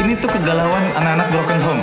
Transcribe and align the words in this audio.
ini 0.00 0.16
tuh 0.16 0.32
kegalauan 0.32 0.80
anak-anak 0.96 1.28
broken 1.28 1.60
home. 1.60 1.82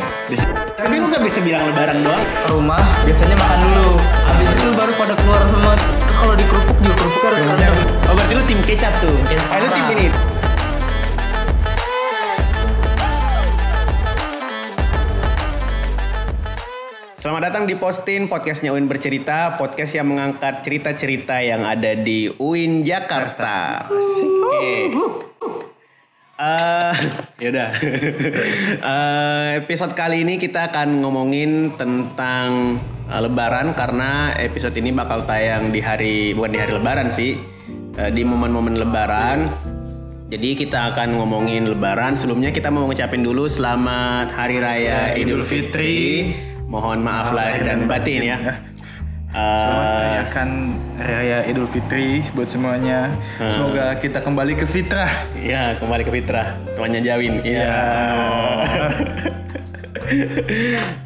Tapi 0.73 0.93
lu 0.97 1.05
nggak 1.05 1.21
bisa 1.21 1.37
bilang 1.37 1.69
lebaran 1.69 2.01
doang. 2.01 2.25
ke 2.25 2.49
rumah 2.49 2.81
biasanya 3.05 3.37
makan 3.37 3.59
dulu 3.61 3.89
habis 4.01 4.47
itu 4.57 4.67
baru 4.73 4.91
pada 4.97 5.13
keluar 5.21 5.41
semua 5.45 5.73
kalau 6.17 6.33
di 6.33 6.45
kerupuk 6.49 6.77
juga 6.81 6.95
kerupuk 6.97 7.21
harus 7.29 7.45
ada 7.45 7.67
Oh 8.09 8.13
berarti 8.17 8.33
lu 8.33 8.43
tim 8.49 8.59
kecap 8.65 8.93
tuh. 8.97 9.13
Ah, 9.53 9.57
lu 9.61 9.69
tim 9.69 9.85
ini. 9.93 10.07
Selamat 17.21 17.41
datang 17.53 17.69
di 17.69 17.75
Postin, 17.75 18.25
podcastnya 18.31 18.71
UIN 18.73 18.89
Bercerita, 18.89 19.59
podcast 19.59 19.93
yang 19.93 20.09
mengangkat 20.09 20.65
cerita-cerita 20.65 21.43
yang 21.43 21.67
ada 21.67 21.93
di 21.93 22.31
UIN 22.39 22.81
Jakarta. 22.81 23.91
Eh, 26.37 26.93
yaudah. 27.49 27.73
Eh, 28.77 29.47
episode 29.65 29.97
kali 29.97 30.21
ini 30.21 30.37
kita 30.37 30.69
akan 30.69 31.01
ngomongin 31.01 31.73
tentang 31.81 32.77
eh, 33.09 33.21
Lebaran 33.25 33.73
karena 33.73 34.37
episode 34.37 34.77
ini 34.77 34.93
bakal 34.93 35.25
tayang 35.25 35.73
di 35.73 35.81
hari 35.81 36.37
bukan 36.37 36.53
di 36.53 36.59
hari 36.61 36.77
Lebaran 36.77 37.09
sih, 37.09 37.41
eh, 37.97 38.11
di 38.13 38.21
momen-momen 38.21 38.77
Lebaran. 38.77 39.49
Jadi 40.29 40.61
kita 40.61 40.93
akan 40.93 41.17
ngomongin 41.17 41.73
Lebaran. 41.73 42.13
Sebelumnya 42.13 42.53
kita 42.53 42.69
mau 42.69 42.85
ngucapin 42.85 43.25
dulu 43.25 43.49
selamat 43.49 44.29
Hari 44.29 44.57
Raya 44.61 45.17
Idul 45.17 45.41
Fitri. 45.41 46.35
Mohon 46.67 47.01
maaf 47.01 47.33
lahir 47.33 47.65
dan 47.65 47.89
batin 47.89 48.21
ya. 48.21 48.37
Selamat 49.37 49.85
Eh, 49.85 49.93
merayakan 49.93 50.49
Raya 50.97 51.39
Idul 51.45 51.69
Fitri 51.69 52.25
buat 52.33 52.49
semuanya. 52.49 53.13
Hmm. 53.37 53.53
Semoga 53.53 53.93
kita 54.01 54.25
kembali 54.25 54.57
ke 54.57 54.65
fitrah. 54.65 55.29
ya 55.37 55.77
kembali 55.77 56.01
ke 56.01 56.09
fitrah 56.09 56.57
temannya 56.73 57.05
Jawin. 57.05 57.45
Iya. 57.45 57.69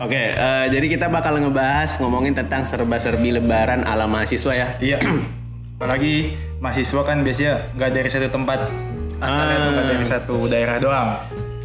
Oke, 0.06 0.24
eh, 0.32 0.66
jadi 0.72 0.86
kita 0.88 1.12
bakal 1.12 1.44
ngebahas 1.44 2.00
ngomongin 2.00 2.32
tentang 2.32 2.64
serba-serbi 2.64 3.36
Lebaran 3.36 3.84
ala 3.84 4.08
mahasiswa 4.08 4.56
ya. 4.56 4.68
Iya. 4.80 4.98
Apalagi 5.76 6.40
mahasiswa 6.64 7.02
kan 7.04 7.28
biasanya 7.28 7.68
nggak 7.76 7.90
dari 7.92 8.08
satu 8.08 8.32
tempat 8.32 8.64
asalnya 9.20 9.58
tuh 9.60 9.72
nggak 9.76 9.88
dari 9.92 10.06
satu 10.08 10.36
daerah 10.48 10.80
doang. 10.80 11.10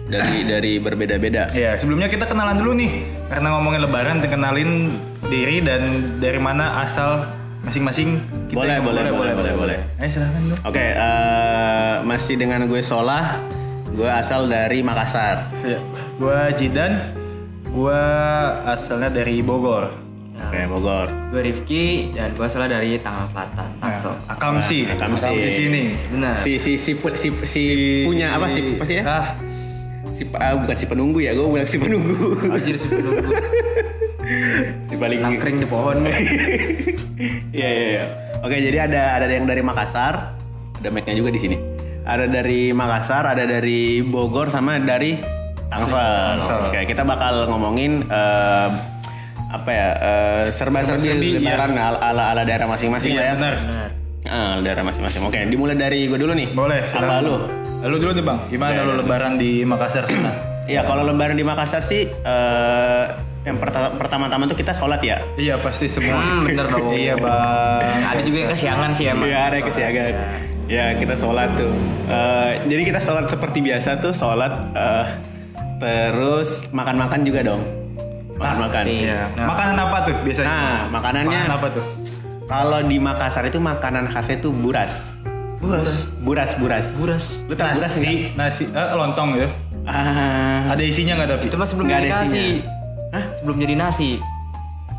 Dari 0.06 0.46
dari 0.46 0.82
berbeda-beda. 0.82 1.50
Ya, 1.50 1.74
sebelumnya 1.78 2.06
kita 2.06 2.30
kenalan 2.30 2.58
dulu 2.58 2.78
nih. 2.78 3.06
Karena 3.26 3.58
ngomongin 3.58 3.86
lebaran, 3.86 4.22
kenalin 4.22 4.94
diri 5.26 5.58
dan 5.58 5.80
dari 6.16 6.38
mana 6.38 6.80
asal 6.80 7.26
masing-masing 7.62 8.22
kita 8.46 8.56
Boleh, 8.56 8.72
yang 8.72 8.84
boleh, 8.84 9.02
ngomong. 9.02 9.18
boleh, 9.18 9.32
boleh, 9.34 9.52
boleh. 9.56 9.78
Ayo 9.98 10.08
silahkan 10.08 10.40
dulu. 10.40 10.56
Oke, 10.62 10.84
eh, 10.86 11.94
masih 12.02 12.34
dengan 12.36 12.60
gue 12.64 12.80
Solah. 12.80 13.42
Gue 13.88 14.06
asal 14.06 14.46
dari 14.46 14.80
Makassar. 14.80 15.48
Ya, 15.62 15.80
gua 16.14 16.52
Jidan, 16.52 17.16
gua 17.66 17.96
asalnya 18.68 19.08
dari 19.10 19.40
Bogor. 19.40 19.88
Oke, 20.36 20.68
Bogor. 20.68 21.08
gue 21.26 21.40
Rifki 21.42 21.84
dan 22.12 22.30
gue 22.30 22.44
asal 22.44 22.62
dari 22.62 23.00
Tangerang 23.00 23.26
Selatan 23.26 23.66
Tangsel 23.78 24.12
Nah, 24.12 24.30
Akamsi, 24.30 24.78
Nah, 24.84 24.94
Akamsi. 24.94 25.26
Akamsi 25.26 25.50
sini. 25.50 25.84
benar 26.06 26.36
Si 26.36 26.60
si 26.60 26.76
si 26.76 26.92
pu- 26.92 27.16
si, 27.16 27.32
si, 27.40 27.64
punya 28.04 28.30
apa 28.30 28.46
sih? 28.46 28.76
Apa 28.76 28.84
sih 28.84 28.96
ya? 28.96 29.02
Ah, 29.02 29.26
Si 30.12 30.22
ah, 30.30 30.54
bukan 30.54 30.72
si 30.72 30.84
penunggu 30.84 31.18
ya, 31.18 31.32
gue 31.32 31.40
bilang 31.42 31.66
si 31.66 31.76
penunggu. 31.76 32.36
anjir 32.46 32.76
sih 32.78 32.86
penunggu 32.86 33.32
si 34.96 35.04
paling 35.04 35.20
nangkring 35.20 35.56
di 35.60 35.68
pohon 35.68 35.96
Iya 37.56 37.68
iya 37.68 37.86
iya. 37.96 38.04
Oke 38.44 38.56
jadi 38.60 38.88
ada 38.88 39.16
ada 39.16 39.28
yang 39.28 39.48
dari 39.48 39.64
Makassar, 39.64 40.36
ada 40.76 40.88
mic-nya 40.92 41.16
juga 41.16 41.32
di 41.32 41.40
sini. 41.40 41.56
Ada 42.04 42.28
dari 42.28 42.68
Makassar, 42.76 43.24
ada 43.24 43.44
dari 43.48 44.04
Bogor, 44.04 44.52
sama 44.52 44.76
dari 44.76 45.16
Tangsel. 45.72 46.68
Oke 46.68 46.84
kita 46.84 47.02
bakal 47.08 47.48
ngomongin 47.48 48.04
eh, 48.08 48.68
apa 49.48 49.70
ya 49.72 49.88
eh, 49.96 50.44
serba-serbi 50.52 51.40
lebaran 51.40 51.72
ala, 51.80 51.98
ala 52.00 52.24
ala 52.36 52.42
daerah 52.44 52.68
masing-masing 52.68 53.16
iya 53.16 53.32
ya. 53.32 53.34
benar. 53.36 53.54
benar 53.60 53.90
Ah, 54.26 54.58
daerah 54.58 54.82
masing-masing. 54.82 55.22
Oke 55.24 55.38
dimulai 55.48 55.78
dari 55.78 56.10
gue 56.10 56.18
dulu 56.18 56.34
nih. 56.34 56.50
Boleh, 56.52 56.82
Apa 56.92 57.22
lu? 57.22 57.46
Lu 57.86 57.96
dulu 57.96 58.10
deh 58.10 58.24
bang, 58.26 58.38
gimana 58.50 58.74
Oke, 58.74 58.82
lu 58.82 58.92
lebaran 59.00 59.32
di 59.38 59.62
Makassar 59.62 60.04
sana? 60.10 60.34
Iya 60.66 60.82
kalau 60.82 61.06
lebaran 61.06 61.38
di 61.38 61.46
Makassar 61.46 61.80
sih 61.80 62.10
eh, 62.10 63.04
yang 63.46 63.56
perta- 63.56 63.94
pertama-tama 63.94 64.44
tuh 64.44 64.58
kita 64.58 64.74
sholat 64.74 64.98
ya. 64.98 65.22
iya 65.38 65.54
pasti 65.56 65.86
semua. 65.86 66.18
hmm, 66.18 66.40
bener 66.44 66.66
dong 66.66 66.90
iya 66.90 67.14
bang. 67.14 68.02
ada 68.04 68.20
juga 68.20 68.36
yang 68.42 68.50
kesiangan 68.50 68.90
sih 68.90 69.04
emang 69.06 69.26
Iya 69.26 69.38
ada 69.40 69.58
kesiagaan. 69.62 70.14
Ya 70.66 70.84
kita 70.98 71.14
sholat 71.14 71.54
tuh. 71.54 71.70
Eh, 72.10 72.50
jadi 72.66 72.82
kita 72.84 72.98
sholat 72.98 73.30
seperti 73.30 73.62
biasa 73.62 74.02
tuh 74.02 74.10
sholat. 74.10 74.50
eh, 74.74 75.06
terus 75.78 76.66
makan-makan 76.70 77.22
juga 77.22 77.46
dong. 77.46 77.62
Makan-makan. 78.34 78.82
Iya. 78.84 79.30
Nah. 79.32 79.46
Makanan 79.48 79.76
apa 79.78 79.96
tuh 80.04 80.14
biasanya? 80.20 80.48
Nah 80.50 80.76
makanannya. 80.90 81.38
Makanan 81.38 81.54
apa 81.54 81.66
tuh? 81.70 81.84
Kalau 82.46 82.78
di 82.82 82.98
Makassar 82.98 83.46
itu 83.46 83.58
makanan 83.58 84.10
khasnya 84.10 84.42
tuh 84.42 84.50
buras. 84.50 85.14
Buras. 85.56 86.10
Buras 86.20 86.50
buras. 86.58 86.86
buras 86.98 87.24
Lu 87.46 87.54
tau 87.54 87.70
buras 87.70 87.80
Nasi, 87.80 88.34
nasi, 88.34 88.64
eh, 88.66 88.90
lontong 88.92 89.38
ya. 89.38 89.48
Ah, 89.86 90.74
Ada 90.74 90.82
isinya 90.82 91.14
nggak 91.14 91.30
tapi? 91.30 91.44
itu 91.46 91.54
mah 91.54 91.64
sebelum 91.64 91.86
Nggak 91.86 92.00
ada 92.02 92.08
isinya. 92.26 92.42
Hah? 93.08 93.24
sebelum 93.36 93.56
jadi 93.58 93.74
nasi 93.74 94.18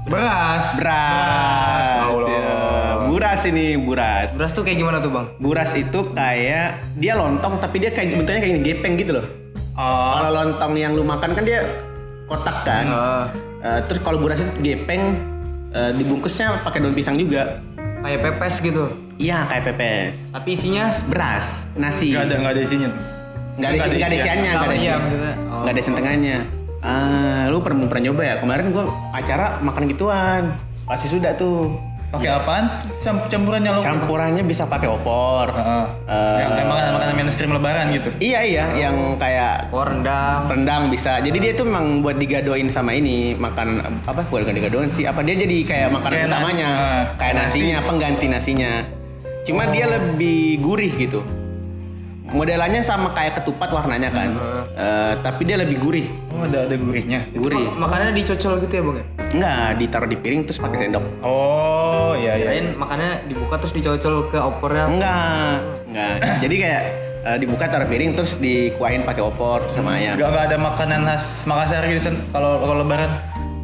Beras. 0.03 0.79
Beras. 0.79 1.88
Allah. 2.00 2.29
Ya, 2.29 2.56
Buras 3.03 3.44
ini 3.44 3.75
buras. 3.75 4.31
beras 4.31 4.51
tuh 4.51 4.63
kayak 4.63 4.78
gimana 4.78 4.97
tuh 4.97 5.12
bang 5.12 5.28
Buras 5.38 5.72
itu 5.73 6.00
kayak 6.12 6.67
dia 6.96 7.13
lontong 7.13 7.59
tapi 7.59 7.75
dia 7.78 7.91
kayak 7.91 8.16
bentuknya 8.16 8.40
kayak 8.40 8.63
gepeng 8.63 8.96
gitu 8.96 9.12
loh. 9.13 9.28
Oh, 9.73 10.12
Kalau 10.16 10.31
lontong 10.34 10.73
yang 10.73 10.91
lu 10.91 11.03
makan 11.03 11.31
kan 11.34 11.44
dia 11.44 11.59
kotak 12.23 12.63
kan. 12.63 12.85
Ah, 12.88 13.25
Eh, 13.57 13.79
terus 13.84 14.00
kalau 14.00 14.16
buras 14.16 14.38
itu 14.38 14.53
gepeng 14.57 15.17
eh, 15.72 15.91
dibungkusnya 15.91 16.62
pakai 16.62 16.79
daun 16.79 16.94
pisang 16.94 17.17
juga. 17.17 17.59
kayak 17.97 18.22
pepes 18.23 18.62
gitu 18.62 18.88
Iya 19.17 19.44
kayak 19.46 19.63
pepes. 19.67 20.29
tapi 20.29 20.53
isinya 20.53 21.01
Beras, 21.03 21.66
nasi. 21.73 22.13
nggak 22.13 22.23
ada 22.23 22.35
nggak 22.38 22.53
ada 22.53 22.62
isinya 22.62 22.88
tuh. 22.88 23.03
Nggak 23.57 23.69
ada, 23.69 23.78
nggak 23.90 24.07
ada 24.07 24.16
isiannya, 24.16 24.51
nggak 24.53 24.63
ada 24.63 24.69
Iya, 24.69 24.79
isian. 24.79 25.00
maksudnya. 25.01 25.34
Oh. 25.44 25.59
Nggak 25.59 25.73
ada 25.73 25.79
isian 25.81 25.96
tengahnya. 25.97 26.38
Ah, 26.79 27.49
lu 27.49 27.57
pernah 27.59 27.85
pernah 27.85 28.03
nyoba 28.05 28.21
ya? 28.23 28.35
Kemarin 28.38 28.69
gua 28.69 28.85
acara 29.11 29.57
makan 29.59 29.83
gituan. 29.88 30.43
Pasti 30.83 31.07
sudah 31.07 31.33
tuh. 31.33 31.73
Pakai 32.07 32.31
apaan? 32.31 32.88
Camp- 32.95 33.27
campurannya 33.27 33.75
lo. 33.75 33.79
Campurannya 33.83 34.39
bisa 34.41 34.63
pakai 34.63 34.87
opor. 34.87 35.51
Heeh. 35.51 35.83
Eh, 36.07 36.37
yang 36.39 36.51
kayak 36.55 36.67
makanan 36.71 36.91
makanan 36.95 37.13
mainstream 37.19 37.51
lebaran 37.51 37.85
gitu. 37.91 38.09
Iya 38.17 38.39
iya, 38.47 38.66
yang 38.79 38.95
kayak 39.19 39.67
oh 39.69 39.83
rendang 39.83 40.47
rendang 40.47 40.87
bisa. 40.87 41.19
Jadi 41.19 41.35
dia 41.35 41.51
tuh 41.51 41.67
memang 41.67 41.99
buat 41.99 42.16
digadoin 42.16 42.71
sama 42.71 42.95
ini 42.95 43.35
makan 43.35 43.83
apa? 44.07 44.23
Bukan 44.23 44.55
digadoin 44.55 44.87
sih. 44.87 45.03
Apa 45.03 45.19
dia 45.19 45.35
jadi 45.35 45.67
kayak 45.67 45.87
makanan 45.91 46.13
Kayak 46.16 46.23
nasi. 46.23 46.39
utamanya, 46.39 46.69
Ah, 46.71 47.01
kayak 47.19 47.33
nasi. 47.35 47.59
nasinya, 47.59 47.77
pengganti 47.83 48.25
nasinya. 48.31 48.71
Cuma 49.43 49.67
dia 49.67 49.85
lebih 49.87 50.63
gurih 50.63 50.91
gitu. 50.95 51.19
Modelannya 52.29 52.81
sama 52.81 53.11
kayak 53.11 53.38
ketupat 53.38 53.69
warnanya 53.69 54.09
kan, 54.09 54.35
Eh, 54.73 55.13
tapi 55.19 55.41
dia 55.41 55.55
lebih 55.55 55.77
gurih, 55.77 56.05
Oh 56.29 56.43
ada 56.43 56.63
ada 56.63 56.75
gurihnya. 56.75 57.25
gurih. 57.31 57.65
Ma- 57.71 57.88
makanannya 57.88 58.13
dicocol 58.13 58.59
gitu 58.59 58.73
ya 58.73 58.83
bang 58.83 58.95
ya 58.95 59.05
Enggak, 59.27 59.67
ditaruh 59.77 60.05
di 60.05 60.17
piring 60.17 60.41
terus 60.43 60.57
pakai 60.57 60.77
sendok. 60.79 61.03
Oh 61.21 62.13
iya 62.13 62.35
iya. 62.35 62.45
Kirain 62.45 62.67
makannya 62.73 63.11
dibuka 63.25 63.55
terus 63.57 63.71
dicocol 63.71 64.27
ke 64.27 64.37
opornya 64.37 64.85
Enggak, 64.85 65.55
enggak. 65.85 66.13
Jadi 66.39 66.55
kayak 66.57 66.81
eh, 67.23 67.37
dibuka 67.37 67.63
taruh 67.66 67.85
piring 67.85 68.11
terus 68.13 68.35
dikuain 68.35 69.01
pakai 69.01 69.21
opor 69.21 69.63
terus 69.63 69.75
sama 69.75 69.95
ayam. 69.95 70.13
Gak, 70.16 70.29
gak 70.29 70.43
ada 70.45 70.57
makanan 70.57 70.99
khas 71.05 71.25
Makassar 71.43 71.83
gitu 71.85 72.01
Sen, 72.01 72.16
kalau 72.29 72.59
kalau 72.59 72.75
lebaran. 72.77 73.11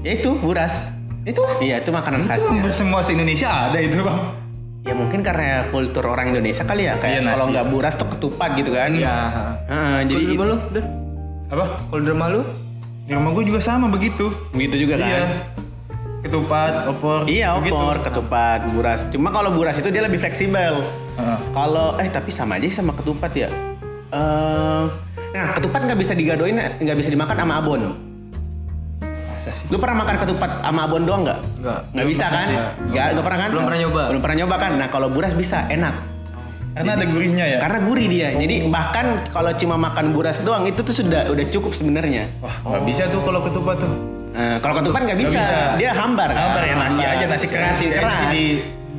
Ya 0.01 0.17
itu 0.17 0.33
buras. 0.35 0.89
Itu 1.23 1.39
Iya, 1.57 1.79
itu 1.79 1.87
makanan 1.89 2.19
itu 2.21 2.29
khasnya. 2.29 2.73
semua 2.73 2.99
se 2.99 3.11
Indonesia 3.11 3.47
ada 3.47 3.77
itu 3.77 3.95
bang. 3.97 4.19
Ya 4.83 4.91
mungkin 4.91 5.23
karena 5.23 5.71
kultur 5.71 6.03
orang 6.11 6.35
Indonesia 6.35 6.67
kali 6.67 6.91
ya, 6.91 6.99
kayak 6.99 7.23
Iya, 7.23 7.31
kalau 7.31 7.45
nggak 7.55 7.65
buras 7.71 7.95
tuh 7.95 8.07
ketupat 8.11 8.59
gitu 8.59 8.75
kan. 8.75 8.91
Iya. 8.91 9.15
Heeh, 9.71 9.95
jadi 10.11 10.23
di 10.27 10.35
rumah 10.35 10.47
lu, 10.51 10.55
Dan? 10.75 10.85
Apa? 11.47 11.65
Kalau 11.87 12.01
di 12.03 12.09
rumah 12.11 12.27
lu? 12.27 12.41
Di 13.07 13.11
rumah 13.15 13.31
gue 13.31 13.43
juga 13.47 13.59
sama 13.63 13.87
begitu. 13.87 14.27
begitu 14.51 14.83
juga 14.83 14.99
kan. 14.99 15.07
Iya. 15.07 15.23
Ketupat, 16.23 16.73
opor. 16.91 17.19
Iya, 17.31 17.55
begitu. 17.63 17.75
opor, 17.79 17.95
ketupat, 18.03 18.59
buras. 18.75 18.99
Cuma 19.07 19.31
kalau 19.31 19.55
buras 19.55 19.75
itu 19.79 19.87
dia 19.87 20.03
lebih 20.03 20.19
fleksibel. 20.19 20.83
Heeh. 21.15 21.37
Kalau 21.55 21.95
eh 21.99 22.07
tapi 22.11 22.31
sama 22.35 22.59
aja 22.59 22.67
sama 22.83 22.91
ketupat 22.91 23.31
ya. 23.31 23.47
Eh, 24.11 24.83
nah 25.31 25.47
ketupat 25.55 25.79
nggak 25.87 25.99
bisa 25.99 26.11
digadoin, 26.11 26.59
nggak 26.59 26.97
bisa 26.99 27.07
dimakan 27.07 27.35
sama 27.39 27.53
abon. 27.63 27.81
Masa 29.43 29.59
sih? 29.59 29.67
Lu 29.67 29.75
pernah 29.75 29.99
makan 29.99 30.15
ketupat 30.23 30.63
sama 30.63 30.87
abon 30.87 31.03
doang 31.03 31.21
nggak? 31.27 31.39
Enggak. 31.59 31.79
Nggak 31.91 32.07
bisa 32.07 32.25
kan? 32.31 32.47
Nggak, 32.87 33.07
nggak 33.11 33.25
pernah 33.27 33.39
kan? 33.43 33.49
Belum 33.51 33.63
pernah 33.67 33.79
nyoba. 33.83 34.01
Belum 34.07 34.21
pernah 34.23 34.37
nyoba 34.39 34.55
kan? 34.55 34.71
Nah 34.79 34.87
kalau 34.87 35.07
buras 35.11 35.33
bisa, 35.35 35.67
enak. 35.67 35.95
Karena 36.73 36.91
ada 36.95 37.05
gurihnya 37.05 37.45
ya. 37.45 37.57
Karena 37.59 37.79
gurih 37.83 38.07
dia. 38.07 38.29
Jadi 38.33 38.55
bahkan 38.71 39.05
kalau 39.27 39.51
cuma 39.53 39.75
makan 39.75 40.05
buras 40.09 40.39
doang 40.39 40.63
itu 40.63 40.79
tuh 40.79 40.95
sudah 40.95 41.27
udah 41.27 41.45
cukup 41.51 41.75
sebenarnya. 41.75 42.31
Wah, 42.39 42.55
nggak 42.63 42.83
bisa 42.87 43.03
tuh 43.11 43.19
kalau 43.19 43.43
ketupat 43.43 43.83
tuh. 43.83 43.91
Nah, 44.33 44.57
kalau 44.57 44.79
ketupat 44.79 45.01
nggak 45.03 45.17
Nggak 45.19 45.29
bisa. 45.29 45.43
bisa. 45.43 45.57
dia 45.75 45.91
hambar. 45.91 46.29
kan? 46.31 46.39
Hambar 46.39 46.63
ya, 46.63 46.75
nasi 46.79 47.01
aja, 47.03 47.25
nasi 47.27 47.45
keras. 47.51 47.67
Nasi 47.75 47.83
Ya, 47.83 47.91
keras. 47.99 48.15
nasi 48.15 48.25
di 48.31 48.45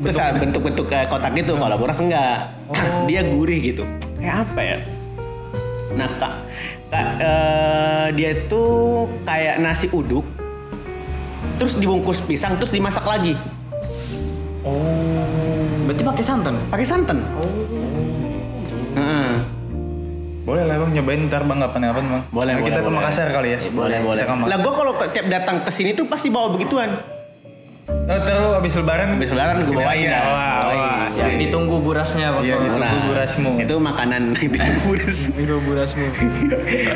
Terus 0.05 0.17
bentuk-bentuk 0.37 0.85
kayak 0.85 1.09
kotak 1.09 1.33
gitu. 1.33 1.57
Kalau 1.57 1.81
buras 1.81 1.97
enggak. 1.97 2.53
dia 3.09 3.25
gurih 3.25 3.59
gitu. 3.65 3.89
Kayak 4.21 4.45
apa 4.45 4.61
ya? 4.61 4.77
Nah, 5.95 6.11
kak, 6.15 6.35
kak 6.91 7.07
eh, 7.19 8.07
dia 8.13 8.31
itu 8.37 8.63
kayak 9.23 9.59
nasi 9.59 9.87
uduk, 9.89 10.27
terus 11.57 11.75
dibungkus 11.75 12.19
pisang, 12.21 12.55
terus 12.55 12.71
dimasak 12.71 13.03
lagi, 13.03 13.35
Berarti 15.85 16.03
pakai 16.03 16.25
santan. 16.25 16.55
pakai 16.69 16.87
santan. 16.87 17.19
Heeh. 18.95 19.33
Boleh 20.45 20.65
lah 20.65 20.77
bang, 20.77 20.91
nyobain 20.93 21.21
ntar 21.25 21.43
bang 21.43 21.57
kapan-kapan 21.59 22.05
bang. 22.05 22.23
Boleh, 22.29 22.53
Nah, 22.53 22.61
Kita 22.61 22.69
boleh, 22.69 22.77
ke 22.77 22.85
boleh. 22.85 22.99
Makassar 23.01 23.29
kali 23.33 23.49
ya. 23.49 23.59
boleh 23.73 23.99
boleh. 24.01 24.23
Kita 24.23 24.29
ke 24.29 24.37
Makassar. 24.37 24.51
Lah 24.51 24.59
gue 24.61 24.73
kalau 24.75 24.93
tiap 25.09 25.27
datang 25.29 25.57
ke 25.61 25.71
sini 25.73 25.91
tuh 25.93 26.05
pasti 26.05 26.29
bawa 26.29 26.53
begituan. 26.53 26.91
Oh, 27.85 28.17
lu 28.17 28.51
abis 28.57 28.73
lebaran. 28.77 29.17
Habis 29.17 29.31
lebaran 29.31 29.55
gue 29.61 29.75
bawain 29.75 30.09
dah. 30.09 30.23
Wah, 30.25 30.33
wah, 30.33 31.05
Yang 31.09 31.29
asik. 31.31 31.37
ditunggu 31.41 31.77
burasnya 31.81 32.27
Pak 32.31 32.41
Iya, 32.41 32.55
Sono. 32.55 32.65
itu. 32.65 32.75
Tunggu 32.75 33.01
burasmu. 33.07 33.51
Itu 33.61 33.75
makanan 33.79 34.23
ditunggu 34.41 34.81
buras. 34.87 35.19
Burasmu. 35.37 36.07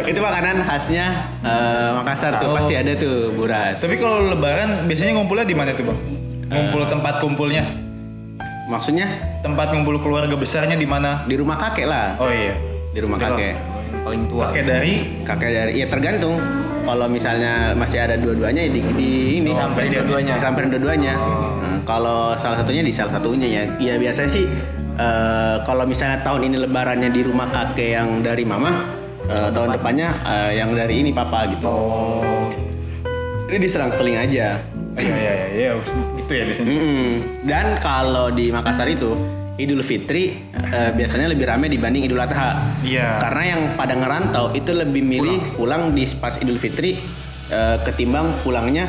itu 0.04 0.20
makanan 0.20 0.56
khasnya 0.64 1.06
eh, 1.40 1.88
Makassar 1.94 2.32
tuh 2.36 2.48
Oh. 2.48 2.54
pasti 2.56 2.72
ada 2.72 2.92
tuh 2.94 3.32
buras. 3.32 3.76
Tapi 3.76 3.96
kalau 3.96 4.24
lebaran 4.26 4.84
biasanya 4.84 5.12
ngumpulnya 5.14 5.44
di 5.44 5.52
mana 5.52 5.70
tuh 5.72 5.84
bang? 5.86 5.98
Ngumpul 6.48 6.82
Eh. 6.82 6.88
tempat 6.88 7.14
kumpulnya, 7.20 7.64
Maksudnya 8.66 9.08
tempat 9.40 9.72
ngumpul 9.72 9.96
keluarga 9.98 10.32
besarnya 10.34 10.76
di 10.76 10.84
mana? 10.84 11.24
di 11.24 11.36
rumah 11.36 11.56
kakek 11.58 11.84
lah. 11.84 12.16
Oh 12.16 12.28
iya. 12.28 12.52
Di 12.90 13.00
rumah 13.00 13.16
Di 13.16 13.24
kakek. 13.26 13.54
Paling 13.98 14.22
tua. 14.28 14.44
Pakai 14.46 14.62
dari 14.62 14.94
Kakek 15.20 15.50
dari 15.50 15.72
ya 15.74 15.86
tergantung. 15.86 16.36
Kalau 16.88 17.04
misalnya 17.04 17.76
masih 17.76 18.00
ada 18.00 18.16
dua-duanya 18.16 18.64
ya 18.64 18.70
di, 18.72 18.80
di 18.96 19.10
ini 19.44 19.52
Disamperin 19.52 19.92
dua-duanya. 19.92 20.34
Disamperin 20.40 20.68
dua-duanya. 20.72 21.12
Nah, 21.20 21.78
kalau 21.84 22.32
salah 22.40 22.56
satunya 22.64 22.80
di 22.80 22.88
salah 22.88 23.12
satunya 23.12 23.44
ya. 23.44 23.62
Ya 23.76 23.94
biasanya 24.00 24.30
sih 24.32 24.48
eh, 24.96 25.56
kalau 25.68 25.84
misalnya 25.84 26.24
tahun 26.24 26.48
ini 26.48 26.56
lebarannya 26.64 27.12
di 27.12 27.20
rumah 27.28 27.52
kakek 27.52 27.92
yang 27.92 28.24
dari 28.24 28.48
mama, 28.48 28.88
eh, 29.28 29.52
tahun 29.52 29.76
depannya 29.76 30.08
eh, 30.24 30.50
yang 30.56 30.72
dari 30.72 31.04
ini 31.04 31.12
papa 31.12 31.44
gitu. 31.52 31.76
Ini 33.52 33.60
diselang-seling 33.60 34.16
aja. 34.16 34.56
Iya 34.96 35.14
iya 35.14 35.32
iya, 35.36 35.46
iya. 35.52 35.70
itu 36.16 36.32
ya 36.32 36.42
biasanya. 36.48 36.72
Mm-mm. 36.72 37.08
Dan 37.44 37.66
kalau 37.84 38.32
di 38.32 38.48
Makassar 38.48 38.88
itu 38.88 39.12
Idul 39.58 39.82
Fitri 39.82 40.38
eh, 40.54 40.90
biasanya 40.94 41.34
lebih 41.34 41.50
ramai 41.50 41.66
dibanding 41.66 42.06
Idul 42.06 42.22
Adha. 42.22 42.78
Iya. 42.86 43.18
Karena 43.18 43.42
yang 43.58 43.60
pada 43.74 43.98
ngerantau 43.98 44.54
itu 44.54 44.70
lebih 44.70 45.02
milih 45.02 45.58
pulang, 45.58 45.90
di 45.90 46.06
pas 46.22 46.38
Idul 46.38 46.62
Fitri 46.62 46.94
eh, 47.50 47.76
ketimbang 47.82 48.30
pulangnya 48.46 48.86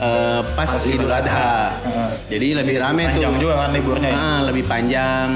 eh, 0.00 0.40
pas, 0.56 0.70
Idul 0.88 1.12
Adha. 1.12 1.68
Heeh. 1.84 2.10
Jadi 2.32 2.46
lebih 2.56 2.80
ramai 2.80 3.12
tuh. 3.12 3.20
Panjang 3.20 3.36
juga 3.36 3.54
kan 3.60 3.70
liburnya 3.76 4.08
ya. 4.08 4.16
Ah, 4.16 4.38
lebih 4.48 4.64
panjang. 4.64 5.28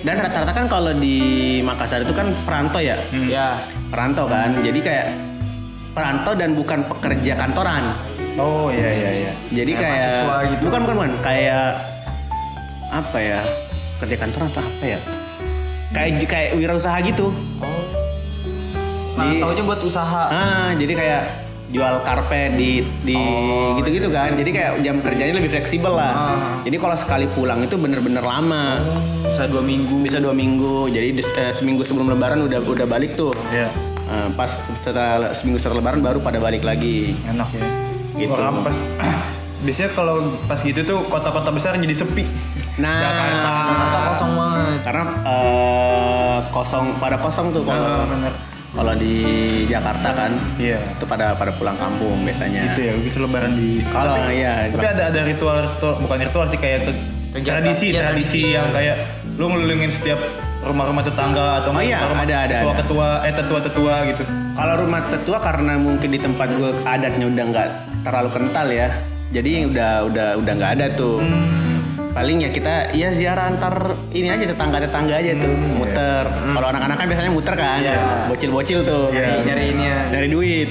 Dan 0.00 0.16
rata-rata 0.18 0.52
kan 0.54 0.66
kalau 0.66 0.92
di 0.96 1.18
Makassar 1.62 2.02
itu 2.02 2.14
kan 2.14 2.26
perantau 2.42 2.82
ya. 2.82 2.98
Ya. 3.30 3.54
Perantau 3.94 4.26
kan. 4.26 4.50
Jadi 4.66 4.80
kayak 4.82 5.06
perantau 5.94 6.34
dan 6.34 6.58
bukan 6.58 6.82
pekerja 6.82 7.38
kantoran. 7.38 7.94
Oh 8.38 8.74
iya 8.74 8.90
iya 8.90 9.10
iya. 9.26 9.32
Jadi 9.54 9.72
Kayak 9.74 9.86
kayak, 9.86 10.50
gitu. 10.50 10.62
bukan 10.66 10.80
bukan 10.82 10.94
bukan 10.98 11.12
kayak 11.22 11.78
apa 12.90 13.18
ya 13.22 13.38
kerja 14.00 14.16
kantor 14.16 14.42
atau 14.48 14.62
apa 14.64 14.84
ya? 14.84 14.98
Kayak 15.90 16.12
kayak 16.26 16.50
wirausaha 16.56 16.96
gitu. 17.02 17.28
Nah, 19.18 19.26
Di- 19.28 19.40
taunya 19.42 19.62
buat 19.66 19.80
usaha. 19.84 20.22
Ah 20.30 20.70
jadi 20.78 20.92
kayak 20.96 21.22
jual 21.70 22.02
karpet 22.02 22.58
di 22.58 22.82
di 23.06 23.14
Oh, 23.14 23.78
gitu-gitu 23.78 24.10
kan. 24.10 24.34
Jadi 24.34 24.50
kayak 24.50 24.72
jam 24.82 24.98
kerjanya 24.98 25.34
lebih 25.38 25.50
fleksibel 25.54 25.94
lah. 25.94 26.12
Ah. 26.14 26.36
Jadi 26.66 26.76
kalau 26.78 26.96
sekali 26.98 27.26
pulang 27.30 27.62
itu 27.62 27.78
bener-bener 27.78 28.22
lama. 28.22 28.82
Bisa 29.22 29.46
dua 29.46 29.62
minggu. 29.62 30.02
Bisa 30.02 30.18
dua 30.18 30.34
minggu. 30.34 30.90
Jadi 30.90 31.20
eh, 31.20 31.52
seminggu 31.54 31.86
sebelum 31.86 32.10
lebaran 32.10 32.42
udah 32.42 32.58
udah 32.64 32.86
balik 32.90 33.14
tuh. 33.14 33.30
Iya. 33.54 33.70
Eh, 34.10 34.28
pas 34.34 34.50
setelah 34.82 35.30
seminggu 35.30 35.62
setelah 35.62 35.78
lebaran 35.78 36.02
baru 36.02 36.18
pada 36.18 36.42
balik 36.42 36.66
lagi. 36.66 37.14
Enak 37.30 37.48
ya. 37.54 37.66
Gitu. 38.18 38.32
Orang 38.34 38.66
pas 38.66 38.74
biasanya 39.60 39.90
kalau 39.90 40.16
pas 40.44 40.56
gitu 40.58 40.80
tuh 40.80 40.98
kota-kota 41.04 41.50
besar 41.50 41.76
jadi 41.76 41.92
sepi. 41.94 42.24
Nah, 42.76 42.96
Jakarta 42.96 43.52
kosong 44.10 44.32
banget. 44.32 44.78
karena 44.82 45.04
eh, 45.26 46.36
kosong 46.48 46.84
pada 46.96 47.16
kosong 47.16 47.46
tuh 47.50 47.62
kalau 47.62 47.84
Ah, 47.94 48.06
bener. 48.06 48.32
kalau 48.70 48.94
di 48.94 49.14
Jakarta 49.66 50.08
kan 50.10 50.30
Iya. 50.56 50.78
itu 50.78 51.04
pada 51.04 51.34
pada 51.34 51.52
pulang 51.52 51.76
kampung 51.76 52.16
biasanya. 52.20 52.62
Gitu 52.70 52.80
ya, 52.82 52.92
gitu 53.02 53.16
lebaran 53.20 53.52
di. 53.52 53.84
Kalau 53.84 54.16
Tapi- 54.16 54.34
iya, 54.34 54.52
Tapi 54.66 54.86
ada 54.86 55.04
ada 55.08 55.20
ritual, 55.22 55.56
ritual 55.60 55.94
bukan 55.98 56.18
ritual 56.20 56.46
sih 56.46 56.56
kayak 56.56 56.80
ke- 56.82 56.98
Kegiatan. 57.30 57.62
tradisi 57.62 57.86
Iya, 57.88 58.00
tradisi 58.02 58.40
yang 58.48 58.68
kayak 58.70 58.96
lu 59.36 59.46
ngelilingin 59.48 59.88
setiap 59.88 60.18
rumah-rumah 60.60 61.00
tetangga 61.00 61.60
atau 61.60 61.70
Oh 61.70 61.80
iya, 61.80 62.02
rumah 62.02 62.22
ada, 62.22 62.36
ada, 62.42 62.54
tetua 62.54 62.64
ada. 62.66 62.80
ketua 62.80 63.08
eh 63.22 63.34
tetua 63.34 63.58
tetua 63.60 63.94
gitu. 64.06 64.22
Kalau 64.52 64.74
rumah 64.78 65.00
tetua 65.06 65.38
karena 65.38 65.72
mungkin 65.76 66.08
di 66.08 66.18
tempat 66.18 66.48
gue 66.50 66.70
adatnya 66.82 67.24
udah 67.26 67.44
nggak 67.46 67.68
terlalu 68.02 68.28
kental 68.30 68.66
ya, 68.68 68.88
jadi 69.30 69.66
udah 69.66 69.92
udah 70.06 70.28
udah 70.38 70.52
nggak 70.54 70.72
ada 70.78 70.86
tuh. 70.92 71.22
Paling 72.10 72.42
ya 72.42 72.50
kita 72.50 72.90
ya 72.90 73.14
ziarah 73.14 73.46
antar 73.46 73.94
ini 74.10 74.26
aja 74.26 74.42
tetangga 74.42 74.82
tetangga 74.82 75.14
aja 75.14 75.30
tuh, 75.32 75.54
muter. 75.78 76.26
Kalau 76.26 76.66
anak-anak 76.66 76.96
kan 76.98 77.06
biasanya 77.06 77.30
muter 77.30 77.54
kan, 77.54 77.78
Iya. 77.78 77.94
bocil-bocil 78.26 78.82
tuh, 78.82 79.14
Iya. 79.14 79.46
Nyari 79.46 79.64
ini 79.70 79.84
ya. 79.86 79.98
dari 80.10 80.26
duit, 80.26 80.68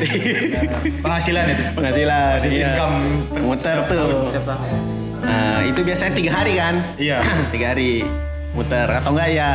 Penghasilan 1.00 1.46
itu. 1.48 1.64
penghasilan, 1.80 2.36
Masih 2.36 2.52
iya. 2.52 2.68
income 2.76 2.96
muter 3.40 3.78
tuh. 3.88 4.36
Tahun. 4.36 4.68
Nah, 5.20 5.60
itu 5.64 5.80
biasanya 5.80 6.12
tiga 6.12 6.32
hari 6.34 6.54
kan? 6.60 6.76
Iya. 7.00 7.18
tiga 7.56 7.66
hari 7.72 8.04
muter 8.52 8.88
atau 8.92 9.16
enggak 9.16 9.30
ya? 9.32 9.50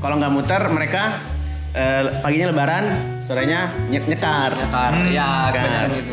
Kalau 0.00 0.14
nggak 0.16 0.32
muter 0.32 0.62
mereka 0.72 1.02
eh, 1.76 2.08
paginya 2.24 2.56
lebaran, 2.56 2.84
sorenya 3.28 3.68
nyek 3.92 4.08
nyekar. 4.08 4.56
Nyekar. 4.56 4.92
Ya, 5.12 5.52
kan. 5.52 5.52
kebanyakan 5.52 5.88
gitu. 6.00 6.12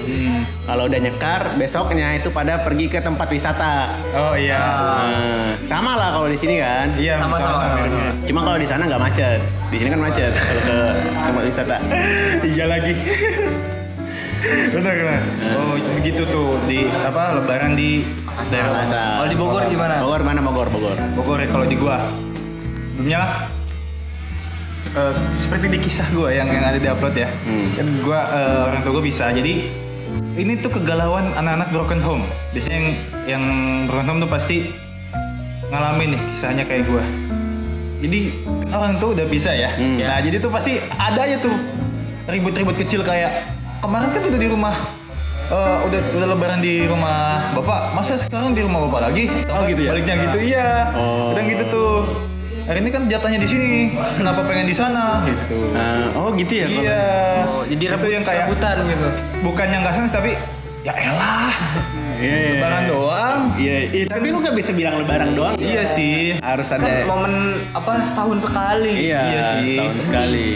Kalau 0.67 0.83
udah 0.91 0.99
nyekar, 0.99 1.41
besoknya 1.55 2.07
itu 2.19 2.27
pada 2.27 2.59
pergi 2.59 2.91
ke 2.91 2.99
tempat 2.99 3.31
wisata. 3.31 3.87
Oh 4.11 4.35
iya. 4.35 4.59
Nah, 4.59 5.55
sama 5.63 5.95
lah 5.95 6.11
kalau 6.11 6.27
di 6.27 6.35
sini 6.35 6.59
kan. 6.59 6.91
Iya, 6.99 7.15
Sama-sama, 7.23 7.71
sama-sama. 7.71 8.11
Cuma 8.27 8.39
kalau 8.43 8.59
di 8.59 8.67
sana 8.67 8.83
nggak 8.83 8.99
macet. 8.99 9.39
Di 9.71 9.77
sini 9.79 9.89
kan 9.95 10.01
macet 10.03 10.31
kalau 10.35 10.61
ke 10.67 10.77
tempat 11.15 11.43
wisata. 11.47 11.75
Iya 12.51 12.65
lagi. 12.67 12.93
benar 14.45 14.93
benar. 14.93 15.21
Oh 15.57 15.73
begitu 15.97 16.21
tuh 16.29 16.59
di 16.67 16.85
apa 16.91 17.39
lebaran 17.39 17.79
di 17.79 18.03
daerah. 18.51 18.83
Kalau 18.91 19.29
di 19.31 19.37
Bogor 19.39 19.63
gimana? 19.71 20.03
Bogor 20.03 20.21
mana 20.21 20.43
Bogor 20.43 20.67
Bogor? 20.67 20.97
Bogor 21.15 21.39
ya 21.39 21.47
kalau 21.47 21.65
di 21.65 21.79
gua. 21.79 21.97
Sebelumnya 22.95 23.21
eh, 24.95 25.13
seperti 25.37 25.65
di 25.69 25.79
kisah 25.79 26.07
gua 26.11 26.31
yang 26.31 26.47
yang 26.47 26.63
ada 26.63 26.77
di 26.77 26.87
upload 26.87 27.15
ya. 27.15 27.29
Hmm. 27.43 27.67
Kan 27.73 27.87
gua 28.01 28.19
eh, 28.27 28.59
orang 28.65 28.81
tua 28.81 28.91
gua 28.93 29.03
bisa. 29.03 29.29
Jadi 29.29 29.53
ini 30.35 30.53
tuh 30.57 30.71
kegalauan 30.71 31.31
anak-anak 31.33 31.69
broken 31.69 31.99
home. 31.99 32.23
Biasanya 32.51 32.75
yang 32.77 32.87
yang 33.25 33.43
broken 33.85 34.05
home 34.05 34.19
tuh 34.21 34.29
pasti 34.29 34.57
ngalamin 35.67 36.15
nih 36.15 36.21
kisahnya 36.31 36.63
kayak 36.63 36.83
gua. 36.85 37.03
Jadi 37.99 38.19
orang 38.69 38.97
tuh 38.97 39.13
udah 39.13 39.25
bisa 39.25 39.51
ya. 39.51 39.71
Hmm. 39.71 39.97
Nah, 39.97 40.19
jadi 40.19 40.37
tuh 40.37 40.51
pasti 40.51 40.77
ada 40.93 41.19
aja 41.21 41.37
tuh 41.39 41.55
ribut-ribut 42.25 42.75
kecil 42.75 43.01
kayak 43.01 43.45
kemarin 43.79 44.09
kan 44.09 44.21
udah 44.25 44.39
di 44.39 44.49
rumah 44.49 44.75
eh, 45.45 45.77
udah 45.85 45.99
udah 46.17 46.27
lebaran 46.33 46.57
di 46.57 46.89
rumah 46.89 47.37
bapak 47.53 47.93
masa 47.93 48.17
sekarang 48.17 48.57
di 48.57 48.65
rumah 48.65 48.89
bapak 48.89 49.13
lagi 49.13 49.29
Oh, 49.45 49.61
gitu 49.69 49.85
ya? 49.85 49.93
baliknya 49.93 50.15
gitu 50.25 50.37
iya 50.41 50.69
Oh. 50.97 51.37
udah 51.37 51.43
gitu 51.45 51.63
tuh 51.69 51.93
hari 52.65 52.79
ini 52.79 52.89
kan 52.89 53.05
jatahnya 53.05 53.37
di 53.37 53.45
sini 53.45 53.71
kenapa 54.15 54.41
pengen 54.41 54.65
di 54.65 54.73
sana 54.73 55.21
gitu 55.21 55.69
Nah, 55.71 56.09
oh 56.15 56.33
gitu 56.33 56.53
ya? 56.55 56.65
kalau- 56.65 56.81
iya 56.81 57.03
Oh, 57.45 57.61
jadi 57.63 57.83
itu 57.83 57.93
rebut, 57.93 58.09
yang 58.11 58.23
kayak 58.23 58.43
rebutan 58.45 58.75
gitu. 58.85 59.07
bukan 59.41 59.67
yang 59.69 59.81
seneng 59.85 60.09
tapi 60.09 60.31
ya 60.81 60.93
elah 60.95 61.53
Iya, 62.15 62.31
iya, 62.31 62.51
lebaran 62.55 62.79
iya. 62.79 62.89
doang 62.89 63.39
Iya, 63.53 63.77
iya, 63.91 64.03
tapi 64.07 64.25
lu 64.29 64.37
gak 64.39 64.55
bisa 64.55 64.71
bilang 64.71 64.95
lebaran 64.97 65.29
doang. 65.31 65.53
iya 65.57 65.83
sih 65.83 66.39
Harus 66.39 66.67
Kan 66.67 66.79
ada. 66.79 67.03
momen 67.03 67.33
apa 67.69 67.91
setahun 68.01 68.37
sekali. 68.41 68.93
Iya, 69.05 69.21
Iya 69.21 69.41
sih. 69.53 69.75
setahun 69.75 69.97
sekali. 70.01 70.49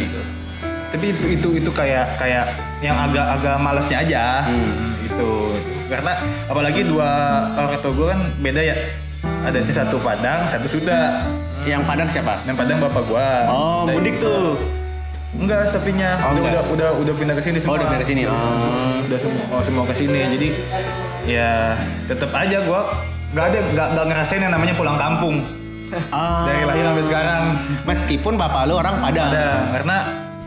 tapi 0.90 1.06
itu 1.08 1.26
itu 1.30 1.50
itu 1.56 1.70
kayak 1.70 2.18
kayak 2.18 2.50
yang 2.80 2.98
agak-agak 2.98 3.56
malesnya 3.56 4.02
aja 4.02 4.24
Hmm. 4.42 4.98
gitu 5.00 5.54
karena 5.86 6.18
apalagi 6.50 6.82
dua 6.82 7.10
orang 7.54 7.78
tua 7.78 7.94
gue 7.94 8.08
kan 8.08 8.20
beda 8.40 8.62
ya 8.64 8.76
ada 9.22 9.58
satu 9.66 9.98
Padang 9.98 10.40
satu 10.48 10.68
Sunda 10.68 11.24
Yang 11.62 11.82
Padang 11.84 12.08
siapa? 12.10 12.34
yang 12.44 12.56
Padang 12.56 12.80
bapak 12.80 13.04
gua 13.06 13.30
Oh, 13.46 13.84
Dari 13.84 13.96
mudik 13.96 14.16
itu. 14.16 14.26
tuh. 14.26 14.50
enggak 15.32 15.62
sapinya 15.70 16.10
Oh, 16.20 16.30
udah, 16.32 16.42
enggak. 16.42 16.50
udah 16.50 16.62
udah 16.70 16.90
udah 17.00 17.14
pindah 17.14 17.36
ke 17.36 17.44
sini 17.44 17.58
Oh, 17.58 17.62
semua 17.62 17.76
udah 17.76 17.88
pindah 17.88 18.02
ke 18.02 18.08
sini. 18.08 18.22
Oh. 18.26 18.96
udah 19.02 19.20
semua 19.20 19.44
oh, 19.50 19.62
semua 19.62 19.84
ke 19.86 19.94
sini 19.96 20.20
jadi 20.32 20.48
ya 21.26 21.52
tetap 22.06 22.32
aja 22.32 22.58
gua 22.64 22.82
nggak 23.30 23.46
ada 23.46 23.60
nggak 23.94 24.06
ngerasain 24.08 24.42
yang 24.42 24.52
namanya 24.52 24.74
pulang 24.74 24.98
kampung 24.98 25.36
Ah. 26.10 26.46
dari 26.46 26.64
lahir 26.64 26.86
sampai 26.86 27.04
sekarang 27.04 27.44
Meskipun 27.84 28.34
bapak 28.36 28.62
lu 28.66 28.78
orang 28.78 28.96
Padang. 29.00 29.30
ada 29.30 29.48
karena 29.72 29.98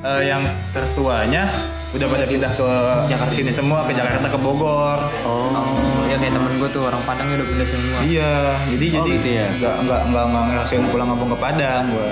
eh, 0.01 0.23
yang 0.25 0.43
tertuanya 0.71 1.43
udah 1.93 2.07
pada 2.09 2.25
pindah 2.25 2.49
ke 2.51 2.69
Jakarta 3.07 3.33
sini 3.33 3.53
semua 3.53 3.85
ke 3.85 3.93
Jakarta 3.93 4.27
ke 4.27 4.39
Bogor 4.39 4.99
Oh. 5.23 5.53
Oh, 5.53 6.03
ya 6.05 6.17
kayak 6.17 6.33
temen 6.33 6.53
gue 6.57 6.69
tuh 6.69 6.83
orang 6.83 7.03
Padang 7.03 7.29
udah 7.31 7.45
pindah 7.45 7.67
semua. 7.67 7.99
iya 8.03 8.33
jadi 8.67 8.85
Oh, 8.89 8.95
jadi 8.99 9.11
gitu 9.15 9.29
ya? 9.31 9.47
nggak 9.55 9.75
nggak 9.85 10.01
nggak 10.09 10.25
ngerasain 10.49 10.85
pulang 10.89 11.07
kampung 11.07 11.31
ke 11.31 11.39
Padang 11.39 11.83
gua 11.89 12.09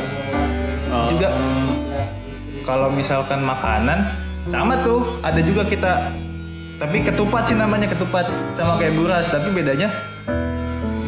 Oh. 0.91 1.07
juga 1.07 1.29
kalau 2.61 2.91
misalkan 2.91 3.41
makanan 3.41 4.05
sama 4.45 4.75
tuh 4.81 5.01
ada 5.23 5.39
juga 5.39 5.63
kita 5.63 6.11
tapi 6.77 7.01
ketupat 7.01 7.45
sih 7.45 7.55
namanya 7.55 7.87
ketupat 7.87 8.27
sama 8.53 8.75
kayak 8.75 8.95
buras 8.95 9.27
tapi 9.27 9.49
bedanya 9.51 9.87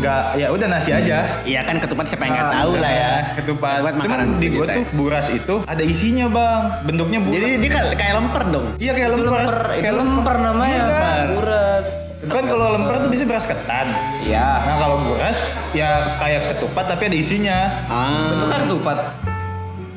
nggak 0.02 0.23
ya 0.35 0.47
udah 0.50 0.66
nasi 0.68 0.90
aja. 0.90 1.18
Iya 1.42 1.61
kan 1.62 1.78
ketupat 1.78 2.04
siapa 2.04 2.26
yang 2.26 2.35
nggak 2.35 2.50
tahu 2.52 2.73
lah 2.76 2.90
ya. 2.92 3.12
ketupat. 3.38 3.78
Ketupat 3.78 3.92
cuman 3.94 4.18
makanan 4.18 4.28
di 4.37 4.49
gua 4.50 4.66
tuh 4.68 4.85
buras 4.92 5.26
itu 5.30 5.54
ada 5.62 5.82
isinya 5.82 6.26
bang. 6.26 6.62
Bentuknya 6.82 7.18
buras. 7.21 7.37
Jadi 7.38 7.49
dia 7.56 7.71
kayak, 7.71 7.87
kayak 7.94 8.14
lemper 8.18 8.42
dong. 8.50 8.66
iya 8.76 8.92
kayak 8.92 9.11
lemper. 9.12 9.42
itu 9.71 9.80
kayak 9.80 9.94
lemper 9.94 10.37
namanya 10.37 10.75
Iya, 10.75 10.87
kan? 10.88 11.25
buras. 11.32 11.87
Kan 12.23 12.44
kalau 12.47 12.66
lemper 12.73 12.94
tuh 12.99 13.11
bisa 13.11 13.25
beras 13.25 13.47
ketan. 13.47 13.87
Iya. 14.21 14.47
Nah 14.61 14.76
kalau 14.76 14.97
buras 15.00 15.38
ya 15.73 15.90
kayak 16.18 16.42
ketupat 16.50 16.85
tapi 16.88 17.02
ada 17.06 17.16
isinya. 17.16 17.59
Ah. 17.87 18.26
bentuknya 18.28 18.59
ketupat? 18.66 18.99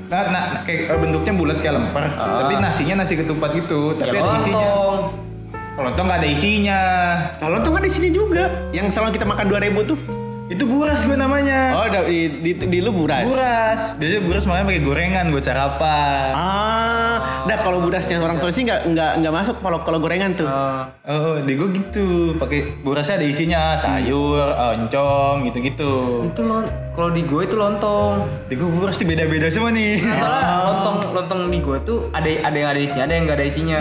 Nah, 0.06 0.22
nah 0.30 0.44
kayak 0.62 0.82
eh, 0.86 1.00
bentuknya 1.02 1.34
bulat 1.34 1.58
kayak 1.60 1.76
lemper, 1.76 2.06
Ah. 2.14 2.38
tapi 2.40 2.62
nasinya 2.62 3.02
nasi 3.02 3.18
ketupat 3.18 3.50
gitu, 3.56 3.98
tapi 3.98 4.14
ya 4.14 4.22
ada 4.22 4.38
isinya. 4.38 4.54
lontong. 4.54 5.02
Kalau 5.02 5.25
lontong 5.75 6.05
nggak 6.08 6.20
ada 6.24 6.29
isinya. 6.29 6.79
Nah, 7.39 7.48
lontong 7.51 7.74
di 7.84 7.91
sini 7.91 8.10
juga. 8.10 8.48
Yang 8.72 8.96
selama 8.96 9.12
kita 9.12 9.25
makan 9.27 9.46
2000 9.51 9.84
tuh. 9.84 10.00
Itu 10.46 10.70
buras 10.70 11.01
gue 11.01 11.17
namanya. 11.17 11.74
Oh, 11.74 11.89
di, 12.05 12.29
di, 12.29 12.51
di 12.53 12.77
lu 12.77 12.94
buras. 12.94 13.25
Buras. 13.25 13.98
Biasanya 13.98 14.22
buras 14.29 14.44
makanya 14.46 14.65
pakai 14.70 14.82
gorengan 14.86 15.25
buat 15.34 15.41
sarapan. 15.41 16.29
Ah, 16.38 17.17
dah 17.50 17.58
kalau 17.58 17.82
burasnya 17.82 18.22
orang 18.22 18.38
Sulawesi 18.38 18.62
nggak 18.70 18.94
nggak 18.94 19.12
nggak 19.25 19.34
masuk 19.34 19.55
kalau 19.65 19.82
kalau 19.82 19.98
gorengan 19.98 20.38
tuh. 20.38 20.46
Eh, 20.46 20.82
Oh, 21.10 21.41
di 21.41 21.58
gue 21.58 21.74
gitu. 21.74 22.38
Pakai 22.38 22.77
burasnya 22.86 23.17
ada 23.17 23.25
isinya, 23.25 23.74
sayur, 23.74 24.46
oncom, 24.53 25.50
gitu-gitu. 25.50 26.29
itu 26.29 26.41
lon 26.46 26.65
kalau 26.96 27.10
di 27.10 27.22
gue 27.22 27.42
itu 27.42 27.54
lontong 27.54 28.24
Di 28.46 28.56
gue 28.56 28.66
tuh 28.66 29.06
beda-beda 29.06 29.48
semua 29.48 29.70
nih. 29.70 30.00
soalnya 30.02 30.56
lontong 30.64 30.96
lontong 31.12 31.40
di 31.46 31.60
gue 31.60 31.78
tuh 31.82 32.00
ada 32.10 32.25
ada 32.42 32.56
yang 32.56 32.70
ada 32.70 32.82
isinya 32.82 33.04
ada 33.04 33.14
yang 33.14 33.24
nggak 33.25 33.38
ada 33.38 33.46
isinya 33.46 33.80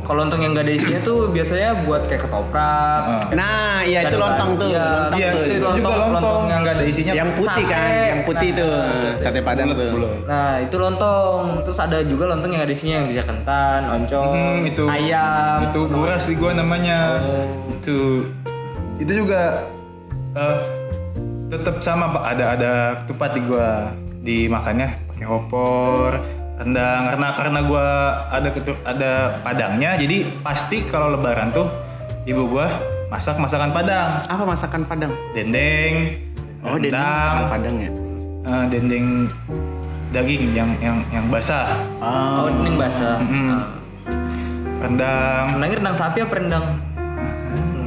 kalau 0.00 0.18
lontong 0.20 0.40
yang 0.40 0.50
nggak 0.52 0.64
ada 0.64 0.74
isinya 0.74 0.98
tuh 1.00 1.18
biasanya 1.28 1.70
buat 1.84 2.02
kayak 2.04 2.22
ketoprak 2.22 3.02
Ah. 3.04 3.28
Nah, 3.30 3.84
iya 3.84 4.00
itu 4.02 4.16
Kan, 4.16 4.22
lontong 4.22 4.50
tuh. 4.56 4.68
iya. 4.70 4.84
lontong 5.04 5.18
Iya, 5.18 5.28
tuh. 5.28 5.42
itu 5.44 5.54
lontong, 5.58 5.76
juga 5.76 5.92
lontong, 5.94 6.14
lontong 6.14 6.42
yang 6.46 6.60
nggak 6.62 6.74
ada 6.74 6.84
isinya. 6.86 7.12
Yang 7.12 7.30
putih 7.34 7.64
kan, 7.66 7.84
Sate. 7.84 8.08
yang 8.08 8.20
putih 8.24 8.48
Nah, 8.48 8.56
tuh. 8.56 8.74
sate. 9.12 9.22
Sate 9.22 9.40
Padang 9.40 9.68
tuh. 9.70 9.90
Nah 10.24 10.50
itu 10.58 10.76
lontong 10.78 11.40
terus 11.62 11.78
ada 11.78 11.98
juga 12.02 12.24
lontong 12.26 12.50
yang 12.50 12.62
ada 12.62 12.72
isinya 12.72 12.94
yang 12.96 13.08
bisa 13.08 13.22
kentan 13.22 13.80
oncom 13.86 14.32
Hmm, 14.32 14.58
itu 14.64 14.84
ayam 14.86 15.58
itu 15.66 15.80
buras 15.86 16.22
di 16.22 16.34
gua 16.34 16.50
namanya 16.54 16.98
Oh. 17.20 17.44
itu 17.70 17.98
itu 18.96 19.12
juga 19.16 19.68
eh 20.32 20.56
tetap 21.60 21.78
sama 21.80 22.10
pak. 22.14 22.22
Ada 22.34 22.44
ada 22.56 22.72
ketupat 23.04 23.30
di 23.36 23.40
gua 23.44 23.68
dimakannya 24.24 24.88
pakai 25.12 25.26
opor 25.28 26.10
rendang. 26.56 27.02
Karena 27.12 27.28
karena 27.34 27.60
gua 27.66 27.86
ada 28.30 28.48
ketup 28.50 28.76
ada 28.86 29.12
padangnya 29.42 29.98
jadi 29.98 30.26
pasti 30.40 30.86
kalau 30.86 31.12
lebaran 31.14 31.50
tuh 31.50 31.68
ibu 32.24 32.48
gua 32.48 32.66
masak 33.12 33.38
masakan 33.38 33.70
padang. 33.70 34.22
Apa 34.26 34.42
masakan 34.42 34.82
Padang? 34.84 35.12
dendeng 35.36 36.18
Oh, 36.64 36.80
dendeng 36.80 36.98
masakan 36.98 37.36
rendang 37.36 37.50
Padang 37.52 37.74
ya. 37.76 37.90
eh, 38.44 38.64
dendeng 38.72 39.06
daging 40.10 40.42
yang 40.54 40.70
yang 40.80 40.98
yang 41.12 41.26
basah. 41.28 41.74
Oh 42.00 42.46
dendeng 42.48 42.76
basah. 42.78 43.18
Mm-mm. 43.20 43.54
Nah. 43.54 43.62
rendang. 44.82 45.44
Rendangnya 45.58 45.76
rendang 45.80 45.96
sapi 45.96 46.18
apa 46.22 46.34
rendang 46.38 46.66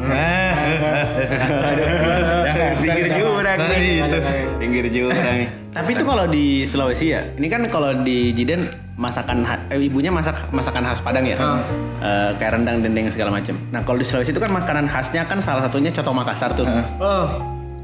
Jangan, 2.47 2.71
Pinggir 2.77 3.07
jurang 3.13 3.59
nih. 3.59 3.95
itu. 3.99 4.17
Pinggir 4.57 4.85
jurang. 4.89 5.37
Tapi 5.73 5.89
itu 5.93 6.03
kalau 6.03 6.25
di 6.25 6.45
Sulawesi 6.63 7.13
ya. 7.13 7.21
Ini 7.37 7.47
kan 7.47 7.61
kalau 7.69 7.93
di 8.01 8.33
Jiden 8.33 8.69
masakan 8.97 9.45
eh, 9.69 9.77
ibunya 9.77 10.09
masak 10.09 10.49
masakan 10.49 10.83
khas 10.83 11.01
Padang 11.01 11.25
ya. 11.25 11.37
Ah. 11.37 11.61
Eh, 12.01 12.29
kayak 12.37 12.57
rendang, 12.57 12.81
dendeng 12.81 13.09
segala 13.09 13.29
macam. 13.29 13.53
Nah, 13.69 13.81
kalau 13.83 13.97
di 13.97 14.05
Sulawesi 14.05 14.31
itu 14.31 14.41
kan 14.41 14.49
makanan 14.49 14.85
khasnya 14.89 15.25
kan 15.25 15.37
salah 15.37 15.65
satunya 15.65 15.93
coto 15.93 16.11
Makassar 16.13 16.53
tuh. 16.53 16.65
Heeh. 16.65 16.85
oh 16.97 17.27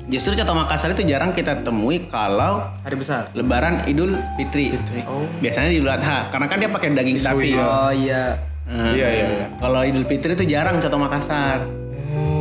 Justru 0.03 0.35
coto 0.35 0.51
Makassar 0.51 0.91
itu 0.91 1.07
jarang 1.07 1.31
kita 1.31 1.63
temui 1.63 2.03
kalau 2.11 2.59
hari 2.83 2.95
besar 2.99 3.31
Lebaran 3.31 3.87
Idul 3.87 4.19
Fitri. 4.35 4.75
oh 5.07 5.23
Biasanya 5.39 5.71
di 5.71 5.79
Idul 5.79 5.89
Adha 5.89 6.27
karena 6.27 6.45
kan 6.45 6.57
dia 6.59 6.67
pakai 6.67 6.91
daging 6.91 7.17
sapi. 7.19 7.55
iya. 7.55 7.63
oh 7.63 7.91
iya 7.93 8.23
Eh, 8.63 8.95
Iya, 8.95 9.07
iya, 9.11 9.25
iya. 9.27 9.45
Kalau 9.59 9.83
Idul 9.83 10.03
Fitri 10.03 10.33
itu 10.33 10.43
jarang 10.47 10.79
coto 10.79 10.95
Makassar. 10.95 11.82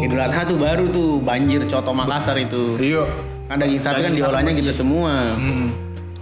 Idul 0.02 0.18
Adha 0.20 0.42
tuh 0.42 0.56
baru 0.56 0.84
tuh 0.88 1.18
banjir 1.18 1.62
coto 1.64 1.90
Makassar 1.90 2.34
itu. 2.36 2.74
Iya. 2.76 3.06
Kan 3.46 3.56
daging 3.58 3.78
sapi 3.78 4.00
kan 4.00 4.12
diolahnya 4.12 4.52
gitu 4.52 4.72
semua. 4.74 5.34
Mm, 5.34 5.70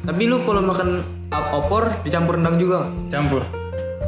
tapi 0.02 0.22
lu 0.24 0.42
kalau 0.42 0.60
makan 0.60 1.00
op- 1.28 1.50
opor 1.56 1.82
dicampur 2.00 2.36
rendang 2.36 2.56
juga 2.56 2.90
campur. 3.08 3.40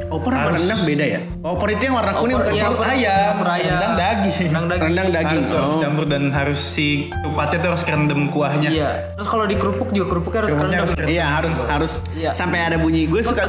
Opor 0.08 0.28
apa 0.30 0.52
Harus. 0.52 0.60
rendang 0.60 0.80
beda 0.82 1.04
ya? 1.06 1.20
Opor 1.40 1.68
itu 1.68 1.82
yang 1.82 1.96
warna 1.96 2.12
kuning 2.14 2.36
Opor, 2.36 2.52
iya, 2.52 2.64
opor 2.68 2.84
ayam, 2.84 3.32
opor 3.32 3.48
ayam 3.48 3.70
rendang 3.70 3.94
daging. 3.96 4.36
rendang 4.44 4.66
daging 4.68 4.84
rendang 4.84 5.08
daging. 5.08 5.24
Harus 5.32 5.48
tuh 5.48 5.56
harus 5.56 5.72
Oh. 5.72 5.80
campur 5.80 6.04
dan 6.04 6.22
harus 6.30 6.60
si 6.60 6.88
tupatnya 7.22 7.56
tuh 7.56 7.68
harus 7.70 7.82
kerendam 7.82 8.20
kuahnya. 8.28 8.68
iya 8.68 8.88
terus 9.14 9.24
kalau 9.26 9.44
di 9.46 9.56
kerupuk 9.56 9.88
juga 9.90 10.06
kerupuknya 10.10 10.38
harus 10.38 10.50
Kerupuknya 10.50 10.68
kerendam 10.68 10.84
harus 10.84 10.94
kerendam. 10.94 11.16
Iya 11.16 11.26
harus 11.30 11.54
harus 11.64 11.92
Iya. 12.12 12.30
sampai 12.34 12.58
ada 12.60 12.76
bunyi. 12.76 13.02
Gue 13.06 13.22
suka 13.22 13.42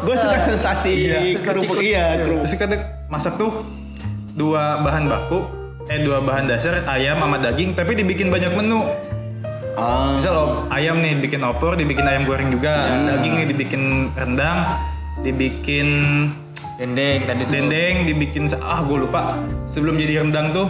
gue 0.00 0.16
suka 0.16 0.36
sensasi 0.38 0.92
Iya. 0.96 1.18
kerupuk 1.42 1.76
iya 1.78 2.04
kerupuk. 2.22 2.40
Terus 2.40 2.56
kita 2.56 2.76
masak 3.06 3.36
tuh 3.36 3.52
dua 4.32 4.80
bahan 4.80 5.04
baku, 5.04 5.44
eh 5.88 5.98
dua 6.04 6.20
bahan 6.20 6.44
dasar 6.48 6.84
ayam 6.84 7.20
sama 7.20 7.40
daging, 7.40 7.72
tapi 7.72 7.96
dibikin 7.96 8.28
banyak 8.28 8.52
menu. 8.52 8.84
Oh. 9.78 10.18
Misal 10.18 10.34
oh, 10.34 10.50
ayam 10.74 10.98
nih 11.00 11.16
dibikin 11.22 11.40
opor, 11.46 11.78
dibikin 11.78 12.04
ayam 12.04 12.26
goreng 12.26 12.50
juga, 12.50 12.84
daging 12.86 13.34
nih 13.40 13.46
dibikin 13.48 13.82
rendang, 14.12 14.74
dibikin 15.22 15.88
dendeng 16.78 17.26
tadi 17.26 17.42
tuh 17.46 17.52
dendeng, 17.54 17.94
dibikin 18.06 18.50
ah 18.58 18.84
gue 18.84 18.98
lupa. 19.06 19.38
Sebelum 19.70 19.98
jadi 19.98 20.22
rendang 20.22 20.54
tuh 20.54 20.68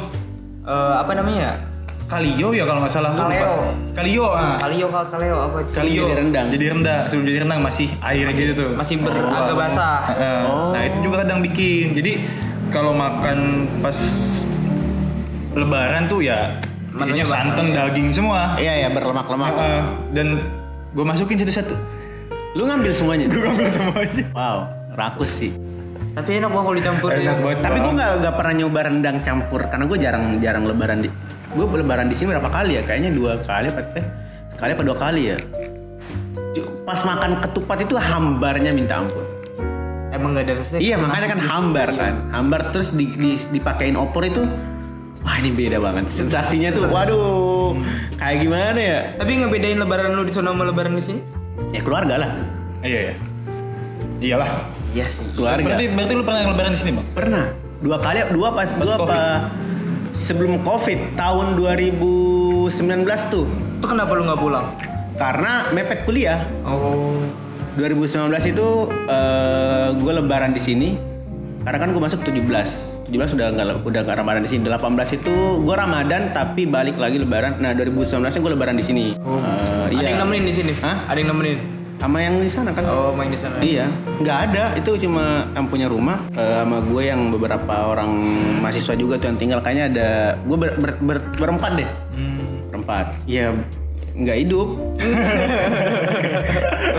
Eh, 0.68 0.94
apa 1.00 1.16
namanya 1.16 1.64
kalio 2.08 2.52
ya 2.52 2.68
kalau 2.68 2.84
nggak 2.84 2.92
salah 2.92 3.16
gue 3.16 3.24
lupa. 3.24 3.32
Kaleo. 3.40 3.56
Kalio 3.96 4.26
ah. 4.28 4.56
kalio 4.60 4.86
kal 4.92 5.04
kaleo 5.08 5.36
apa? 5.48 5.56
Kalio 5.64 6.04
jadi 6.04 6.16
rendang. 6.20 6.46
Jadi 6.52 6.64
rendang, 6.68 7.02
sebelum 7.08 7.24
jadi 7.24 7.38
rendang 7.48 7.60
masih 7.64 7.88
air 8.04 8.26
gitu 8.36 8.52
tuh. 8.52 8.70
masih 8.76 9.00
ber- 9.00 9.16
agak 9.32 9.56
basah 9.56 9.98
Heeh. 10.12 10.40
Oh. 10.44 10.72
Nah, 10.76 10.82
itu 10.84 10.96
juga 11.08 11.16
kadang 11.24 11.40
bikin. 11.40 11.96
Jadi 11.96 12.12
kalau 12.68 12.92
makan 12.92 13.64
pas 13.80 13.96
lebaran 15.54 16.08
tuh 16.08 16.20
ya 16.20 16.58
isinya 16.98 17.22
Menunya 17.22 17.26
santan, 17.28 17.66
daging 17.76 18.08
semua. 18.10 18.56
Iya 18.58 18.86
ya 18.86 18.88
berlemak-lemak. 18.90 19.54
Heeh. 19.54 19.82
Dan 20.16 20.26
gue 20.96 21.04
masukin 21.04 21.36
satu-satu. 21.38 21.74
Lu 22.56 22.66
ngambil 22.66 22.90
semuanya. 22.90 23.26
Gue 23.30 23.44
ngambil 23.44 23.68
semuanya. 23.70 24.24
Wow, 24.34 24.58
rakus 24.96 25.32
sih. 25.38 25.52
tapi 26.18 26.42
enak 26.42 26.50
banget 26.50 26.64
kalau 26.66 26.76
dicampur 26.82 27.08
Enak 27.14 27.38
banget. 27.46 27.58
Tapi 27.62 27.78
gue 27.78 27.92
nggak 27.94 28.12
nggak 28.24 28.34
pernah 28.34 28.54
nyoba 28.58 28.80
rendang 28.90 29.18
campur 29.22 29.60
karena 29.70 29.84
gue 29.86 29.98
jarang 30.02 30.24
jarang 30.42 30.64
lebaran 30.66 30.98
di 30.98 31.08
gue 31.54 31.66
lebaran 31.78 32.10
di 32.10 32.16
sini 32.18 32.34
berapa 32.34 32.50
kali 32.50 32.72
ya? 32.74 32.82
Kayaknya 32.82 33.10
dua 33.14 33.32
kali 33.38 33.66
apa 33.70 33.80
eh, 33.94 34.04
sekali 34.50 34.70
apa 34.74 34.82
dua 34.82 34.96
kali 34.98 35.22
ya? 35.30 35.36
Pas 36.82 37.04
makan 37.04 37.38
ketupat 37.44 37.84
itu 37.84 37.94
hambarnya 37.94 38.72
minta 38.74 39.04
ampun. 39.04 39.22
emang 40.08 40.32
gak 40.32 40.48
ada 40.48 40.54
resep 40.56 40.80
Iya 40.80 40.96
makanya 40.96 41.26
kan 41.36 41.40
hambar 41.44 41.88
Iya. 41.92 42.00
kan, 42.00 42.14
hambar 42.32 42.60
terus 42.72 42.96
di, 42.96 43.12
di, 43.12 43.36
dipakein 43.52 43.92
opor 43.92 44.24
itu, 44.24 44.40
wah 45.28 45.36
ini 45.36 45.52
beda 45.52 45.76
banget. 45.76 46.08
Sensasinya 46.08 46.72
tuh, 46.72 46.88
waduh, 46.88 47.76
kayak 48.16 48.36
gimana 48.40 48.80
ya? 48.80 48.98
tapi 49.20 49.36
ngebedain 49.36 49.76
lebaran 49.76 50.16
lu 50.16 50.24
di 50.24 50.32
sana 50.32 50.50
sama 50.50 50.64
lebaran 50.64 50.96
di 50.96 51.04
sini 51.04 51.20
Ya 51.68 51.84
keluarga 51.84 52.14
lah, 52.16 52.30
Iya 52.80 53.12
ya. 53.12 53.14
Iyalah. 54.18 54.50
iya 54.90 55.04
sih 55.04 55.20
keluarga. 55.36 55.60
Berarti 55.60 55.84
berarti 55.92 56.12
lu 56.16 56.24
pernah 56.24 56.42
lebaran 56.48 56.72
di 56.72 56.80
sini, 56.80 56.90
Bang? 56.96 57.06
Pernah 57.12 57.44
dua 57.78 57.96
kali, 58.00 58.18
dua 58.32 58.48
pas, 58.50 58.72
Pas 58.72 58.80
dua 58.80 58.96
Covid. 58.96 59.12
apa? 59.12 59.22
Sebelum 60.08 60.64
covid 60.64 61.14
tahun 61.14 61.46
2019 61.54 62.72
tuh, 63.28 63.44
itu 63.78 63.86
kenapa 63.86 64.16
lu 64.16 64.24
nggak 64.24 64.40
pulang 64.40 64.66
karena 65.14 65.68
mepet 65.70 66.08
kuliah. 66.08 66.48
oh 66.64 67.20
2019 67.76 68.26
itu 68.48 68.66
gue 69.94 70.12
lebaran 70.12 70.50
di 70.50 70.58
sini 70.58 70.88
karena 71.68 71.78
kan 71.78 71.92
gue 71.92 72.00
masuk 72.00 72.24
17 72.24 73.12
17 73.12 73.36
udah 73.36 73.46
nggak 73.52 73.66
udah 73.84 74.00
nggak 74.00 74.16
ramadan 74.16 74.40
di 74.40 74.48
sini 74.48 74.64
18 74.64 74.80
itu 75.14 75.34
gue 75.60 75.74
ramadan 75.76 76.32
tapi 76.32 76.64
balik 76.64 76.96
lagi 76.96 77.20
lebaran 77.20 77.60
nah 77.60 77.76
2019 77.76 78.24
nya 78.24 78.40
gue 78.40 78.52
lebaran 78.56 78.72
di 78.72 78.80
sini 78.80 79.12
Eh, 79.12 79.84
ada 79.94 80.00
yang 80.06 80.24
nemenin 80.24 80.48
di 80.48 80.54
sini 80.56 80.72
Hah? 80.80 81.04
ada 81.04 81.14
yang 81.14 81.28
nemenin 81.28 81.60
sama 81.98 82.18
yang 82.18 82.38
di 82.38 82.48
sana 82.48 82.70
kan 82.72 82.86
oh 82.86 83.10
main 83.12 83.28
di 83.28 83.36
sana 83.36 83.58
Iya, 83.58 83.90
nggak 84.16 84.38
ada. 84.48 84.64
Itu 84.78 84.94
cuma 84.96 85.50
yang 85.50 85.66
punya 85.66 85.90
rumah 85.90 86.22
eh, 86.30 86.56
sama 86.56 86.78
gue 86.80 87.02
yang 87.04 87.28
beberapa 87.28 87.74
orang 87.84 88.08
mahasiswa 88.62 88.94
juga 88.94 89.18
tuh 89.18 89.28
yang 89.28 89.36
tinggal. 89.36 89.58
Kayaknya 89.58 89.84
ada 89.90 90.08
gue 90.38 90.56
ber, 90.56 90.70
ber- 90.78 90.98
ber- 91.02 91.26
berempat 91.34 91.74
deh, 91.74 91.90
berempat. 92.70 93.12
Iya, 93.26 93.50
nggak 94.14 94.36
hidup. 94.40 94.68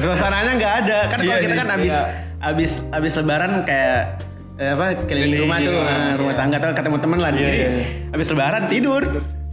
Suasananya 0.03 0.51
nggak 0.55 0.73
ada. 0.83 0.97
Kan 1.07 1.17
kalau 1.17 1.31
Iya, 1.31 1.37
kita 1.39 1.53
iya, 1.53 1.61
kan 1.63 1.69
abis 1.71 1.95
iya. 1.95 2.05
abis 2.39 2.71
abis 2.91 3.13
lebaran 3.15 3.51
kayak 3.63 4.01
eh, 4.59 4.69
apa 4.75 4.85
keliling 5.07 5.47
rumah 5.47 5.57
tuh, 5.57 5.71
iya. 5.71 5.83
nah, 5.87 6.11
rumah 6.19 6.35
tangga 6.35 6.55
tuh 6.59 6.75
ketemu 6.75 6.97
teman 6.99 7.17
lah 7.17 7.31
di 7.31 7.39
Iya, 7.39 7.47
sini. 7.47 7.57
iya. 7.57 7.69
Abis 8.11 8.27
lebaran 8.29 8.63
tidur. 8.67 9.01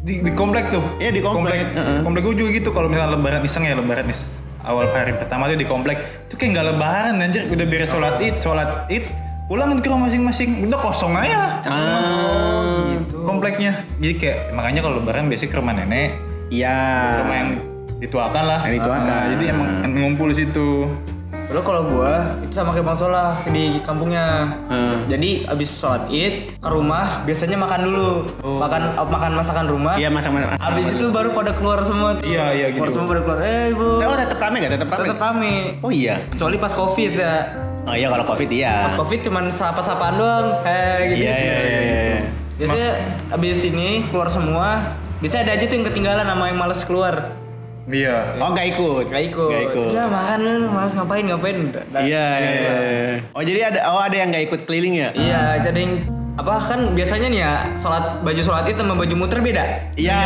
Di, 0.02 0.22
di 0.22 0.30
komplek 0.32 0.70
tuh. 0.70 0.82
Iya, 0.98 1.10
di 1.10 1.22
komplek. 1.22 1.62
Heeh. 1.66 1.98
Komplek 2.02 2.22
gue 2.22 2.34
juga 2.38 2.50
gitu 2.54 2.70
kalau 2.70 2.86
misalnya 2.86 3.14
lebaran 3.14 3.42
iseng 3.42 3.62
ya 3.62 3.74
lebaran 3.74 4.06
is 4.06 4.22
awal 4.62 4.86
hari 4.90 5.14
pertama 5.14 5.46
tuh 5.46 5.58
di 5.58 5.66
komplek. 5.66 5.98
Itu 6.26 6.34
kayak 6.34 6.50
nggak 6.54 6.66
lebaran 6.68 7.14
anjir 7.18 7.42
udah 7.46 7.66
beres 7.66 7.90
sholat 7.90 8.18
id, 8.18 8.36
sholat 8.38 8.86
id 8.86 9.06
pulangin 9.46 9.78
ke 9.78 9.86
rumah 9.86 10.10
masing-masing 10.10 10.66
udah 10.66 10.78
kosong 10.82 11.14
aja 11.14 11.62
Ah, 11.70 12.98
kompleknya 13.14 13.86
jadi 14.02 14.14
kayak 14.18 14.38
makanya 14.50 14.82
kalau 14.82 14.98
lebaran 14.98 15.30
biasanya 15.30 15.50
ke 15.54 15.58
rumah 15.62 15.74
nenek 15.78 16.18
iya. 16.50 16.78
rumah 17.22 17.36
yang 17.38 17.50
dituakan 18.02 18.42
lah 18.42 18.60
Yang 18.66 18.74
dituakan. 18.82 19.06
Ah, 19.06 19.26
jadi 19.38 19.44
emang 19.54 19.68
ngumpul 19.86 20.34
di 20.34 20.36
situ 20.42 20.90
Lalu 21.46 21.62
kalau 21.62 21.82
gua 21.86 22.34
itu 22.42 22.52
sama 22.52 22.74
kayak 22.74 22.86
Bang 22.90 22.98
Solah 22.98 23.38
di 23.46 23.78
kampungnya. 23.86 24.50
Hmm. 24.66 25.06
Jadi 25.06 25.46
abis 25.46 25.78
sholat 25.78 26.10
id 26.10 26.58
ke 26.58 26.68
rumah 26.68 27.22
biasanya 27.22 27.54
makan 27.54 27.80
dulu, 27.86 28.08
Oh. 28.42 28.58
makan 28.58 28.98
makan 28.98 29.32
masakan 29.38 29.66
rumah. 29.70 29.94
Iya 29.94 30.10
masa-masa. 30.10 30.58
Abis 30.58 30.90
itu 30.90 31.06
baru 31.14 31.30
pada 31.30 31.54
keluar 31.54 31.86
semua 31.86 32.18
tuh. 32.18 32.26
Iya, 32.26 32.50
iya, 32.50 32.66
Keluar 32.74 32.90
gitu. 32.90 32.98
semua 32.98 33.08
pada 33.14 33.20
keluar. 33.22 33.38
Eh 33.46 33.70
bu. 33.72 33.86
Oh 34.02 34.16
tetap 34.18 34.38
rame 34.42 34.56
gak? 34.58 34.72
Tetap 34.74 34.88
rame? 34.90 35.02
Tetap 35.06 35.20
rame. 35.22 35.54
Oh 35.86 35.92
iya. 35.94 36.14
Kecuali 36.34 36.56
pas 36.58 36.72
covid 36.74 37.12
ya. 37.14 37.34
Oh 37.86 37.94
iya 37.94 38.08
kalau 38.10 38.24
covid 38.26 38.50
iya. 38.50 38.74
Pas 38.90 38.98
covid 38.98 39.20
cuman 39.22 39.44
sapa-sapaan 39.46 40.14
doang. 40.18 40.46
Kayak 40.66 40.98
gitu. 41.14 41.22
Iya 41.22 41.34
iya 41.38 41.54
iya. 41.62 41.80
iya. 41.86 42.18
Biasanya 42.58 42.90
abis 43.30 43.58
ini 43.64 43.88
keluar 44.10 44.26
semua. 44.26 44.98
Bisa 45.22 45.40
ada 45.40 45.54
aja 45.54 45.62
tuh 45.62 45.76
yang 45.78 45.86
ketinggalan 45.86 46.26
sama 46.26 46.50
yang 46.50 46.58
males 46.58 46.82
keluar. 46.82 47.14
Iya 47.90 48.34
Oh 48.42 48.50
gak 48.50 48.66
ikut? 48.74 49.04
Gak 49.08 49.24
ikut. 49.30 49.50
Gak 49.50 49.64
ikut. 49.72 49.90
Ya 49.94 50.04
makan 50.10 50.38
lu, 50.42 50.54
males 50.70 50.92
ngapain 50.94 51.24
ngapain. 51.26 51.58
Iya, 51.94 52.26
iya, 52.38 52.50
iya. 52.52 52.74
Oh 53.30 53.42
jadi 53.42 53.60
ada 53.70 53.80
oh 53.90 54.02
ada 54.02 54.16
yang 54.16 54.28
nggak 54.34 54.44
ikut 54.50 54.60
keliling 54.66 54.94
ya? 54.98 55.10
Iya, 55.14 55.42
jadi 55.62 55.78
yang 55.86 55.94
apa 56.36 56.52
kan 56.60 56.92
biasanya 56.92 57.28
nih 57.28 57.40
ya 57.40 57.52
sholat 57.80 58.20
baju 58.20 58.40
sholat 58.40 58.68
itu 58.68 58.76
sama 58.76 58.92
baju 58.92 59.14
muter 59.16 59.40
beda. 59.40 59.64
Iya. 59.96 60.20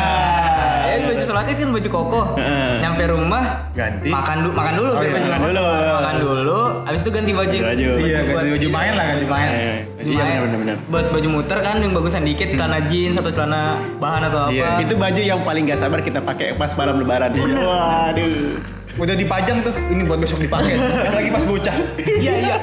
Ya 0.83 1.07
baju 1.07 1.23
sholat 1.23 1.47
itu 1.47 1.63
kan 1.63 1.71
baju 1.71 1.89
koko. 1.89 2.21
Heeh. 2.35 2.83
Nyampe 2.83 3.05
rumah 3.07 3.45
Ganti. 3.71 4.11
makan 4.11 4.37
dulu 4.43 4.53
makan 4.53 4.73
dulu 4.75 4.91
Oh, 4.91 4.99
biar 4.99 5.07
iya, 5.07 5.15
baju 5.15 5.29
makan 5.29 5.43
dulu. 5.47 5.65
Makan 5.71 6.15
dulu, 6.19 6.59
habis 6.83 7.01
itu 7.01 7.11
ganti 7.11 7.31
baju. 7.31 7.57
Ganti 7.57 7.67
baju. 7.79 7.91
Iya, 8.03 8.17
ganti 8.19 8.31
buat- 8.35 8.51
baju 8.51 8.69
main 8.69 8.93
lah, 8.93 9.05
ganti 9.07 9.27
main. 9.29 9.49
Iya, 9.49 9.75
Baju 9.87 10.11
Iya 10.11 10.23
main. 10.25 10.39
benar 10.43 10.59
benar. 10.59 10.77
Buat 10.91 11.07
baju 11.15 11.29
muter 11.31 11.59
kan 11.63 11.77
yang 11.79 11.93
bagusan 11.95 12.23
dikit, 12.25 12.49
celana 12.51 12.79
jeans 12.85 13.15
atau 13.15 13.31
celana 13.31 13.63
bahan 14.03 14.23
atau 14.27 14.41
apa. 14.45 14.53
Iya, 14.53 14.69
Itu 14.83 14.95
baju 14.97 15.21
yang 15.23 15.41
paling 15.41 15.63
gak 15.65 15.79
sabar 15.79 16.03
kita 16.03 16.19
pakai 16.21 16.53
pas 16.53 16.75
malam 16.75 16.99
lebaran. 16.99 17.31
Waduh. 17.31 18.59
udah 18.99 19.15
dipajang 19.15 19.63
tuh 19.63 19.73
ini 19.89 20.03
buat 20.03 20.19
besok 20.19 20.43
dipakai 20.43 20.77
lagi 21.09 21.31
pas 21.31 21.41
bocah 21.41 21.73
Iya 22.19 22.35
iya. 22.37 22.57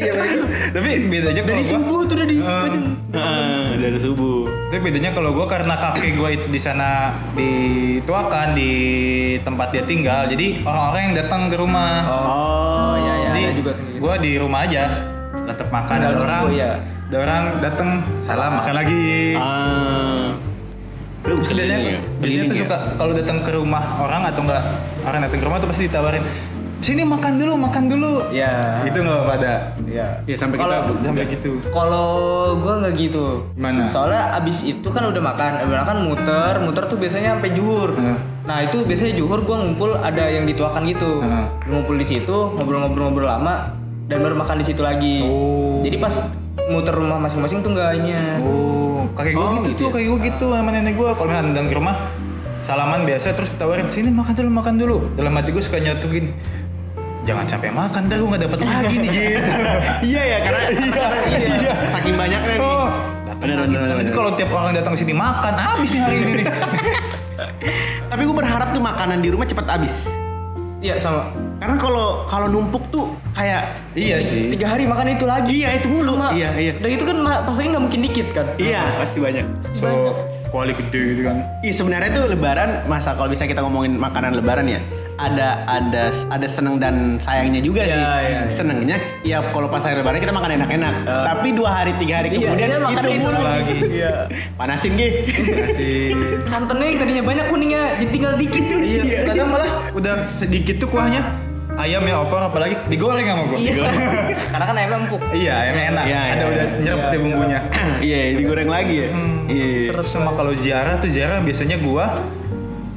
Iya 0.00 0.12
tapi 0.70 0.88
bedanya 1.06 1.42
Dari 1.42 1.60
gua- 1.60 1.70
subuh 1.70 1.98
tuh 2.02 2.14
udah 2.16 2.26
di 2.26 2.36
Eh, 2.40 2.88
Ah, 3.12 3.74
dari 3.74 3.98
subuh. 3.98 4.46
Tapi 4.70 4.80
bedanya 4.80 5.10
kalau 5.10 5.30
gue 5.32 5.42
karena 5.44 5.74
kakek 5.74 6.14
gue 6.14 6.30
itu 6.32 6.48
di 6.48 6.60
sana 6.62 7.10
dituakan 7.34 8.54
di 8.54 8.70
tempat 9.42 9.68
dia 9.70 9.82
tinggal, 9.82 10.24
jadi 10.24 10.62
orang-orang 10.62 11.02
yang 11.04 11.16
datang 11.18 11.50
ke 11.50 11.56
rumah. 11.56 12.06
Oh, 12.06 12.94
iya 12.94 13.12
iya. 13.12 13.28
jadi 13.28 13.40
ada 13.42 13.52
juga 13.52 13.70
gitu. 13.74 13.98
gue 13.98 14.14
di 14.22 14.32
rumah 14.38 14.60
aja, 14.62 14.82
tetap 15.44 15.68
makan. 15.68 15.96
Ada 15.98 16.16
orang, 16.16 16.42
iya. 16.54 16.70
ada 16.80 17.16
orang 17.18 17.42
datang, 17.58 17.88
salam 18.22 18.52
makan 18.56 18.74
lagi. 18.76 19.04
Ah. 19.34 20.38
Terus 21.20 21.36
biasanya, 21.44 21.60
keliling 21.66 21.84
ya? 21.84 22.00
biasanya 22.16 22.44
tuh 22.46 22.56
ya? 22.56 22.62
suka 22.64 22.76
kalau 22.96 23.12
datang 23.12 23.38
ke 23.42 23.50
rumah 23.52 23.84
orang 24.00 24.22
atau 24.24 24.40
enggak 24.40 24.62
orang 25.02 25.20
datang 25.20 25.36
ke 25.36 25.44
rumah 25.44 25.58
tuh 25.58 25.68
pasti 25.68 25.82
ditawarin, 25.84 26.24
sini 26.80 27.02
makan 27.04 27.36
dulu, 27.36 27.52
makan 27.56 27.84
dulu. 27.86 28.12
Iya. 28.28 28.84
Itu 28.84 28.98
nggak 29.00 29.22
pada. 29.24 29.52
Iya. 29.84 30.06
Ya 30.24 30.36
sampai 30.36 30.56
Kalau- 30.56 30.96
kita 30.96 31.06
Sampai 31.06 31.26
gitu. 31.28 31.50
Kalau 31.68 32.08
gua 32.58 32.72
nggak 32.80 32.94
gitu. 32.96 33.24
Gimana? 33.54 33.84
Soalnya 33.88 34.22
abis 34.36 34.64
itu 34.64 34.88
kan 34.88 35.04
udah 35.06 35.22
makan, 35.22 35.50
udah 35.68 35.78
makan 35.84 35.98
muter, 36.08 36.52
muter 36.64 36.84
tuh 36.88 36.96
biasanya 36.96 37.36
sampai 37.36 37.50
juhur. 37.52 37.92
Hmm. 37.94 38.16
Nah 38.48 38.64
itu 38.64 38.82
biasanya 38.82 39.12
juhur 39.14 39.44
gua 39.44 39.56
ngumpul 39.62 39.90
ada 39.94 40.24
yang 40.26 40.48
dituakan 40.48 40.82
gitu. 40.88 41.20
Hmm. 41.20 41.46
Ngumpul 41.68 42.00
di 42.00 42.06
situ, 42.08 42.36
ngobrol-ngobrol-ngobrol 42.56 43.28
lama, 43.28 43.76
dan 44.08 44.18
baru 44.20 44.34
makan 44.40 44.58
di 44.60 44.66
situ 44.66 44.80
lagi. 44.80 45.22
Oh. 45.22 45.84
Jadi 45.84 45.96
pas 45.96 46.12
muter 46.70 46.94
rumah 46.94 47.18
masing-masing 47.18 47.60
tuh 47.60 47.70
nggak 47.74 47.90
ini 47.98 48.10
ya. 48.14 48.26
Oh, 48.42 49.02
kakek 49.14 49.34
gue 49.34 49.42
Oh, 49.42 49.52
gitu, 49.60 49.68
gitu 49.68 49.74
tuh, 49.74 49.86
ya? 49.86 49.92
kakek 49.92 50.06
gue 50.06 50.20
gitu 50.30 50.46
sama 50.50 50.70
nenek 50.70 50.94
gue. 50.94 51.08
Kalau 51.10 51.26
misalnya 51.26 51.50
datang 51.50 51.66
ke 51.66 51.74
rumah, 51.74 51.96
salaman 52.62 53.00
biasa 53.02 53.26
terus 53.34 53.50
ditawarin 53.50 53.88
sini 53.90 54.10
makan 54.10 54.34
dulu, 54.36 54.50
makan 54.54 54.74
dulu. 54.78 54.96
Dalam 55.18 55.32
hati 55.34 55.50
gue 55.50 55.62
suka 55.62 55.78
nyatuin, 55.78 56.26
jangan 57.24 57.44
sampai 57.44 57.68
makan, 57.72 58.00
ntar 58.08 58.16
gue 58.16 58.28
nggak 58.28 58.42
dapat 58.48 58.58
lagi 58.64 58.96
nih 58.96 59.10
gitu. 59.12 59.42
Iya 60.10 60.22
ya 60.24 60.38
karena 60.40 60.60
iya, 60.72 61.38
iya. 61.60 61.72
saking 61.92 62.14
banyaknya 62.16 62.54
nih. 62.56 62.60
Oh, 62.60 62.88
Bener, 63.40 63.56
bener, 63.64 63.80
bener, 63.80 63.96
Nanti 63.96 64.12
bener. 64.12 64.16
kalau 64.20 64.30
tiap 64.36 64.50
orang 64.52 64.72
datang 64.76 64.92
ke 64.92 64.98
sini 65.00 65.14
makan, 65.16 65.52
habis 65.56 65.90
nih 65.96 66.02
hari 66.04 66.16
ini 66.20 66.32
nih. 66.44 66.46
Tapi 68.12 68.22
gue 68.28 68.36
berharap 68.36 68.68
tuh 68.76 68.82
makanan 68.84 69.24
di 69.24 69.32
rumah 69.32 69.48
cepat 69.48 69.64
habis. 69.64 70.12
Iya 70.80 71.00
sama. 71.00 71.32
Karena 71.56 71.76
kalau 71.76 72.24
kalau 72.28 72.48
numpuk 72.48 72.84
tuh 72.92 73.16
kayak 73.32 73.76
iya 73.96 74.20
sih. 74.20 74.52
Tiga 74.52 74.76
hari 74.76 74.84
makan 74.84 75.16
itu 75.16 75.24
lagi. 75.24 75.64
iya 75.64 75.76
itu 75.76 75.88
mulu. 75.88 76.20
Sama. 76.20 76.36
Iya 76.36 76.56
iya. 76.56 76.72
Dan 76.80 76.90
itu 76.92 77.04
kan 77.04 77.16
pastinya 77.48 77.68
nggak 77.76 77.84
mungkin 77.88 78.00
dikit 78.04 78.28
kan. 78.32 78.46
Iya 78.60 78.80
pasti 79.00 79.18
banyak. 79.20 79.44
So, 79.76 79.88
kuali 80.52 80.72
gede 80.76 81.00
gitu 81.16 81.22
kan. 81.28 81.36
Iya 81.64 81.72
sebenarnya 81.76 82.10
tuh 82.12 82.24
lebaran 82.32 82.70
masa 82.88 83.16
kalau 83.16 83.28
bisa 83.32 83.44
kita 83.48 83.60
ngomongin 83.64 83.96
makanan 83.96 84.36
lebaran 84.36 84.68
ya 84.68 84.80
ada 85.20 85.48
ada 85.68 86.04
ada 86.32 86.48
seneng 86.48 86.80
dan 86.80 87.20
sayangnya 87.20 87.60
juga 87.60 87.84
Iya, 87.84 87.92
sih. 87.92 88.00
iya, 88.00 88.12
iya. 88.24 88.40
Senengnya 88.48 88.96
ya 89.20 89.38
kalau 89.52 89.68
pas 89.68 89.84
hari 89.84 90.00
lebaran 90.00 90.16
kita 90.16 90.32
makan 90.32 90.56
enak-enak. 90.56 90.94
Eh. 91.04 91.24
Tapi 91.28 91.48
dua 91.52 91.70
hari 91.70 91.92
tiga 92.00 92.24
hari 92.24 92.28
Iya, 92.32 92.48
kemudian 92.48 92.68
iya, 92.72 92.78
makan 92.80 93.02
itu 93.04 93.20
mulu 93.20 93.40
lagi. 93.40 93.76
Iya. 93.84 94.14
Panasin 94.56 94.92
Gi. 94.96 95.08
Masih. 95.28 96.04
Santannya 96.48 96.86
yang 96.88 96.98
tadinya 96.98 97.22
banyak 97.22 97.46
kuningnya, 97.52 97.82
jadi 98.00 98.10
tinggal 98.10 98.32
dikit. 98.40 98.64
Iya, 98.64 99.02
kadang 99.28 99.48
malah 99.52 99.70
udah 99.92 100.14
sedikit 100.26 100.80
tuh 100.80 100.88
kuahnya. 100.88 101.22
Ayam 101.78 102.02
ya 102.04 102.20
opor 102.20 102.44
apalagi 102.44 102.76
digoreng 102.92 103.24
sama 103.24 103.56
gue. 103.56 103.58
Iya. 103.62 103.88
Karena 104.52 104.64
kan 104.68 104.74
ayamnya 104.76 104.98
empuk. 105.00 105.22
Iya, 105.32 105.54
ayamnya 105.54 105.84
enak. 105.94 106.04
Iya, 106.04 106.18
Ada 106.20 106.34
iya. 106.34 106.44
udah 106.50 106.64
nyerap 106.82 107.00
Iya, 107.00 107.18
bumbunya. 107.22 107.58
Iya 108.10 108.18
digoreng 108.36 108.68
lagi 108.68 108.94
ya. 109.00 109.08
Hmm. 109.12 109.38
Iya. 109.48 109.88
Terus 109.94 110.08
sama 110.08 110.30
kalau 110.34 110.52
ziarah 110.52 111.00
tuh 111.00 111.08
ziarah 111.08 111.40
biasanya 111.40 111.76
gua 111.80 112.20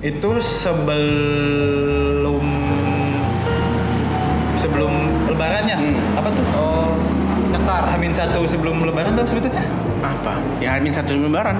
itu 0.03 0.29
sebelum 0.43 2.43
sebelum 4.55 4.91
lebarannya. 5.25 5.75
Hmm. 5.75 5.95
Apa 6.13 6.27
tuh? 6.29 6.45
Oh, 6.53 6.91
nyekar. 7.49 7.83
Hamin 7.87 8.11
satu 8.11 8.43
sebelum 8.43 8.83
lebaran 8.83 9.15
tuh 9.15 9.25
sebetulnya? 9.25 9.63
Apa? 9.99 10.35
Ya 10.59 10.75
Amin 10.75 10.91
satu 10.91 11.15
lebaran. 11.15 11.55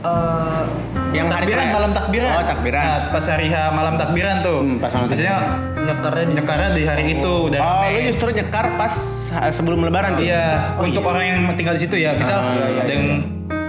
Eh, 0.00 0.62
Yang 1.10 1.26
hari 1.28 1.44
takbiran 1.44 1.60
terakhir. 1.60 1.74
malam 1.74 1.90
takbiran. 1.92 2.30
Oh 2.30 2.44
takbiran. 2.46 2.80
Nah, 2.80 2.98
pas 3.10 3.24
hari 3.26 3.46
H 3.50 3.54
malam 3.70 3.94
takbiran 3.98 4.34
tuh. 4.40 4.58
Hmm, 4.62 4.76
pas 4.78 4.90
malam 4.94 5.06
Biasanya 5.10 5.36
nyekarnya 5.76 6.24
di 6.24 6.32
nyekarnya 6.32 6.68
di 6.70 6.82
hari 6.86 7.04
itu 7.12 7.32
udah 7.50 7.60
Oh, 7.60 7.84
lu 7.84 7.98
justru 8.06 8.26
nyekar 8.30 8.64
pas 8.78 8.94
ha- 9.30 9.50
sebelum 9.50 9.82
lebaran 9.82 10.14
tuh. 10.14 10.24
Iya, 10.24 10.78
Oh, 10.78 10.80
untuk 10.80 11.02
iya. 11.02 11.04
orang 11.04 11.22
yang 11.26 11.38
tinggal 11.52 11.74
di 11.74 11.82
situ 11.82 11.96
ya. 11.98 12.14
Misal 12.14 12.38
Ah, 12.38 12.54
iya, 12.54 12.80
ada 12.80 12.88
iya. 12.88 12.96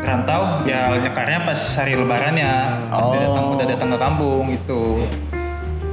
Rantau, 0.02 0.66
ya 0.66 0.98
nyekarnya 0.98 1.40
pas 1.46 1.62
hari 1.78 1.94
lebarannya. 1.96 2.54
Pas 2.90 3.06
dia 3.10 3.20
Oh. 3.22 3.24
datang 3.30 3.46
udah 3.56 3.66
datang 3.70 3.90
ke 3.94 3.98
kampung 4.02 4.44
gitu. 4.58 4.84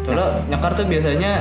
Soalnya 0.09 0.27
nyekar 0.49 0.73
tuh 0.73 0.87
biasanya 0.88 1.33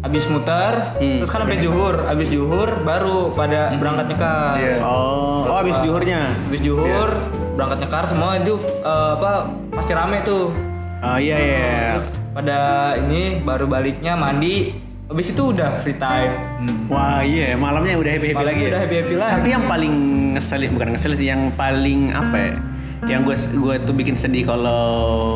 habis 0.00 0.24
muter, 0.26 0.72
Hmm. 0.96 1.20
terus 1.22 1.30
kan 1.30 1.44
sampai 1.44 1.60
juhur, 1.60 2.08
habis 2.08 2.28
juhur 2.32 2.82
baru 2.82 3.30
pada 3.36 3.76
berangkat 3.76 4.16
nyekar. 4.16 4.56
Iya. 4.58 4.76
Oh, 4.82 5.46
oh 5.46 5.56
habis 5.60 5.76
juhurnya. 5.84 6.34
Habis 6.48 6.60
juhur, 6.64 7.08
berangkat 7.54 7.78
nyekar 7.86 8.04
semua 8.08 8.40
itu 8.40 8.56
eh, 8.80 9.10
apa 9.20 9.46
pasti 9.70 9.92
rame 9.94 10.24
tuh. 10.24 10.50
Oh 11.00 11.18
iya 11.20 11.36
iya. 11.36 11.72
Terus 11.96 12.08
pada 12.34 12.60
ini 12.98 13.40
baru 13.40 13.64
baliknya 13.64 14.16
mandi, 14.16 14.74
habis 15.10 15.26
itu 15.34 15.42
udah 15.50 15.82
free 15.82 15.98
time. 15.98 16.32
Hmm. 16.62 16.86
Wah 16.86 17.20
iya, 17.20 17.58
malamnya 17.58 17.98
udah 17.98 18.10
happy 18.14 18.30
happy 18.30 18.38
Malamnya 18.38 18.54
lagi. 18.54 18.62
ya? 18.62 18.70
udah 18.70 18.80
happy-happy 18.86 19.14
lagi. 19.18 19.32
Tapi 19.34 19.48
yang 19.50 19.64
paling 19.66 19.94
ngeselin 20.38 20.70
bukan 20.70 20.88
ngeselin 20.94 21.16
sih, 21.18 21.28
yang 21.28 21.42
paling 21.58 22.00
apa 22.14 22.36
ya? 22.38 22.52
Yang 23.08 23.20
gue 23.26 23.36
gue 23.58 23.74
tuh 23.82 23.94
bikin 23.96 24.14
sedih 24.14 24.44
kalau 24.46 24.82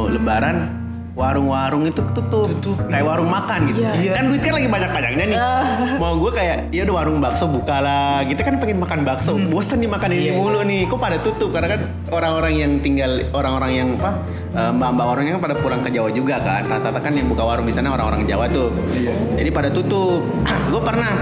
Lebaran 0.07 0.69
warung-warung 1.14 1.87
itu 1.87 2.03
tutup, 2.11 2.50
kayak 2.90 3.07
warung 3.07 3.31
makan 3.31 3.70
gitu. 3.70 3.87
Iya. 3.87 4.18
Kan 4.18 4.35
duit 4.35 4.42
kan 4.42 4.59
lagi 4.59 4.66
banyak-banyaknya 4.66 5.24
nih. 5.31 5.38
Ah. 5.38 5.62
Mau 6.03 6.18
gue 6.18 6.33
kayak 6.35 6.74
ya 6.74 6.83
udah 6.83 6.94
warung 6.98 7.22
bakso 7.22 7.46
buka 7.46 7.79
lah. 7.79 8.27
Kita 8.27 8.42
kan 8.42 8.59
pengen 8.59 8.83
makan 8.83 9.07
bakso. 9.07 9.38
Bosen 9.38 9.79
nih 9.79 9.90
makan 9.94 10.11
ini 10.11 10.22
Iya, 10.27 10.33
mulu 10.35 10.61
nih. 10.66 10.90
Kok 10.90 10.98
pada 10.98 11.22
tutup? 11.22 11.55
Karena 11.55 11.79
kan 11.79 11.81
orang-orang 12.11 12.53
yang 12.59 12.72
tinggal 12.83 13.22
orang-orang 13.31 13.70
yang 13.79 13.88
apa 14.03 14.11
eh, 14.59 14.72
mbak-mbak 14.74 15.07
warungnya 15.07 15.33
kan 15.38 15.42
pada 15.46 15.57
pulang 15.62 15.81
ke 15.87 15.90
Jawa 15.94 16.11
juga 16.11 16.42
kan. 16.42 16.66
Rata-rata 16.66 16.98
kan 16.98 17.14
yang 17.14 17.31
buka 17.31 17.46
warung 17.46 17.66
di 17.70 17.74
sana 17.74 17.94
orang-orang 17.94 18.27
Jawa 18.27 18.50
tuh. 18.50 18.74
Iya. 18.90 19.14
Jadi 19.38 19.50
pada 19.55 19.70
tutup. 19.70 20.27
gue 20.74 20.83
pernah 20.83 21.14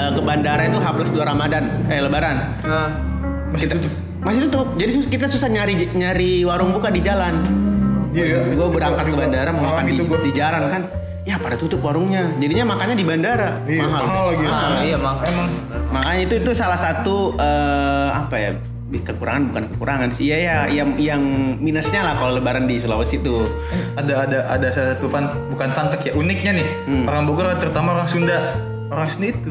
eh, 0.00 0.10
ke 0.16 0.20
bandara 0.24 0.64
itu 0.64 0.80
H 0.80 0.86
plus 0.96 1.12
2 1.12 1.28
Ramadan, 1.28 1.84
eh 1.92 2.00
Lebaran. 2.00 2.36
Nah, 2.64 2.88
Masih 3.52 3.68
tutup. 3.68 3.92
Masih 4.24 4.40
tutup. 4.48 4.76
Jadi 4.80 5.08
kita 5.12 5.28
susah 5.28 5.48
nyari 5.48 5.92
nyari 5.92 6.44
warung 6.48 6.72
buka 6.72 6.88
di 6.88 7.00
jalan. 7.04 7.67
Iya. 8.10 8.38
Gue 8.50 8.68
berangkat 8.68 9.04
ke 9.04 9.16
bandara 9.16 9.50
mau 9.50 9.62
makan 9.64 9.72
Orang 9.74 9.86
di, 9.86 9.92
gitu 9.92 10.02
gua. 10.04 10.18
di 10.18 10.30
jalan 10.32 10.62
kan. 10.66 10.82
Ya 11.22 11.36
pada 11.36 11.54
tutup 11.54 11.80
warungnya. 11.80 12.24
Jadinya 12.36 12.64
makannya 12.66 12.96
di 12.96 13.04
bandara. 13.04 13.60
Iya, 13.64 13.84
mahal. 13.84 14.00
mahal 14.02 14.24
lagi. 14.26 14.44
Mahal. 14.44 14.70
iya 14.80 14.94
emang. 14.94 15.16
Emang 15.22 15.48
Makanya 15.88 16.20
itu 16.22 16.34
itu 16.38 16.50
salah 16.52 16.76
satu 16.76 17.36
eh, 17.36 18.08
apa 18.10 18.36
ya? 18.36 18.52
kekurangan 18.88 19.52
bukan 19.52 19.62
kekurangan 19.68 20.08
sih. 20.10 20.24
Iya 20.26 20.36
ya, 20.40 20.56
yang 20.72 20.96
yang 20.96 21.20
minusnya 21.60 22.00
lah 22.02 22.16
kalau 22.16 22.32
lebaran 22.34 22.64
di 22.64 22.80
Sulawesi 22.80 23.20
itu. 23.20 23.44
ada 23.94 24.24
ada 24.24 24.38
ada 24.48 24.68
salah 24.70 24.96
satu 24.96 25.04
fun 25.06 25.28
bukan 25.50 25.68
fun 25.68 25.86
fact 25.88 26.06
ya 26.06 26.12
uniknya 26.14 26.52
nih 26.56 26.68
Hmm. 26.86 27.04
orang 27.04 27.26
Bogor 27.26 27.52
terutama 27.58 27.92
orang 27.92 28.08
Sunda 28.08 28.56
orang 28.88 29.04
Sunda 29.04 29.28
itu 29.28 29.50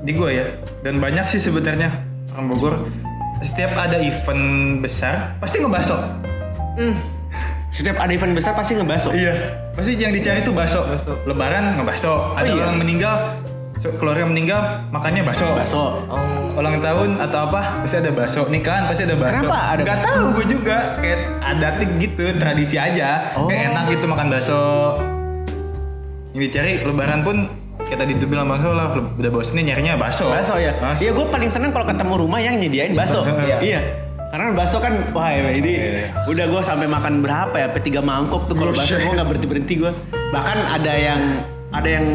di 0.00 0.10
gua 0.10 0.32
ya 0.32 0.46
dan 0.80 0.98
banyak 0.98 1.28
sih 1.28 1.38
sebenarnya 1.38 1.92
orang 2.32 2.46
Bogor 2.48 2.74
setiap 3.40 3.76
ada 3.76 4.00
event 4.00 4.42
besar 4.80 5.36
pasti 5.36 5.60
ngebaso 5.60 6.00
Hmm. 6.74 6.96
Setiap 7.80 7.96
ada 7.96 8.12
event 8.12 8.32
besar 8.32 8.52
pasti 8.52 8.76
ngebaso. 8.76 9.08
iya 9.10 9.32
pasti 9.72 9.96
yang 9.96 10.12
dicari 10.12 10.40
tuh 10.40 10.52
baso 10.52 10.84
Bakso. 10.84 11.16
lebaran 11.24 11.80
ngebaso 11.80 12.36
ada 12.36 12.44
iya? 12.44 12.60
orang 12.60 12.76
meninggal 12.76 13.14
so- 13.74 13.96
keluarga 13.96 14.22
meninggal 14.22 14.60
makannya 14.90 15.22
baso 15.22 15.48
Baso. 15.50 16.04
Oh. 16.04 16.20
ulang 16.52 16.76
tahun 16.78 17.16
atau 17.18 17.48
apa 17.48 17.80
pasti 17.80 17.96
ada 17.96 18.12
bakso 18.12 18.44
nikahan 18.46 18.84
pasti 18.84 19.02
ada 19.02 19.16
bakso 19.16 19.32
Kenapa 19.40 19.58
ada 19.70 19.80
Gak 19.80 19.88
bakso? 19.96 20.08
tahu 20.12 20.24
gue 20.36 20.46
juga 20.50 20.76
kayak 20.98 21.20
adatik 21.40 21.90
gitu 21.96 22.24
tradisi 22.36 22.76
aja 22.76 23.32
Oh. 23.32 23.48
kayak 23.48 23.72
enak 23.72 23.84
gitu 23.88 24.04
makan 24.04 24.26
bakso 24.28 24.60
yang 26.30 26.42
dicari 26.42 26.72
lebaran 26.78 27.20
pun 27.22 27.36
kayak 27.80 27.98
tadi 27.98 28.12
tuh 28.14 28.28
bilang 28.28 28.44
bakso 28.44 28.70
lah 28.70 28.86
udah 28.92 29.30
bosen 29.32 29.56
nih 29.56 29.72
nyarinya 29.72 29.96
bakso 29.96 30.28
Baso 30.28 30.54
ya. 30.56 30.76
Bakso. 30.76 31.00
Iya, 31.00 31.10
gue 31.10 31.26
paling 31.26 31.48
seneng 31.48 31.72
kalau 31.72 31.88
ketemu 31.88 32.12
rumah 32.18 32.38
yang 32.38 32.54
nyediain 32.54 32.92
baso. 32.92 33.24
Iya. 33.58 33.80
Iya. 34.30 34.38
Karena 34.38 34.54
baso 34.54 34.78
kan, 34.78 34.94
wah 35.10 35.26
ya, 35.26 35.50
ini 35.50 35.72
Iya. 35.74 36.14
udah 36.22 36.44
gue 36.46 36.60
sampai 36.62 36.86
makan 36.86 37.18
berapa 37.18 37.50
ya, 37.52 37.66
sampai 37.66 37.82
tiga 37.82 37.98
mangkok 37.98 38.46
tuh 38.46 38.54
kalau 38.54 38.70
Buset. 38.70 39.02
gue 39.02 39.10
nggak 39.10 39.26
berhenti 39.26 39.46
berhenti 39.50 39.74
gue. 39.76 39.90
Bahkan 40.30 40.58
ada 40.70 40.92
yang 40.94 41.20
ada 41.70 41.88
yang 41.90 42.06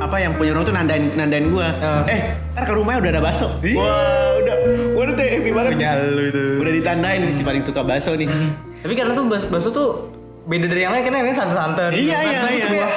apa 0.00 0.16
yang 0.16 0.32
punya 0.32 0.56
rumah 0.56 0.64
tuh 0.64 0.72
nandain 0.72 1.04
nandain 1.12 1.52
gue. 1.52 1.68
Ah. 1.84 2.00
Eh, 2.08 2.20
ntar 2.56 2.64
ke 2.64 2.72
rumahnya 2.72 2.98
udah 3.04 3.10
ada 3.12 3.22
baso. 3.22 3.48
Ih. 3.60 3.76
Wah, 3.76 4.40
udah, 4.40 4.54
udah 4.96 5.12
tuh 5.12 5.24
happy 5.26 5.50
banget. 5.52 5.70
punya 5.76 5.92
lu 6.00 6.22
itu 6.26 6.42
Udah 6.56 6.72
ditandain 6.72 7.20
si 7.28 7.42
paling 7.44 7.60
suka 7.60 7.84
baso 7.84 8.16
nih. 8.16 8.28
Tapi 8.80 8.92
karena 8.96 9.12
tuh 9.12 9.24
bakso 9.28 9.68
tuh 9.68 9.88
beda 10.48 10.64
dari 10.64 10.80
yang 10.80 10.96
lain 10.96 11.04
karena 11.04 11.18
ini 11.20 11.36
santan-santan. 11.36 11.92
Iya, 11.92 12.16
Kan 12.16 12.24
iya, 12.24 12.40
bakso 12.40 12.48
iya. 12.72 12.88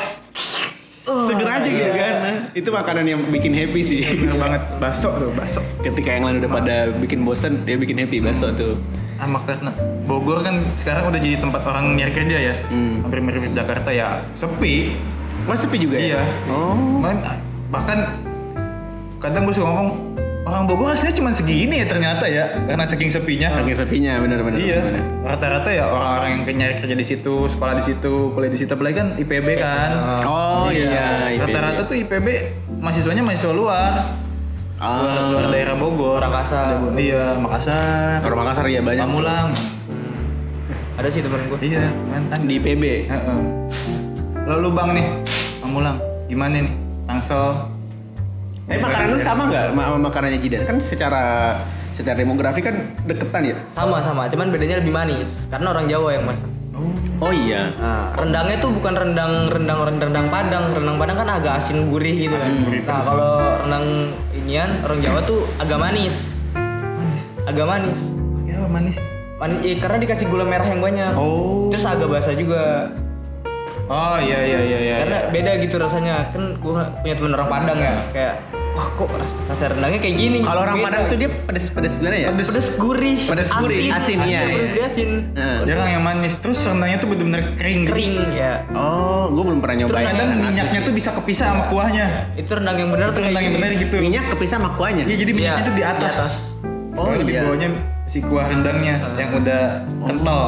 Kayak, 1.04 1.26
Seger 1.28 1.48
aja 1.48 1.68
gitu 1.68 1.84
iya. 1.90 2.08
kan. 2.22 2.36
Itu 2.52 2.70
makanan 2.70 3.04
yang 3.04 3.20
bikin 3.28 3.52
happy 3.52 3.82
sih. 3.82 4.02
Bener 4.02 4.40
banget 4.40 4.62
bakso 4.78 5.12
tuh 5.14 5.30
bakso 5.32 5.60
Ketika 5.80 6.10
yang 6.12 6.24
lain 6.24 6.38
udah 6.40 6.52
pada 6.54 6.76
bikin 6.96 7.22
bosen, 7.22 7.60
dia 7.64 7.76
bikin 7.76 8.00
happy 8.00 8.20
baso 8.20 8.52
tuh. 8.52 8.80
sama 9.14 9.40
karena 9.48 9.72
Bogor 10.04 10.44
kan 10.44 10.60
sekarang 10.76 11.08
udah 11.08 11.16
jadi 11.16 11.40
tempat 11.40 11.64
orang 11.64 11.96
nyari 11.96 12.12
kerja 12.12 12.38
ya 12.44 12.56
Hmm. 12.68 13.08
hampir 13.08 13.24
mirip 13.24 13.56
Jakarta 13.56 13.88
ya 13.88 14.20
sepi 14.34 15.00
Mas 15.44 15.60
sepi 15.60 15.80
juga 15.80 15.96
ya? 15.96 16.20
Iya. 16.20 16.22
Oh. 16.48 17.00
Bahkan, 17.00 17.36
bahkan 17.68 18.00
kadang 19.20 19.44
gue 19.44 19.56
suka 19.56 19.64
ngomong 19.64 19.90
orang 20.44 20.68
Bogor 20.68 20.92
aslinya 20.92 21.16
cuma 21.16 21.32
segini 21.32 21.80
ya 21.80 21.88
ternyata 21.88 22.28
ya 22.28 22.68
karena 22.68 22.84
saking 22.84 23.10
sepinya. 23.10 23.64
Saking 23.64 23.78
sepinya 23.80 24.14
bener-bener. 24.20 24.60
Iya. 24.60 24.80
Rata-rata 25.24 25.70
ya 25.72 25.88
orang-orang 25.88 26.30
yang 26.44 26.58
nyari 26.60 26.74
kerja 26.84 26.96
di 26.96 27.06
situ, 27.08 27.48
sekolah 27.48 27.80
di 27.80 27.84
situ, 27.84 28.36
kuliah 28.36 28.52
di 28.52 28.60
situ, 28.60 28.72
apalagi 28.76 28.96
kan 29.00 29.08
IPB 29.16 29.48
kan. 29.58 29.92
Oh 30.28 30.68
iya, 30.68 31.32
IPB. 31.32 31.48
Rata-rata 31.48 31.82
tuh 31.88 31.96
IPB 31.96 32.28
mahasiswanya 32.84 33.24
mahasiswa 33.24 33.56
luar. 33.56 33.94
Ah. 34.84 35.00
Luar, 35.00 35.16
luar 35.32 35.46
daerah 35.48 35.76
Bogor. 35.80 36.20
Makassar. 36.20 36.76
Iya, 37.00 37.40
Makassar. 37.40 38.20
Orang 38.20 38.40
Makassar 38.44 38.68
ya 38.68 38.84
banyak. 38.84 39.00
Pamulang. 39.00 39.48
Ada 41.00 41.08
sih 41.10 41.24
temen 41.24 41.40
gue. 41.48 41.60
Iya, 41.64 41.88
mantan. 42.12 42.46
Di 42.46 42.60
PB. 42.60 42.84
Heeh. 43.08 43.42
Lalu 44.44 44.68
Bang 44.76 44.92
nih, 44.92 45.08
Pamulang, 45.64 45.98
gimana 46.28 46.60
nih? 46.60 46.76
Tangsel. 47.08 47.73
Tapi 48.64 48.80
makanan 48.80 49.08
lu 49.12 49.20
sama 49.20 49.52
nggak 49.52 49.66
sama 49.76 49.84
makanannya 50.00 50.40
Jidan? 50.40 50.62
Kan 50.64 50.78
secara 50.80 51.24
secara 51.94 52.16
demografi 52.16 52.64
kan 52.64 52.76
deketan 53.04 53.52
ya? 53.52 53.56
Sama 53.70 54.00
sama, 54.00 54.32
cuman 54.32 54.50
bedanya 54.50 54.80
lebih 54.80 54.94
manis 54.96 55.30
karena 55.52 55.76
orang 55.76 55.86
Jawa 55.92 56.10
yang 56.16 56.24
masak. 56.24 56.50
Oh 57.24 57.32
iya. 57.32 57.72
Nah, 57.80 58.12
rendangnya 58.20 58.58
tuh 58.60 58.74
bukan 58.76 58.94
rendang 58.98 59.48
rendang 59.48 59.80
rendang 59.86 60.28
Padang. 60.28 60.74
Rendang 60.76 60.98
Padang 61.00 61.18
kan 61.24 61.30
agak 61.40 61.54
asin 61.62 61.88
gurih 61.88 62.28
gitu 62.28 62.36
kan. 62.36 62.52
gurih, 62.68 62.82
Nah, 62.84 63.00
kalau 63.00 63.34
rendang 63.64 63.86
inian 64.36 64.70
orang 64.84 65.00
Jawa 65.00 65.20
tuh 65.24 65.48
agak 65.56 65.80
manis. 65.80 66.16
Manis. 66.58 67.22
Agak 67.48 67.66
manis. 67.70 68.00
Pakai 68.12 68.54
apa 68.60 68.68
manis? 68.68 68.96
Manis 69.40 69.60
iya, 69.64 69.76
karena 69.80 69.98
dikasih 70.04 70.26
gula 70.28 70.44
merah 70.44 70.68
yang 70.68 70.82
banyak. 70.84 71.12
Oh. 71.16 71.72
Terus 71.72 71.86
agak 71.88 72.12
basah 72.12 72.36
juga. 72.36 72.92
Oh 73.86 74.16
iya 74.18 74.40
iya 74.42 74.60
iya 74.62 74.78
iya. 74.80 74.96
Karena 75.02 75.20
beda 75.30 75.52
gitu 75.60 75.76
rasanya. 75.76 76.32
Kan 76.32 76.56
gua 76.58 76.88
punya 77.00 77.16
temen 77.16 77.32
orang 77.32 77.48
Padang 77.48 77.78
ya. 77.78 77.94
Kayak 78.10 78.36
wah 78.74 78.88
kok 78.90 79.10
ras- 79.12 79.38
rasa 79.46 79.64
rendangnya 79.70 80.00
kayak 80.00 80.16
gini. 80.16 80.38
Kalau 80.40 80.62
orang 80.62 80.78
Beda. 80.78 80.86
Padang 80.88 81.04
tuh 81.06 81.18
dia 81.20 81.30
pedes-pedes 81.30 81.94
gimana 81.98 82.16
ya? 82.16 82.28
Pedes. 82.32 82.48
pedes 82.50 82.68
gurih. 82.76 83.20
Pedes 83.24 83.50
gurih, 83.52 83.92
asin, 83.92 84.18
iya, 84.24 84.42
Gurih, 84.42 84.66
iya. 84.74 84.86
asin. 84.88 85.10
Nah. 85.32 85.58
Jarang 85.62 85.90
yang 85.92 86.02
manis. 86.02 86.34
Terus 86.36 86.60
rendangnya 86.64 86.98
tuh 86.98 87.08
bener-bener 87.08 87.42
kering. 87.54 87.80
gitu. 87.84 87.92
Kering 87.92 88.16
ya. 88.34 88.54
Oh, 88.72 89.30
gue 89.30 89.44
belum 89.44 89.60
pernah 89.60 89.76
Terus 89.78 89.90
nyobain. 89.92 90.08
kadang 90.08 90.28
rendang 90.28 90.42
asli 90.42 90.52
minyaknya 90.54 90.80
tuh 90.82 90.94
bisa 90.96 91.10
kepisah 91.14 91.46
sama 91.46 91.64
kuahnya. 91.68 92.06
Itu 92.34 92.52
rendang 92.54 92.78
yang 92.78 92.90
benar 92.90 93.08
Itu 93.10 93.20
rendang 93.22 93.44
yang 93.44 93.54
bener 93.54 93.72
gitu. 93.76 93.96
minyak 94.00 94.26
kepisah 94.32 94.58
sama 94.58 94.70
kuahnya. 94.74 95.04
Iya 95.04 95.16
jadi 95.18 95.32
minyaknya 95.34 95.54
Iya, 95.54 95.68
tuh 95.68 95.74
di 95.74 95.78
di 95.78 95.86
atas. 95.86 96.16
Oh, 96.94 97.04
Baru 97.04 97.22
di 97.22 97.34
iya. 97.34 97.42
bawahnya 97.44 97.70
si 98.06 98.18
kuah 98.22 98.46
rendangnya 98.48 98.96
yang 99.14 99.32
udah 99.34 99.62
kental. 100.04 100.42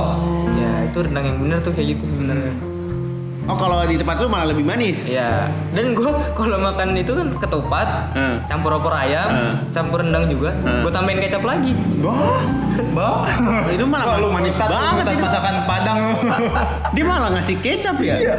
Ya, 0.56 0.71
itu 0.84 0.98
rendang 1.04 1.26
yang 1.26 1.38
benar 1.38 1.58
tuh 1.60 1.74
kayak 1.74 1.88
gitu 1.93 2.04
sebenarnya. 2.08 2.54
Oh, 3.45 3.53
kalau 3.53 3.86
di 3.86 3.93
tempat 3.93 4.17
lu 4.17 4.25
malah 4.25 4.49
lebih 4.49 4.65
manis. 4.65 5.05
Iya. 5.05 5.53
Dan 5.69 5.93
gua 5.93 6.17
kalau 6.34 6.58
makan 6.58 6.97
itu 6.97 7.13
kan 7.13 7.27
ketupat, 7.38 7.88
Hmm. 8.17 8.36
campur 8.49 8.73
opor 8.73 8.89
ayam, 8.91 9.29
Hmm. 9.29 9.53
campur 9.69 10.01
rendang 10.01 10.25
juga. 10.25 10.49
Hmm. 10.65 10.81
Gua 10.81 10.91
tambahin 10.91 11.21
kecap 11.21 11.45
lagi. 11.45 11.77
Bah, 12.01 12.41
bah. 12.91 13.29
Itu 13.75 13.86
malah 13.86 14.17
lu 14.17 14.34
manis 14.34 14.58
banget 14.58 15.05
itu. 15.13 15.21
masakan 15.21 15.55
Padang 15.63 15.97
lu. 16.10 16.13
Dia 16.97 17.03
malah 17.05 17.29
ngasih 17.38 17.58
kecap 17.62 18.01
ya? 18.01 18.15
Iya. 18.17 18.36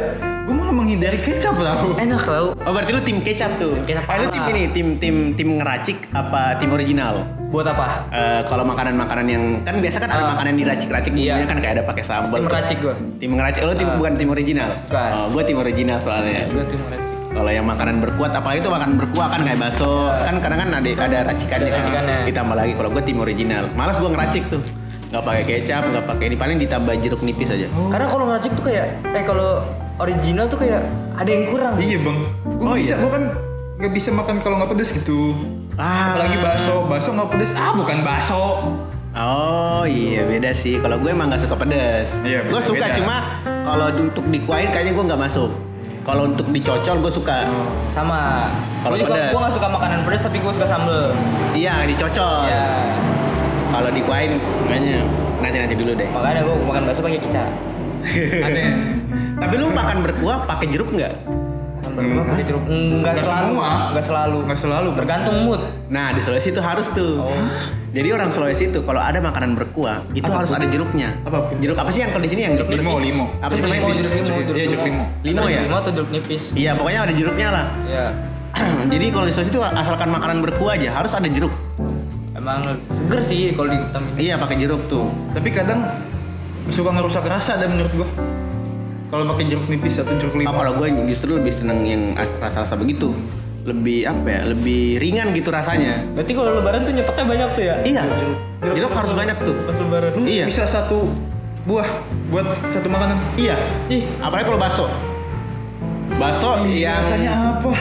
Gue 0.47 0.55
malah 0.55 0.71
menghindari 0.71 1.19
kecap 1.19 1.59
tau. 1.59 1.91
Enak 1.99 2.23
tau. 2.23 2.47
Oh 2.55 2.71
berarti 2.71 2.91
lu 2.95 3.03
tim 3.03 3.19
kecap 3.19 3.59
tuh? 3.59 3.75
Tim 3.83 3.99
kecap 3.99 4.07
Eh, 4.07 4.17
lu 4.23 4.27
tim 4.31 4.43
ini, 4.47 4.63
tim 4.71 4.87
tim 4.95 5.15
tim 5.35 5.49
ngeracik 5.59 6.07
apa 6.15 6.55
tim 6.55 6.71
original? 6.71 7.27
Buat 7.47 7.67
apa? 7.69 7.85
Eh, 8.09 8.41
kalau 8.43 8.63
makanan-makanan 8.63 9.25
yang 9.25 9.43
kan 9.63 9.79
biasa 9.79 9.97
kan 9.97 10.09
ada 10.09 10.19
Ah. 10.21 10.29
makanan 10.35 10.53
diracik-racik 10.55 11.11
Iya. 11.11 11.31
bumbunya 11.33 11.47
kan 11.47 11.57
kayak 11.57 11.73
ada 11.73 11.83
pakai 11.85 12.03
sambal. 12.03 12.37
Tim 12.37 12.49
racik 12.49 12.77
gua. 12.77 12.93
Tim 13.17 13.31
ngeracik. 13.33 13.61
Lo 13.61 13.73
tim 13.73 13.87
Ah. 13.87 13.95
bukan 13.95 14.13
tim 14.13 14.29
original. 14.29 14.69
Bukan. 14.83 15.09
Oh, 15.13 15.25
gua 15.31 15.43
tim 15.43 15.57
original 15.57 15.97
soalnya. 15.97 16.43
Gua 16.49 16.63
tim 16.63 16.81
racik. 16.83 17.05
Kalau 17.29 17.51
yang 17.53 17.65
makanan 17.65 17.95
berkuah 17.97 18.29
apalagi 18.31 18.59
itu 18.59 18.69
makanan 18.69 18.95
berkuah 18.97 19.27
kan 19.29 19.39
kayak 19.39 19.59
bakso, 19.59 19.91
kan 20.09 20.35
kadang 20.37 20.59
kan 20.59 20.69
ada 20.73 20.89
ada 20.97 21.17
racikannya 21.23 21.63
Ada 21.63 21.71
kan. 21.71 21.79
racikannya. 21.79 22.17
Ditambah 22.25 22.55
lagi 22.57 22.73
kalau 22.73 22.89
gua 22.89 23.01
tim 23.01 23.17
original. 23.17 23.63
Malas 23.71 23.95
gua 23.95 24.09
ngeracik 24.09 24.43
tuh. 24.49 24.61
Nggak 25.07 25.23
pakai 25.23 25.43
kecap, 25.45 25.81
nggak 25.87 26.03
pakai 26.03 26.25
ini 26.25 26.35
paling 26.35 26.57
ditambah 26.59 26.93
jeruk 26.99 27.21
nipis 27.21 27.49
aja. 27.49 27.67
Karena 27.87 28.05
kalau 28.05 28.23
ngeracik 28.27 28.51
tuh 28.53 28.63
kayak 28.65 28.85
eh 29.07 29.23
kalau 29.23 29.63
original 29.97 30.45
tuh 30.45 30.59
kayak 30.59 30.81
ada 31.15 31.29
yang 31.29 31.43
kurang. 31.47 31.73
Iya 31.77 31.97
bang. 32.01 32.17
Gue 32.43 32.65
Oh, 32.65 32.75
bisa, 32.75 32.91
iya? 32.91 32.99
gue 32.99 33.09
kan 33.09 33.23
nggak 33.77 33.91
bisa 33.93 34.09
makan 34.11 34.35
kalau 34.41 34.55
nggak 34.57 34.69
pedes 34.73 34.91
gitu. 34.91 35.31
Ah. 35.77 36.17
Apalagi 36.17 36.37
bakso, 36.41 36.89
bakso 36.89 37.09
nggak 37.13 37.29
pedes. 37.31 37.53
Ah 37.53 37.71
bukan 37.71 38.01
bakso. 38.01 38.43
Oh 39.13 39.85
iya 39.85 40.25
beda 40.25 40.53
sih. 40.53 40.77
Kalau 40.77 40.97
gue 40.97 41.09
emang 41.09 41.29
nggak 41.29 41.41
suka 41.41 41.57
pedas. 41.57 42.17
Iya, 42.21 42.45
gue 42.45 42.61
suka 42.61 42.85
beda. 42.89 42.97
cuma 42.97 43.15
kalau 43.61 43.89
untuk 43.93 44.25
dikuain 44.29 44.69
kayaknya 44.69 44.93
gue 44.93 45.05
nggak 45.05 45.21
masuk. 45.21 45.49
Kalau 46.01 46.23
untuk 46.25 46.49
dicocol 46.49 46.97
gue 47.01 47.13
suka. 47.13 47.45
Sama. 47.93 48.49
Kalau 48.81 48.95
Gua 48.95 49.01
juga 49.05 49.13
pedas. 49.17 49.31
gua 49.33 49.41
gak 49.43 49.55
suka 49.59 49.67
makanan 49.67 49.99
pedas 50.07 50.21
tapi 50.23 50.37
gua 50.39 50.51
suka 50.53 50.67
sambel. 50.69 51.03
Iya 51.51 51.75
dicocol. 51.83 52.47
Ya. 52.47 52.65
Kalau 53.67 53.89
dikuain 53.91 54.31
kayaknya 54.65 54.97
nanti 55.43 55.57
nanti 55.61 55.75
dulu 55.75 55.91
deh. 55.93 56.07
Makanya 56.09 56.41
gua 56.45 56.55
makan 56.63 56.81
bakso 56.87 57.01
pakai 57.03 57.19
kicap. 57.19 57.49
Tapi 59.41 59.53
lu 59.59 59.67
makan 59.69 59.97
berkuah 60.01 60.47
pakai 60.47 60.65
jeruk 60.71 60.89
nggak? 60.89 61.13
Gua 61.97 62.23
pakai 62.29 62.43
jeruk. 62.45 62.63
Enggak 62.69 63.13
Nggak 63.17 63.25
selalu. 63.25 63.47
semua. 63.49 63.69
Enggak 63.89 64.05
selalu. 64.05 64.37
Nggak 64.45 64.59
selalu. 64.61 64.89
Tergantung 64.93 65.35
mood. 65.43 65.61
Nah 65.89 66.07
di 66.13 66.21
Sulawesi 66.21 66.49
itu 66.53 66.61
harus 66.61 66.87
tuh. 66.93 67.13
Oh. 67.17 67.33
Jadi 67.89 68.07
orang 68.13 68.29
Sulawesi 68.29 68.63
itu 68.69 68.79
kalau 68.85 69.01
ada 69.01 69.17
makanan 69.17 69.57
berkuah 69.57 70.05
itu 70.13 70.27
Apa 70.29 70.45
harus 70.45 70.51
ada 70.53 70.69
jeruknya. 70.69 71.17
Apa? 71.25 71.49
Jeruk 71.57 71.73
apa 71.73 71.89
sih 71.89 72.05
yang 72.05 72.13
kalau 72.13 72.21
di 72.21 72.29
sini 72.29 72.41
yang 72.45 72.53
jeruk 72.53 72.69
Limo, 72.69 73.01
limo. 73.01 73.25
Apa 73.41 73.57
Jeruk 73.57 73.73
Limo, 73.73 73.87
jeruk 73.89 74.11
limo, 74.13 74.53
Iya, 74.53 74.65
jeruk 74.69 74.85
limo. 74.85 75.03
Limo 75.25 75.43
ya? 75.49 75.61
Limo 75.65 75.77
atau 75.81 75.91
jeruk 75.95 76.09
nipis. 76.13 76.43
Iya 76.53 76.71
pokoknya 76.77 76.99
ada 77.09 77.13
jeruknya 77.17 77.47
lah. 77.49 77.65
Iya. 77.89 78.05
Jadi 78.93 79.05
kalau 79.09 79.25
di 79.25 79.31
Sulawesi 79.33 79.51
itu 79.51 79.61
asalkan 79.65 80.09
makanan 80.13 80.37
berkuah 80.45 80.77
aja 80.77 80.89
harus 80.93 81.11
ada 81.17 81.25
jeruk. 81.25 81.53
Emang 82.37 82.61
seger 82.93 83.19
sih 83.25 83.57
kalau 83.57 83.73
di. 83.73 83.77
Iya 84.21 84.37
pakai 84.37 84.55
jeruk 84.61 84.85
tuh. 84.85 85.09
Tapi 85.33 85.49
kadang 85.49 85.81
suka 86.69 86.93
ngerusak 86.93 87.25
rasa 87.25 87.57
dan 87.57 87.73
menurut 87.73 87.89
gue. 87.95 88.07
Kalau 89.07 89.23
pakai 89.25 89.45
jeruk 89.47 89.67
nipis 89.67 89.95
atau 89.97 90.13
jeruk 90.15 90.35
Oh, 90.35 90.39
limau. 90.43 90.51
kalau 90.53 90.71
gue 90.75 90.87
justru 91.07 91.31
lebih 91.33 91.49
seneng 91.49 91.79
yang 91.81 92.01
as- 92.15 92.35
rasa-rasa 92.35 92.75
begitu. 92.75 93.15
Lebih 93.63 94.03
apa 94.03 94.27
ya? 94.27 94.41
Lebih 94.45 94.99
ringan 94.99 95.31
gitu 95.31 95.47
rasanya. 95.47 96.03
Berarti 96.11 96.31
kalau 96.31 96.51
lebaran 96.55 96.83
tuh 96.83 96.93
nyetoknya 96.93 97.25
banyak 97.25 97.49
tuh 97.51 97.63
ya? 97.63 97.75
Iya. 97.83 98.01
Jeruk 98.67 98.91
harus 98.91 99.11
banyak 99.11 99.37
tuh. 99.41 99.55
Pas 99.63 99.75
lebaran. 99.77 100.11
Lu 100.11 100.23
Iya. 100.23 100.43
bisa 100.43 100.63
satu 100.63 101.07
buah 101.63 101.87
buat 102.27 102.43
satu 102.65 102.87
makanan. 102.87 103.15
Iya. 103.35 103.55
Ih, 103.87 104.03
Apalagi 104.19 104.45
kalau 104.45 104.59
bakso. 104.59 104.85
Bakso 106.17 106.51
yang 106.65 106.97
Rasanya 106.97 107.31
apa? 107.57 107.73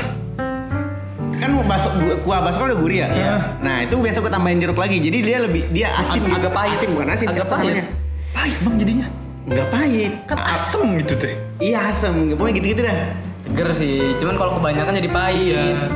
kan 1.36 1.50
bakso 1.62 1.88
kuah 2.22 2.40
bakso 2.40 2.58
kan 2.58 2.66
udah 2.70 2.80
gurih 2.80 2.98
ya. 3.02 3.08
Iya. 3.08 3.34
Nah, 3.60 3.76
itu 3.82 3.94
biasa 3.94 4.18
gue 4.20 4.32
tambahin 4.32 4.58
jeruk 4.58 4.76
lagi. 4.76 4.98
Jadi 4.98 5.18
dia 5.22 5.38
lebih 5.38 5.70
dia 5.70 5.90
asin 5.96 6.18
Ag- 6.18 6.26
gitu. 6.28 6.36
agak 6.38 6.52
pahit. 6.52 6.76
Asin 6.76 6.88
bukan 6.92 7.08
asin 7.08 7.26
Agak 7.26 7.36
siapa 7.36 7.50
pahit. 7.52 7.66
namanya? 7.68 7.84
Pahit 8.32 8.58
bang 8.60 8.76
jadinya. 8.76 9.06
Enggak 9.46 9.66
pahit. 9.70 10.12
Kan 10.26 10.38
asem 10.44 10.86
gitu 10.98 11.14
teh. 11.16 11.34
Iya 11.58 11.88
asem. 11.88 12.34
Pokoknya 12.34 12.54
gitu-gitu 12.56 12.82
dah. 12.82 12.98
seger 13.40 13.68
sih. 13.72 13.96
Cuman 14.18 14.34
kalau 14.34 14.52
kebanyakan 14.58 14.92
jadi 14.96 15.10
pahit. 15.10 15.54
Iya. 15.54 15.88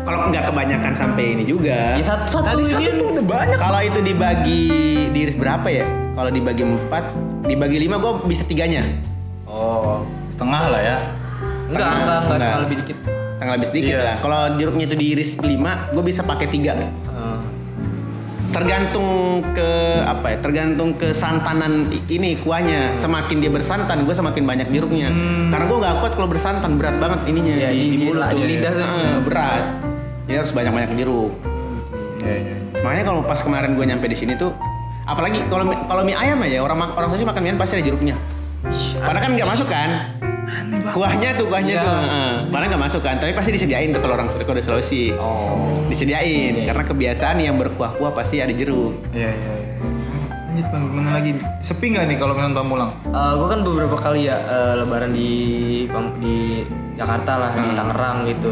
kalau 0.00 0.32
nggak 0.32 0.48
kebanyakan 0.48 0.92
sampai 0.92 1.24
ini 1.30 1.44
juga. 1.44 1.96
Ya, 1.96 2.00
satu 2.02 2.24
satu 2.30 2.46
Tadi 2.56 2.62
satu 2.66 2.80
ini 2.80 2.90
tuh 2.94 3.06
udah 3.10 3.24
banyak. 3.26 3.58
Kalau 3.58 3.80
itu 3.80 4.00
dibagi 4.00 4.64
diiris 5.12 5.36
berapa 5.36 5.68
ya? 5.68 5.84
Kalau 6.10 6.30
dibagi 6.30 6.62
empat, 6.62 7.04
dibagi 7.44 7.78
lima 7.78 7.96
gue 7.96 8.12
bisa 8.24 8.42
tiganya. 8.42 8.80
Oh, 9.44 10.00
setengah 10.30 10.62
lah 10.68 10.82
ya. 10.82 10.98
enggak 11.68 11.84
enggak 11.84 12.00
enggak 12.00 12.00
Enggak. 12.00 12.22
setengah 12.32 12.60
lebih 12.60 12.76
dikit. 12.80 12.96
Tengah 13.36 13.52
lebih 13.54 13.68
sedikit 13.68 13.92
Iya. 13.92 14.02
lah. 14.02 14.16
Kalau 14.18 14.40
jeruknya 14.56 14.84
itu 14.84 14.96
diiris 14.96 15.30
lima, 15.38 15.72
gue 15.90 16.02
bisa 16.02 16.20
pakai 16.20 16.46
tiga. 16.48 16.72
Eh, 16.74 16.90
Tergantung 18.50 19.06
ke 19.54 19.70
apa 20.02 20.26
ya? 20.34 20.36
Tergantung 20.42 20.90
ke 20.94 21.14
santanan 21.14 21.86
ini 22.06 22.34
kuahnya. 22.36 22.92
Semakin 22.92 23.38
dia 23.38 23.48
bersantan, 23.48 24.02
gue 24.02 24.12
semakin 24.12 24.42
banyak 24.42 24.68
jeruknya. 24.68 25.08
Karena 25.48 25.64
gue 25.64 25.78
nggak 25.78 25.94
kuat 26.02 26.12
kalau 26.14 26.26
bersantan 26.26 26.74
berat 26.74 26.98
banget 26.98 27.30
ininya 27.30 27.54
Iya, 27.56 27.70
di, 27.70 27.80
di- 27.94 27.98
mulut 28.02 28.26
di 28.26 28.34
tuh. 28.34 28.42
lidah. 28.42 28.72
Heeh, 28.74 29.10
berat. 29.22 29.64
Jadi 30.26 30.36
harus 30.36 30.52
banyak-banyak 30.52 30.90
jeruk. 30.94 31.30
Iya, 32.20 32.34
iya. 32.36 32.54
Makanya 32.80 33.04
kalau 33.04 33.20
pas 33.22 33.38
kemarin 33.38 33.74
gue 33.74 33.84
nyampe 33.84 34.06
di 34.06 34.16
sini 34.16 34.34
tuh, 34.34 34.50
apalagi 35.04 35.42
kalau 35.46 35.64
kalau 35.86 36.02
mie 36.02 36.14
ayam 36.14 36.38
aja 36.40 36.58
orang 36.58 36.90
orang 36.90 37.08
sini 37.12 37.26
makan 37.26 37.40
mie 37.40 37.50
ayam 37.50 37.58
pasti 37.58 37.74
ada 37.78 37.84
jeruknya. 37.84 38.14
Padahal 38.96 39.20
kan 39.20 39.30
nggak 39.34 39.48
masuk 39.48 39.68
kan? 39.68 39.90
Kuahnya 40.90 41.30
tuh, 41.34 41.46
kuahnya 41.46 41.74
Iya. 41.74 41.82
tuh. 41.82 41.94
Heeh. 41.96 42.32
Padahal 42.48 42.68
nggak 42.68 42.82
masuk 42.82 43.00
kan? 43.00 43.16
Tapi 43.16 43.32
pasti 43.32 43.50
disediain 43.52 43.90
tuh 43.90 44.00
kalau 44.00 44.14
orang 44.14 44.28
kalau 44.28 44.56
di 44.56 44.64
Sulawesi. 44.64 45.14
Oh. 45.14 45.84
Disediain 45.86 46.64
karena 46.64 46.82
kebiasaan 46.82 47.36
yang 47.38 47.56
berkuah-kuah 47.56 48.10
pasti 48.10 48.38
ada 48.38 48.50
jeruk. 48.50 48.98
Iya, 49.10 49.30
iya, 49.30 49.52
iya. 49.56 49.74
Lanjut 50.50 50.66
bang, 50.66 50.82
gimana 50.84 51.10
lagi? 51.14 51.30
Sepi 51.60 51.86
nggak 51.88 52.04
nih 52.06 52.16
kalau 52.16 52.34
nonton 52.34 52.58
Pamulang? 52.58 52.90
gue 53.08 53.48
kan 53.48 53.60
beberapa 53.62 53.96
kali 53.96 54.26
ya 54.26 54.36
eh, 54.36 54.72
lebaran 54.76 55.10
di 55.10 55.30
di 56.18 56.66
Jakarta 56.94 57.32
lah 57.38 57.50
di 57.54 57.62
Hmm. 57.64 57.78
Tangerang 57.78 58.18
gitu. 58.26 58.50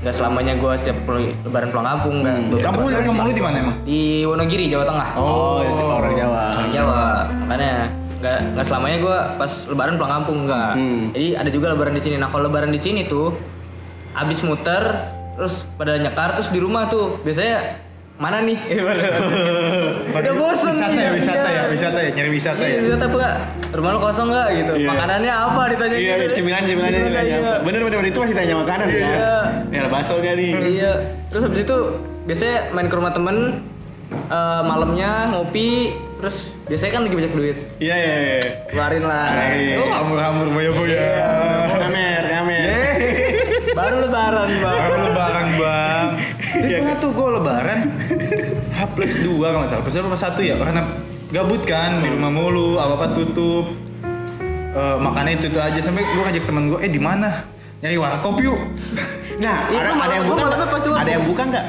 Nggak 0.00 0.14
selamanya 0.14 0.52
gue 0.54 0.72
setiap 0.76 0.96
lebaran 1.44 1.68
pulang 1.68 1.86
kampung 1.90 2.14
nggak. 2.20 2.36
Hmm. 2.36 2.48
Sih. 2.48 3.24
lu 3.24 3.32
di 3.32 3.44
mana 3.44 3.56
emang? 3.58 3.76
Di 3.82 4.00
Wonogiri 4.24 4.64
Jawa 4.68 4.84
Tengah. 4.84 5.08
Oh, 5.16 5.60
itu 5.60 5.84
orang 5.84 6.14
Jawa. 6.14 6.42
Orang 6.54 6.72
Jawa. 6.72 7.02
Makanya 7.44 7.72
nggak 8.24 8.56
nggak 8.56 8.64
selamanya 8.64 8.98
gue 9.04 9.18
pas 9.36 9.52
lebaran 9.68 9.94
pulang 10.00 10.12
kampung 10.16 10.38
nggak. 10.48 10.72
Hmm. 10.72 11.02
Jadi 11.12 11.28
ada 11.36 11.50
juga 11.52 11.66
lebaran 11.76 11.92
di 11.92 12.00
sini. 12.00 12.16
Nah 12.16 12.32
kalau 12.32 12.48
lebaran 12.48 12.72
di 12.72 12.80
sini 12.80 13.04
tuh 13.04 13.36
abis 14.16 14.40
muter 14.40 15.12
terus 15.36 15.68
pada 15.76 16.00
nyekar 16.00 16.32
terus 16.32 16.48
di 16.48 16.56
rumah 16.56 16.88
tuh 16.88 17.20
biasanya 17.20 17.84
mana 18.14 18.40
nih? 18.40 18.54
Udah 20.14 20.32
bosen 20.32 20.70
Wisata 20.70 20.86
nih, 20.88 21.02
ya, 21.02 21.10
wisata 21.10 21.48
iya. 21.50 21.58
ya, 21.58 21.62
wisata 21.66 21.98
ya, 21.98 22.10
nyari 22.14 22.30
wisata 22.30 22.62
Iya, 22.62 22.70
ya. 22.70 22.80
wisata 22.80 23.04
apa 23.04 23.16
enggak? 23.18 23.34
Rumah 23.74 23.90
lu 23.90 23.98
kosong 23.98 24.28
enggak 24.30 24.48
gitu? 24.54 24.72
Iya. 24.78 24.88
Makanannya 24.88 25.32
apa 25.34 25.62
ditanya 25.74 25.96
Iya, 25.98 26.14
gitu. 26.14 26.32
cemilan 26.38 26.62
cemilannya 26.62 26.94
Iya, 26.94 27.08
ditanya. 27.10 27.36
iya. 27.36 27.54
Bener 27.60 27.80
bener 27.82 27.96
bener, 27.98 28.10
itu 28.14 28.18
masih 28.22 28.36
tanya 28.38 28.54
makanan 28.56 28.86
Iya. 28.86 29.02
kan? 29.02 29.18
Ya 29.68 29.78
ada 29.82 29.90
bakso 29.90 30.14
nggak 30.16 30.34
nih? 30.38 30.52
Iya. 30.78 30.92
Terus 31.28 31.42
habis 31.42 31.60
itu 31.66 31.76
biasanya 32.24 32.56
main 32.70 32.86
ke 32.86 32.94
rumah 32.94 33.12
temen 33.12 33.36
eh, 34.14 34.62
malamnya 34.62 35.10
ngopi 35.34 35.98
terus 36.24 36.48
biasanya 36.64 36.92
kan 36.96 37.00
lagi 37.04 37.16
banyak 37.20 37.32
duit 37.36 37.56
Iya 37.76 37.94
iya. 37.94 38.14
iya. 38.16 38.40
keluarin 38.72 39.04
lah 39.04 39.28
Iya. 39.52 39.76
Oh, 39.76 39.92
hamur-hamur 39.92 40.46
boya-boya. 40.56 41.04
Ngamer 41.68 42.22
ngamer. 42.24 42.64
baru 43.76 43.96
lebaran 44.08 44.50
bang 44.56 44.78
Baru 44.80 44.96
lebaran 45.04 45.48
bang. 45.60 46.06
Dia 46.64 46.76
pernah 46.80 46.96
tuh 46.96 47.10
gue 47.12 47.28
lebaran 47.28 47.78
H 48.72 48.80
plus 48.96 49.14
2 49.20 49.36
kalau 49.36 49.58
nggak 49.60 49.68
salah. 49.68 49.84
Plus 49.84 49.94
2 49.94 50.08
plus 50.08 50.24
1 50.24 50.40
ya 50.40 50.54
karena 50.56 50.80
gabut 51.28 51.62
kan 51.68 52.00
di 52.00 52.08
rumah 52.08 52.32
mulu, 52.32 52.80
apa 52.80 52.96
apa 52.96 53.06
tutup. 53.12 53.76
Eh, 54.74 54.96
makannya 54.96 55.36
itu 55.36 55.52
itu 55.52 55.60
aja 55.60 55.76
sampai 55.78 56.08
gue 56.08 56.22
ngajak 56.24 56.44
temen 56.48 56.72
gue, 56.72 56.80
eh 56.80 56.88
di 56.88 56.98
mana? 56.98 57.44
Nyari 57.84 58.00
warkop 58.00 58.40
yuk. 58.40 58.56
Nah, 59.36 59.68
Itu 59.68 59.76
ada, 59.76 59.92
ada 59.92 60.14
yang 60.14 60.24
buka 60.24 60.40
pasti 60.40 60.56
nggak? 60.56 60.72
warkop. 60.72 60.94
Ada 60.96 61.10
yang 61.12 61.24
buka 61.28 61.42
nggak? 61.44 61.66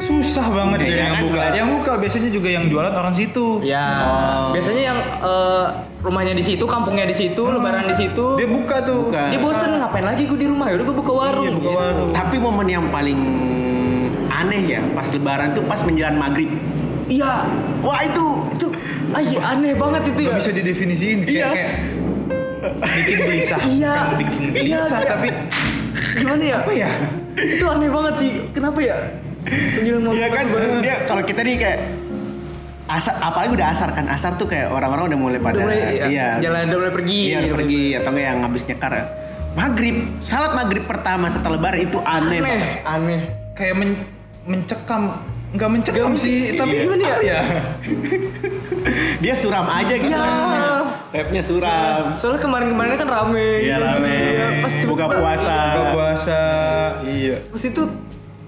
Susah 0.00 0.46
banget 0.48 0.78
Iya 0.80 0.88
ya 0.88 0.96
yang 0.98 1.12
kan? 1.12 1.22
buka. 1.22 1.42
Yang 1.52 1.68
buka 1.70 1.92
biasanya 1.96 2.30
juga 2.30 2.48
yang 2.48 2.64
jualan 2.66 2.90
orang 2.90 3.14
situ. 3.14 3.46
ya 3.62 3.86
Oh. 4.00 4.50
biasanya 4.50 4.82
yang 4.86 4.98
eh, 5.20 5.66
rumahnya 6.00 6.32
di 6.32 6.42
situ 6.42 6.64
kampungnya 6.64 7.04
di 7.04 7.14
situ 7.14 7.42
lebaran 7.44 7.84
di 7.84 7.94
situ 7.94 8.26
Dia 8.34 8.48
buka 8.48 8.76
tuh. 8.80 9.00
Buka. 9.06 9.28
dia 9.28 9.38
bosen 9.38 9.70
ngapain 9.76 10.02
lagi 10.02 10.24
gue 10.24 10.36
di 10.36 10.46
rumah 10.46 10.66
ya 10.66 10.74
udah 10.74 10.86
gue 10.86 10.96
buka 10.96 11.12
warung 11.14 11.44
Iya, 11.44 11.52
buka 11.52 11.62
gitu. 11.62 11.78
warung. 11.78 12.08
Tapi 12.10 12.36
momen 12.38 12.66
yang 12.66 12.84
paling 12.88 13.20
aneh 14.30 14.62
ya 14.66 14.80
pas 14.90 15.06
lebaran 15.06 15.52
tuh 15.52 15.62
pas 15.62 15.80
menjelang 15.80 16.16
maghrib. 16.16 16.48
iya 17.06 17.44
Wah 17.80 18.00
itu 18.00 18.24
itu 18.50 18.66
ah, 19.10 19.20
iya, 19.20 19.38
aneh 19.46 19.74
banget 19.74 20.02
itu 20.08 20.20
ya 20.22 20.32
bisa 20.34 20.50
didefinisiin 20.50 21.18
kayak, 21.20 21.34
Iya. 21.34 21.48
kayak 21.50 21.72
bikin 22.80 23.16
gelisah. 23.20 23.60
Iya. 23.62 23.92
Bikin 24.16 24.40
Iya, 24.42 24.52
gelisah 24.54 24.98
iya. 24.98 25.08
tapi 25.10 25.28
gimana 26.12 26.42
ya 26.42 26.56
apa 26.58 26.72
ya? 26.72 26.90
itu 27.32 27.64
aneh 27.64 27.88
banget 27.88 28.14
sih 28.16 28.32
kenapa 28.50 28.78
ya 28.80 28.96
penjualan 29.42 30.12
Iya 30.12 30.28
kan? 30.28 30.44
dia 30.80 30.94
kalau 31.04 31.22
kita 31.22 31.40
nih 31.40 31.56
kayak 31.56 31.78
asar 32.86 33.14
apalagi 33.18 33.50
udah 33.54 33.68
asar 33.70 33.88
kan? 33.90 34.04
Asar 34.06 34.34
tuh 34.34 34.44
kayak 34.44 34.68
orang-orang 34.68 35.14
udah 35.14 35.18
mulai 35.18 35.38
pada 35.38 35.56
udah 35.56 35.64
mulai 35.64 35.78
iya. 35.78 36.04
iya, 36.06 36.26
jalan 36.42 36.66
udah 36.66 36.78
mulai 36.80 36.92
pergi 36.92 37.20
iya 37.22 37.36
udah 37.36 37.46
gitu. 37.46 37.56
pergi 37.56 37.82
atau 37.94 38.08
enggak 38.10 38.26
yang 38.26 38.38
habis 38.42 38.62
nyekar. 38.64 38.92
Maghrib 39.50 39.96
salat 40.20 40.52
maghrib 40.54 40.84
pertama 40.84 41.26
setelah 41.26 41.54
lebaran 41.54 41.80
itu 41.80 41.98
aneh, 42.00 42.38
aneh 42.38 42.40
banget. 42.40 42.70
aneh. 42.84 43.20
Kayak 43.52 43.74
men- 43.76 44.06
mencekam. 44.42 45.02
Nggak 45.50 45.66
mencekam 45.68 46.12
sih, 46.14 46.54
tapi 46.54 46.70
Iya. 46.70 46.82
gimana 46.86 47.02
ya? 47.18 47.40
dia 49.22 49.34
suram 49.34 49.66
aja 49.66 49.94
gitu. 49.94 50.14
Iya. 50.14 50.86
Rapnya 51.10 51.42
suram. 51.42 52.02
Soalnya 52.18 52.38
kemarin-kemarin 52.38 52.94
kan 52.96 53.08
rame. 53.08 53.48
Iya 53.58 53.76
rame. 53.76 54.14
Iya, 54.14 54.46
pas 54.62 54.72
buka 54.86 55.04
puasa. 55.10 55.56
Buka 55.74 55.84
puasa, 55.90 56.40
iya. 57.04 57.36
pas 57.44 57.62
itu 57.64 57.82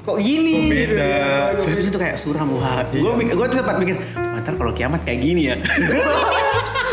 kok 0.02 0.16
gini? 0.18 0.52
Kok 0.52 0.62
gitu. 0.62 0.74
beda? 0.92 1.12
Vibe-nya 1.58 1.90
tuh 1.90 2.00
kayak 2.00 2.16
suram 2.16 2.48
wah 2.52 2.82
gue 2.84 3.00
gue 3.24 3.46
tuh 3.46 3.56
sempat 3.56 3.76
mikir 3.76 3.94
"Wah, 4.12 4.38
ntar 4.38 4.54
kalau 4.54 4.72
kiamat 4.72 5.00
kayak 5.02 5.20
gini 5.20 5.42
ya. 5.46 5.54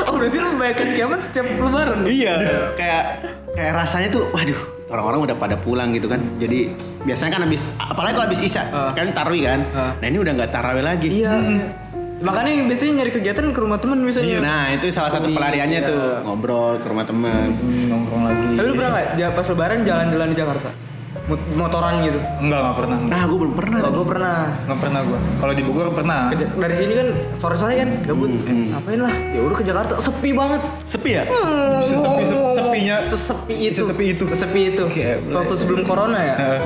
Oh 0.02 0.16
berarti 0.16 0.38
lu 0.38 0.48
membayangkan 0.50 0.88
kiamat 0.92 1.20
setiap 1.24 1.46
lebaran? 1.46 2.00
Iya. 2.04 2.34
Kayak 2.74 3.04
kayak 3.52 3.72
rasanya 3.76 4.10
tuh 4.10 4.26
waduh 4.32 4.58
orang-orang 4.90 5.20
udah 5.24 5.36
pada 5.36 5.54
pulang 5.56 5.92
gitu 5.92 6.08
kan. 6.08 6.18
Jadi 6.40 6.74
biasanya 7.00 7.32
kan 7.32 7.42
habis 7.46 7.62
apalagi 7.78 8.14
kalau 8.16 8.26
habis 8.26 8.42
isya 8.42 8.64
Ah. 8.70 8.90
kan 8.92 9.12
tarawih 9.12 9.44
kan. 9.44 9.60
Ah. 9.70 9.92
nah 9.96 10.08
ini 10.08 10.18
udah 10.18 10.34
nggak 10.34 10.50
tarawih 10.50 10.82
lagi. 10.82 11.08
Iya. 11.14 11.34
Makanya 12.20 12.52
biasanya 12.66 12.92
nyari 13.00 13.12
kegiatan 13.14 13.46
ke 13.48 13.60
rumah 13.60 13.78
teman 13.78 14.02
misalnya. 14.02 14.40
Nah 14.40 14.74
itu 14.74 14.90
salah 14.90 15.12
satu 15.14 15.30
Iya. 15.30 15.36
pelariannya 15.38 15.80
tuh. 15.84 16.02
Ngobrol 16.26 16.74
ke 16.76 16.88
rumah 16.90 17.06
teman 17.06 17.48
Hmm, 17.54 17.84
nongkrong 17.88 18.24
lagi. 18.24 18.50
tapi 18.56 18.66
lu 18.66 18.74
pernah 18.74 18.92
nggak 19.14 19.32
pas 19.32 19.46
lebaran 19.48 19.80
jalan-jalan 19.84 20.28
di 20.28 20.38
Jakarta 20.38 20.70
motoran 21.54 21.94
gitu? 22.02 22.20
Enggak, 22.40 22.60
enggak 22.60 22.76
pernah. 22.80 22.98
nah 23.06 23.22
gue 23.26 23.38
belum 23.38 23.54
pernah. 23.54 23.80
Kalau 23.80 23.94
gue 23.94 24.08
pernah. 24.08 24.36
Enggak 24.66 24.80
pernah 24.80 25.00
gua. 25.06 25.20
Kalau 25.40 25.54
di 25.54 25.64
Bogor 25.64 25.88
pernah. 25.94 26.20
Ke- 26.32 26.50
dari 26.50 26.76
sini 26.76 26.94
kan 26.96 27.08
sore-sore 27.36 27.74
kan 27.76 27.90
gabut. 28.06 28.30
Hmm. 28.30 28.66
ngapain 28.74 29.00
lah? 29.00 29.14
Ya 29.14 29.40
udah 29.44 29.58
ke 29.58 29.66
Jakarta. 29.66 29.94
Sepi 30.00 30.30
banget. 30.32 30.62
Sepi 30.86 31.10
ya? 31.14 31.24
Sesepi 31.84 32.24
se- 32.26 32.44
sepinya. 32.56 32.96
sesepi 33.06 33.56
itu. 33.60 33.74
Sesepi 33.76 34.06
itu. 34.10 34.24
sesepi 34.32 34.62
itu. 34.74 34.84
Waktu 35.30 35.54
sebelum 35.58 35.82
corona 35.84 36.20
ya? 36.20 36.36
Eh, 36.38 36.60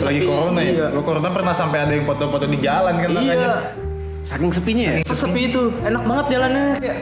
lagi 0.00 0.20
corona 0.24 0.60
ya. 0.60 0.70
Iya. 0.70 0.86
Gua 0.92 1.04
corona 1.04 1.28
pernah 1.30 1.54
sampai 1.54 1.78
ada 1.86 1.92
yang 1.94 2.04
foto-foto 2.04 2.44
di 2.44 2.58
jalan 2.60 2.94
kan 2.98 3.08
makanya. 3.10 3.34
iya. 3.34 3.54
Saking 4.26 4.52
sepinya 4.52 4.84
ya? 4.84 4.96
Sesepi 5.06 5.40
itu. 5.48 5.62
Enak 5.80 6.02
banget 6.04 6.26
jalannya 6.36 6.64
kayak 6.76 6.98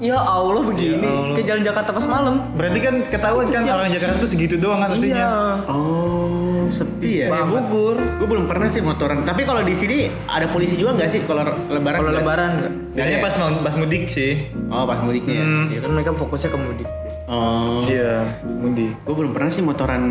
ya 0.00 0.16
Allah 0.16 0.62
begini. 0.64 1.04
Ya 1.04 1.12
Allah. 1.12 1.34
kayak 1.36 1.46
jalan 1.48 1.62
Jakarta 1.64 1.90
pas 1.92 2.06
malam. 2.08 2.34
Berarti 2.56 2.78
kan 2.80 2.94
ketahuan 3.08 3.46
kan 3.48 3.62
orang 3.64 3.90
Jakarta 3.92 4.14
tuh 4.20 4.30
segitu 4.30 4.54
doang 4.56 4.80
kan 4.80 4.92
aslinya. 4.92 5.16
iya 5.16 5.30
oh 5.68 6.49
sepi 6.70 7.10
ya 7.20 7.26
Kayak 7.28 7.46
Bogor. 7.46 7.96
gue 7.96 8.26
belum 8.26 8.44
pernah 8.46 8.66
sih 8.66 8.80
motoran 8.80 9.22
tapi 9.22 9.42
kalau 9.42 9.60
di 9.60 9.72
sini 9.72 9.98
ada 10.24 10.46
polisi 10.46 10.74
juga 10.74 10.94
nggak 10.94 11.08
sih 11.08 11.20
kalau 11.22 11.42
lebaran 11.66 11.98
kalau 12.00 12.12
lebaran 12.14 12.52
Kayaknya 12.90 13.16
Iya. 13.16 13.22
pas 13.22 13.34
pas 13.60 13.74
mudik 13.74 14.04
sih. 14.06 14.32
oh 14.66 14.82
pas 14.82 14.98
mudiknya 14.98 15.34
ya 15.34 15.44
Hmm. 15.44 15.66
ya 15.68 15.78
kan 15.78 15.90
mereka 15.92 16.10
fokusnya 16.12 16.48
ke 16.48 16.58
mudik 16.58 16.88
oh 17.26 17.82
Iya, 17.84 18.14
mudik. 18.42 18.92
gue 18.96 19.14
belum 19.14 19.30
pernah 19.30 19.48
sih 19.48 19.60
motoran 19.60 20.02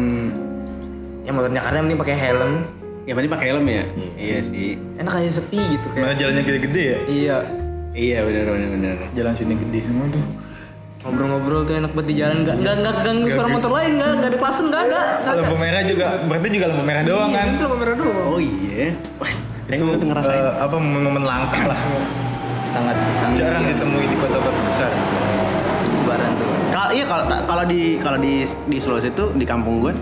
ya 1.22 1.32
motor 1.32 1.50
Jakarta 1.50 1.76
yang 1.76 1.86
penting 1.86 2.02
pakai 2.02 2.16
helm 2.18 2.52
ya 3.02 3.12
berarti 3.12 3.30
pakai 3.32 3.48
helm 3.50 3.66
ya 3.66 3.84
iya 4.16 4.38
sih 4.40 4.78
enak 4.96 5.14
aja 5.16 5.32
sepi 5.36 5.60
gitu 5.72 5.88
Mana 5.92 6.02
kayak 6.08 6.18
jalannya 6.18 6.44
gede-gede 6.44 6.84
ya? 6.86 6.98
iya 7.08 7.38
iya 7.92 8.18
benar 8.22 8.46
benar 8.48 8.70
benar 8.72 8.96
Jalan 9.12 9.34
sini 9.34 9.54
gede. 9.58 9.82
Waduh. 9.84 10.26
Ngobrol-ngobrol 11.00 11.64
tuh 11.64 11.80
enak 11.80 11.92
banget 11.96 12.08
di 12.08 12.16
jalan. 12.20 12.38
Nggak 12.44 12.56
nggak 12.60 12.76
nggak 12.76 12.96
ganggu 13.02 13.28
suara 13.32 13.50
motor 13.50 13.72
lain 13.72 13.92
nggak 13.96 14.10
nggak 14.20 14.30
ada 14.30 14.38
klasen 14.38 14.66
nggak 14.68 14.84
ada. 14.84 15.00
Lampu 15.32 15.56
merah 15.56 15.82
juga, 15.84 16.06
berarti 16.28 16.48
juga 16.52 16.66
lampu 16.68 16.84
merah 16.84 17.04
doang 17.04 17.30
kan? 17.32 17.48
Iya, 17.48 17.62
lampu 17.64 17.78
merah 17.80 17.96
doang. 17.96 18.26
Oh 18.28 18.40
iya. 18.40 18.86
Wah 19.16 19.32
Itu 19.70 19.84
itu 19.86 20.06
ngerasain. 20.06 20.42
eh, 20.42 20.54
apa 20.60 20.76
momen 20.76 21.24
langka 21.24 21.62
lah. 21.64 21.80
Sangat 22.70 22.96
jarang 23.34 23.64
ditemui 23.66 24.06
di 24.06 24.16
kota-kota 24.18 24.60
besar. 24.66 24.92
lebaran 25.90 26.32
tuh. 26.36 26.48
Kalau 26.70 26.90
iya 26.92 27.06
kalau 27.06 27.24
kalau 27.28 27.64
di 27.66 27.82
kalau 27.98 28.18
di 28.18 28.34
di 28.68 28.78
Sulawesi 28.78 29.10
itu 29.10 29.26
di 29.34 29.46
kampung 29.46 29.80
gue 29.80 29.94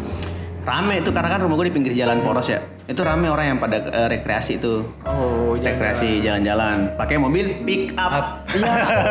rame 0.67 0.99
itu 0.99 1.09
karena 1.09 1.31
kan 1.31 1.39
rumah 1.39 1.55
gue 1.55 1.71
di 1.71 1.73
pinggir 1.73 1.93
jalan 1.95 2.19
poros 2.19 2.45
ya 2.45 2.59
itu 2.87 3.03
rame 3.03 3.27
orang 3.27 3.45
yang 3.51 3.59
pada 3.59 3.83
eh, 3.83 4.07
rekreasi 4.07 4.63
itu. 4.63 4.79
Oh, 5.03 5.59
iya. 5.59 5.75
rekreasi 5.75 6.23
jalan-jalan 6.23 6.95
pakai 6.95 7.19
mobil 7.19 7.59
pick 7.67 7.91
up. 7.99 8.47
Iya, 8.47 8.63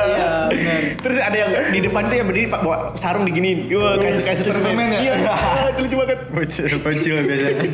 iya, 0.09 0.29
benar. 0.49 0.81
Terus 1.05 1.19
ada 1.21 1.37
yang 1.37 1.51
di 1.69 1.81
depan 1.85 2.09
tuh 2.09 2.16
yang 2.16 2.27
berdiri 2.27 2.49
pak 2.49 2.61
bawa 2.64 2.77
sarung 2.97 3.29
diginiin. 3.29 3.69
Wah, 3.77 4.01
kayak 4.01 4.25
kayak 4.25 4.38
Superman 4.40 4.64
Superman. 4.64 4.88
ya? 4.88 5.01
Iya, 5.01 5.14
itu 5.73 5.81
lucu 5.85 5.97
banget. 6.01 6.19
Bocil, 6.33 6.64
bocil 6.81 7.14
biasanya. 7.21 7.64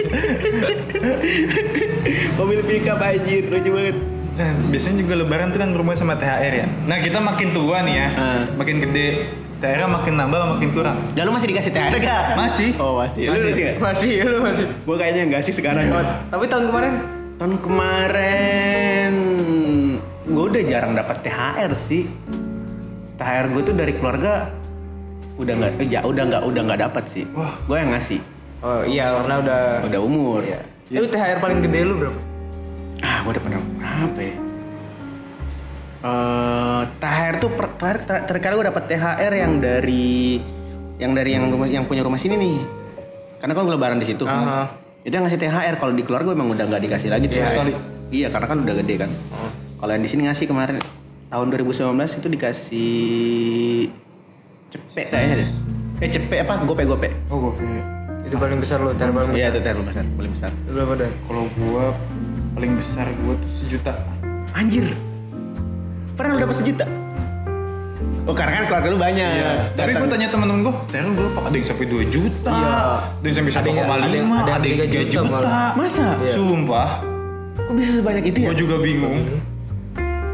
mobil 2.38 2.60
pick 2.66 2.86
up 2.90 2.98
anjir, 2.98 3.42
lucu 3.46 3.70
banget. 3.70 3.96
Nah, 4.32 4.50
biasanya 4.72 4.96
juga 4.98 5.14
lebaran 5.20 5.52
tuh 5.52 5.60
kan 5.60 5.68
berhubungan 5.70 5.98
sama 5.98 6.14
THR 6.16 6.54
ya. 6.56 6.66
Nah 6.88 6.98
kita 6.98 7.20
makin 7.20 7.52
tua 7.52 7.84
nih 7.84 7.94
ya, 7.94 8.06
Ah. 8.16 8.40
makin 8.56 8.80
gede, 8.80 9.28
THR 9.62 9.86
makin 9.86 10.18
nambah 10.18 10.58
makin 10.58 10.68
kurang. 10.74 10.98
Dan 11.14 11.22
lu 11.24 11.32
masih 11.32 11.48
dikasih 11.48 11.70
THR 11.70 11.94
gak? 11.96 12.22
Masih. 12.34 12.74
Oh 12.76 12.98
masih. 12.98 13.30
Lu 13.30 13.32
Masih. 13.32 13.46
masih 13.46 13.62
gak? 13.62 13.76
Masih, 13.78 14.12
lu 14.20 14.38
masih. 14.42 14.64
Gua 14.82 14.96
kayaknya 14.98 15.22
enggak 15.24 15.42
sih 15.46 15.54
sekarang. 15.54 15.86
Tapi 16.28 16.44
tahun 16.46 16.64
kemarin 16.68 16.94
Tahun 17.32 17.54
kemarin 17.58 19.12
gue 20.24 20.44
udah 20.46 20.62
jarang 20.64 20.92
dapat 20.92 21.22
THR 21.22 21.72
sih. 21.72 22.06
THR 23.14 23.50
gue 23.50 23.62
tuh 23.62 23.74
dari 23.74 23.92
keluarga 23.92 24.50
udah 25.34 25.54
nggak, 25.56 25.72
eh, 25.76 25.88
ja- 25.88 26.02
udah 26.02 26.22
nggak, 26.24 26.42
udah 26.44 26.62
nggak 26.62 26.80
dapat 26.80 27.04
sih. 27.06 27.24
Wah. 27.32 27.54
Gue 27.64 27.78
yang 27.78 27.90
ngasih. 27.90 28.20
Oh 28.62 28.82
iya 28.82 29.10
karena 29.12 29.34
udah 29.38 29.60
Udah 29.84 30.00
umur. 30.00 30.40
Iya. 30.42 30.62
Lu 30.92 31.06
THR 31.08 31.38
paling 31.38 31.62
gede 31.62 31.80
lu 31.82 31.94
berapa? 31.98 32.20
Ah, 33.00 33.18
gue 33.22 33.30
udah 33.30 33.42
pernah 33.42 33.60
berapa 33.76 34.18
ya? 34.20 34.34
Eh, 36.02 36.82
THR 36.98 37.34
tuh 37.38 37.50
per, 37.54 37.66
terakhir 37.78 37.98
ter- 38.02 38.24
terakhir 38.26 38.58
gue 38.58 38.66
dapat 38.66 38.82
THR 38.90 39.32
yang 39.32 39.52
dari 39.62 40.42
yang 40.98 41.14
dari 41.14 41.30
yang 41.30 41.46
rumah 41.46 41.70
yang 41.70 41.86
punya 41.86 42.02
rumah 42.02 42.18
sini 42.18 42.34
nih. 42.34 42.56
Karena 43.38 43.54
kan 43.54 43.62
gue 43.62 43.74
lebaran 43.74 43.98
di 44.02 44.06
situ. 44.10 44.26
Aha. 44.26 44.66
Itu 45.02 45.14
yang 45.14 45.30
ngasih 45.30 45.38
THR. 45.38 45.74
Kalau 45.78 45.94
di 45.94 46.02
keluarga 46.02 46.34
emang 46.34 46.50
udah 46.50 46.66
nggak 46.66 46.82
dikasih 46.82 47.06
lagi 47.06 47.26
Iya, 47.26 47.34
THR. 47.38 47.50
sekali. 47.54 47.72
Iya, 48.12 48.26
karena 48.34 48.46
kan 48.46 48.58
udah 48.60 48.74
gede 48.82 48.94
kan. 48.98 49.10
Kalau 49.78 49.92
yang 49.94 50.02
di 50.02 50.10
sini 50.10 50.22
ngasih 50.26 50.46
kemarin 50.46 50.76
tahun 51.30 51.46
2019 51.48 52.18
itu 52.18 52.28
dikasih 52.28 52.92
cepet 54.68 55.06
kayaknya 55.06 55.34
deh. 55.38 55.48
Eh 56.02 56.10
cepet 56.10 56.38
apa? 56.42 56.66
Gope 56.66 56.82
gope. 56.82 57.08
Oh 57.30 57.38
gue 57.46 57.78
Itu 58.26 58.34
paling 58.38 58.58
besar 58.58 58.82
lu, 58.82 58.90
THR 58.90 59.14
paling 59.14 59.30
besar. 59.30 59.38
Iya 59.38 59.46
itu 59.54 59.58
THR 59.62 59.78
besar, 59.86 60.04
paling 60.18 60.32
besar. 60.34 60.50
Berapa 60.66 60.94
dan? 60.98 61.12
Kalau 61.30 61.44
gua 61.62 61.84
paling 62.58 62.72
besar 62.74 63.06
gua 63.22 63.34
tuh 63.38 63.50
sejuta. 63.62 63.92
Anjir. 64.50 65.11
Pernah 66.12 66.30
lu 66.32 66.40
dapat 66.40 66.56
sejuta? 66.56 66.86
Oh 68.22 68.30
karena 68.30 68.62
kan 68.62 68.64
keluarga 68.70 68.88
lu 68.94 68.98
banyak. 69.02 69.30
Iya. 69.34 69.52
Tapi 69.74 69.90
gua 69.98 70.06
tanya 70.06 70.28
teman-teman 70.30 70.62
THR 70.86 71.06
gua 71.10 71.26
apa? 71.34 71.40
Ada 71.50 71.56
yang 71.58 71.66
sampai 71.66 71.86
2 71.90 72.02
juta, 72.06 72.54
Iya. 72.54 72.78
ada 73.02 73.26
yang 73.26 73.36
sampai 73.36 73.50
Ada 73.50 73.58
yang- 73.58 73.78
1,5, 73.82 73.94
ada 73.98 74.06
yang- 74.14 74.30
ada 74.38 74.46
yang 74.46 74.62
3 74.62 74.84
juta 74.86 75.10
juta. 75.10 75.30
malah. 75.30 75.70
Masa? 75.74 76.06
Iya. 76.22 76.32
Sumpah, 76.38 76.90
Kok 77.52 77.74
bisa 77.74 77.90
sebanyak 77.98 78.24
itu 78.30 78.38
ya? 78.38 78.46
gua 78.46 78.56
juga 78.56 78.76
bingung. 78.78 79.18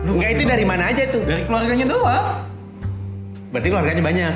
Enggak 0.08 0.30
itu 0.36 0.42
dari 0.44 0.64
mana 0.64 0.84
aja 0.88 1.02
tuh? 1.08 1.22
Dari 1.24 1.42
keluarganya 1.44 1.86
doang. 1.88 2.26
Berarti 3.52 3.68
keluarganya 3.68 4.02
banyak. 4.04 4.34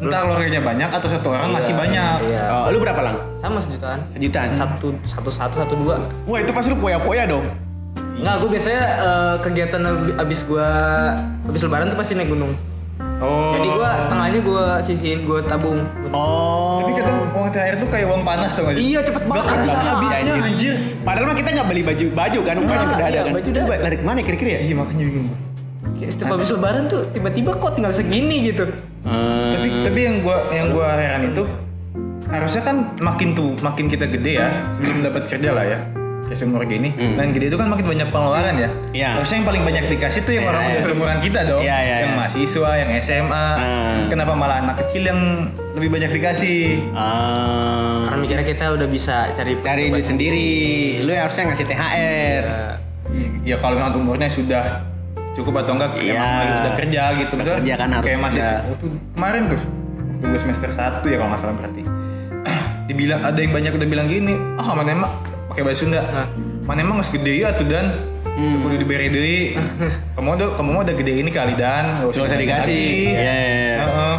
Entah 0.00 0.20
keluarganya 0.24 0.60
banyak 0.64 0.90
atau 0.90 1.08
satu 1.12 1.26
orang 1.30 1.52
ngasih 1.52 1.74
banyak. 1.76 2.16
Iya. 2.26 2.42
Oh, 2.50 2.72
lu 2.72 2.78
berapa 2.80 3.00
lang? 3.04 3.16
Sama 3.38 3.58
sejutaan. 3.60 3.98
Sejutaan. 4.10 4.48
Satu, 4.50 4.86
satu, 5.04 5.30
satu, 5.30 5.54
satu, 5.60 5.74
dua. 5.76 5.96
Wah 6.26 6.38
itu 6.40 6.50
pasti 6.50 6.72
lu 6.72 6.78
poya-poya 6.80 7.28
dong. 7.28 7.44
Enggak, 8.12 8.34
gue 8.36 8.48
biasanya 8.50 8.82
eh, 8.98 9.34
kegiatan 9.40 9.80
ab- 9.82 10.16
abis 10.18 10.40
gua 10.44 10.66
abis 11.44 11.60
lebaran 11.60 11.88
tuh 11.88 11.96
pasti 11.96 12.12
naik 12.14 12.28
gunung. 12.28 12.52
Oh. 13.20 13.52
Jadi 13.52 13.68
gua 13.70 13.88
setengahnya 14.00 14.40
gua 14.40 14.64
sisihin, 14.80 15.18
gua 15.24 15.40
tabung. 15.40 15.84
Oh. 16.10 16.80
Tapi 16.80 16.92
kadang 16.94 17.16
uang 17.30 17.48
THR 17.48 17.76
tuh 17.76 17.88
kayak 17.88 18.06
uang 18.08 18.22
panas 18.24 18.50
tau 18.50 18.64
gak 18.64 18.74
sih? 18.74 18.82
Iya, 18.86 19.00
cepet 19.02 19.22
banget 19.22 19.40
Gak 19.40 19.52
kerasa 19.54 19.76
habisnya. 19.76 19.92
habisnya 19.94 20.32
anjir. 20.42 20.74
Padahal 21.00 21.26
mah 21.26 21.36
kita 21.36 21.48
nggak 21.50 21.68
beli 21.68 21.82
baju 21.82 22.06
baju 22.10 22.38
kan, 22.40 22.54
Iya, 22.54 22.64
udah 22.64 22.76
ada 22.98 23.08
iya, 23.08 23.20
kan. 23.20 23.32
baju 23.32 23.40
Itu 23.42 23.50
udah 23.50 23.64
ada. 23.66 23.76
lari 23.78 23.96
ke 23.96 24.04
mana 24.04 24.18
kira-kira 24.20 24.50
ya? 24.50 24.60
Iya 24.62 24.74
makanya 24.74 25.04
bingung. 25.06 25.28
Kayak 25.96 26.10
setiap 26.10 26.32
abis 26.32 26.48
lebaran 26.50 26.84
tuh 26.88 27.00
tiba-tiba 27.12 27.50
kok 27.54 27.70
tinggal 27.76 27.92
segini 27.92 28.36
gitu. 28.46 28.64
Hmm. 29.02 29.52
Tapi 29.52 29.68
tapi 29.82 30.00
yang 30.00 30.16
gua 30.20 30.36
yang 30.50 30.66
gua 30.72 30.88
heran 30.90 31.22
itu 31.26 31.42
harusnya 32.26 32.62
kan 32.62 32.76
makin 32.98 33.28
tuh 33.32 33.52
makin 33.58 33.84
kita 33.84 34.06
gede 34.06 34.32
ya 34.34 34.48
sebelum 34.72 35.02
dapat 35.02 35.22
kerja 35.26 35.50
lah 35.50 35.64
ya 35.66 35.78
kayak 36.30 36.38
seumur 36.38 36.62
gini 36.62 36.88
Hmm. 36.90 37.18
dan 37.18 37.34
gede 37.34 37.50
itu 37.50 37.58
kan 37.58 37.66
makin 37.66 37.82
banyak 37.84 38.08
pengeluaran 38.08 38.54
ya 38.54 38.70
Iya. 38.92 39.08
harusnya 39.18 39.36
yang 39.36 39.48
paling 39.48 39.62
banyak 39.64 39.84
dikasih 39.90 40.20
tuh 40.22 40.32
yang 40.32 40.44
Iya, 40.44 40.50
orang 40.50 40.62
iya. 40.62 40.70
udah 40.70 40.84
seumuran 40.84 41.18
kita 41.18 41.40
dong 41.42 41.60
Iya, 41.60 41.76
iya, 41.80 41.96
yang 41.98 42.06
iya. 42.06 42.16
mahasiswa 42.16 42.70
yang 42.76 42.90
SMA 42.96 43.46
Hmm. 43.56 44.00
kenapa 44.06 44.32
malah 44.32 44.56
anak 44.60 44.76
kecil 44.80 45.02
yang 45.04 45.20
lebih 45.72 45.90
banyak 45.90 46.10
dikasih 46.12 46.62
Ah. 46.92 48.06
Karena 48.06 48.16
mikirnya 48.20 48.46
kita 48.46 48.64
udah 48.70 48.86
bisa 48.86 49.16
cari 49.32 49.52
cari 49.58 49.84
duit 49.88 50.02
sendiri. 50.04 50.50
Lu 51.00 51.10
yang 51.10 51.24
harusnya 51.24 51.44
ngasih 51.46 51.62
THR. 51.64 52.42
Ya, 53.10 53.26
ya 53.44 53.56
kalau 53.58 53.74
memang 53.76 53.94
umurnya 53.96 54.26
sudah 54.26 54.86
cukup 55.32 55.62
atau 55.62 55.74
enggak 55.74 55.94
Iya. 55.96 56.14
emang 56.14 56.30
lagi 56.36 56.52
udah 56.52 56.72
kerja 56.76 57.02
gitu 57.16 57.34
Udah 57.36 57.54
kerja 57.56 57.74
kan 57.76 57.88
harus 57.92 58.06
kayak 58.06 58.20
masih 58.20 58.42
udah. 58.42 58.58
kemarin 59.14 59.42
tuh 59.48 59.60
tunggu 60.20 60.36
semester 60.36 60.68
1 60.68 61.06
ya 61.06 61.16
kalau 61.16 61.30
nggak 61.30 61.40
salah 61.40 61.54
berarti 61.54 61.82
dibilang 62.88 63.20
ada 63.20 63.38
yang 63.38 63.52
banyak 63.52 63.72
udah 63.72 63.88
bilang 63.88 64.06
gini 64.06 64.34
ah 64.56 64.74
mana 64.74 64.90
emang 64.90 65.12
pakai 65.50 65.62
bahasa 65.62 65.80
Sunda 65.80 66.00
Hah? 66.00 66.26
mana 66.64 66.78
emang 66.80 66.96
masih 66.98 67.18
gede 67.18 67.42
ya 67.42 67.50
tuh 67.52 67.66
dan 67.66 67.98
Hmm. 68.30 68.62
kudu 68.62 68.78
diberi 68.78 69.10
deui 69.10 69.58
kamu 70.14 70.28
udah 70.32 70.48
kamu 70.54 70.70
mau 70.70 70.80
udah 70.80 70.94
gede 70.94 71.12
ini 71.18 71.28
kali 71.28 71.52
dan 71.54 71.98
nggak 71.98 72.14
Nggak 72.14 72.24
usah 72.24 72.38
dikasih. 72.38 72.86
Iya, 73.04 73.20
iya, 73.20 73.36
iya. 73.36 73.76
Heeh. 73.76 74.16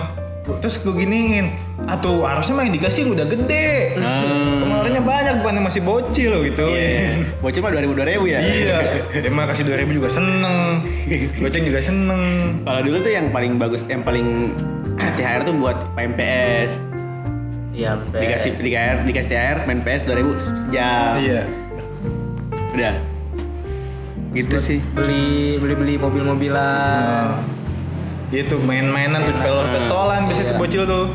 terus 0.51 0.77
gue 0.77 0.91
giniin 0.91 1.53
atau 1.81 2.21
harusnya 2.21 2.53
mah 2.53 2.63
yang 2.65 2.75
dikasih 2.75 3.07
udah 3.07 3.23
gede 3.23 3.95
Hmm. 3.95 4.61
pengeluarannya 4.61 5.01
banyak 5.01 5.33
bukan 5.41 5.53
masih 5.63 5.81
bocil 5.81 6.33
gitu 6.43 6.67
Iya. 6.69 7.23
Bocil 7.39 7.61
mah 7.63 7.71
2000 7.71 7.95
2000 7.95 8.27
ya. 8.27 8.39
Iya, 8.43 8.77
dia 9.15 9.31
mah 9.31 9.45
kasih 9.47 9.63
2000 9.63 9.89
juga 9.95 10.09
seneng. 10.11 10.85
Goceng 11.39 11.63
juga 11.63 11.79
seneng. 11.79 12.21
Kalau 12.61 12.81
dulu 12.83 12.97
tuh 12.99 13.11
yang 13.11 13.31
paling 13.31 13.57
bagus, 13.57 13.87
yang 13.87 14.03
paling 14.03 14.53
THR 15.17 15.41
tuh 15.41 15.55
buat 15.55 15.77
main 17.81 17.99
PS. 18.05 18.13
Iya, 18.13 18.21
Dikasih 18.21 18.51
THR, 18.57 18.95
dikasih 19.07 19.29
THR 19.29 19.57
main 19.65 19.79
PS 19.81 20.01
2000 20.05 20.37
sejam. 20.37 21.11
Iya. 21.17 21.41
Udah. 22.71 22.93
Gitu 24.31 24.55
sih. 24.63 24.79
beli 24.95 25.59
beli 25.59 25.73
beli 25.75 25.93
mobil-mobilan. 25.99 27.35
Nah, 27.35 28.39
itu 28.39 28.55
main-mainan 28.63 29.27
tuh 29.27 29.35
pel 29.43 29.59
pistolan 29.75 30.23
bisa 30.31 30.47
tuh 30.47 30.55
bocil 30.55 30.87
tuh. 30.87 31.05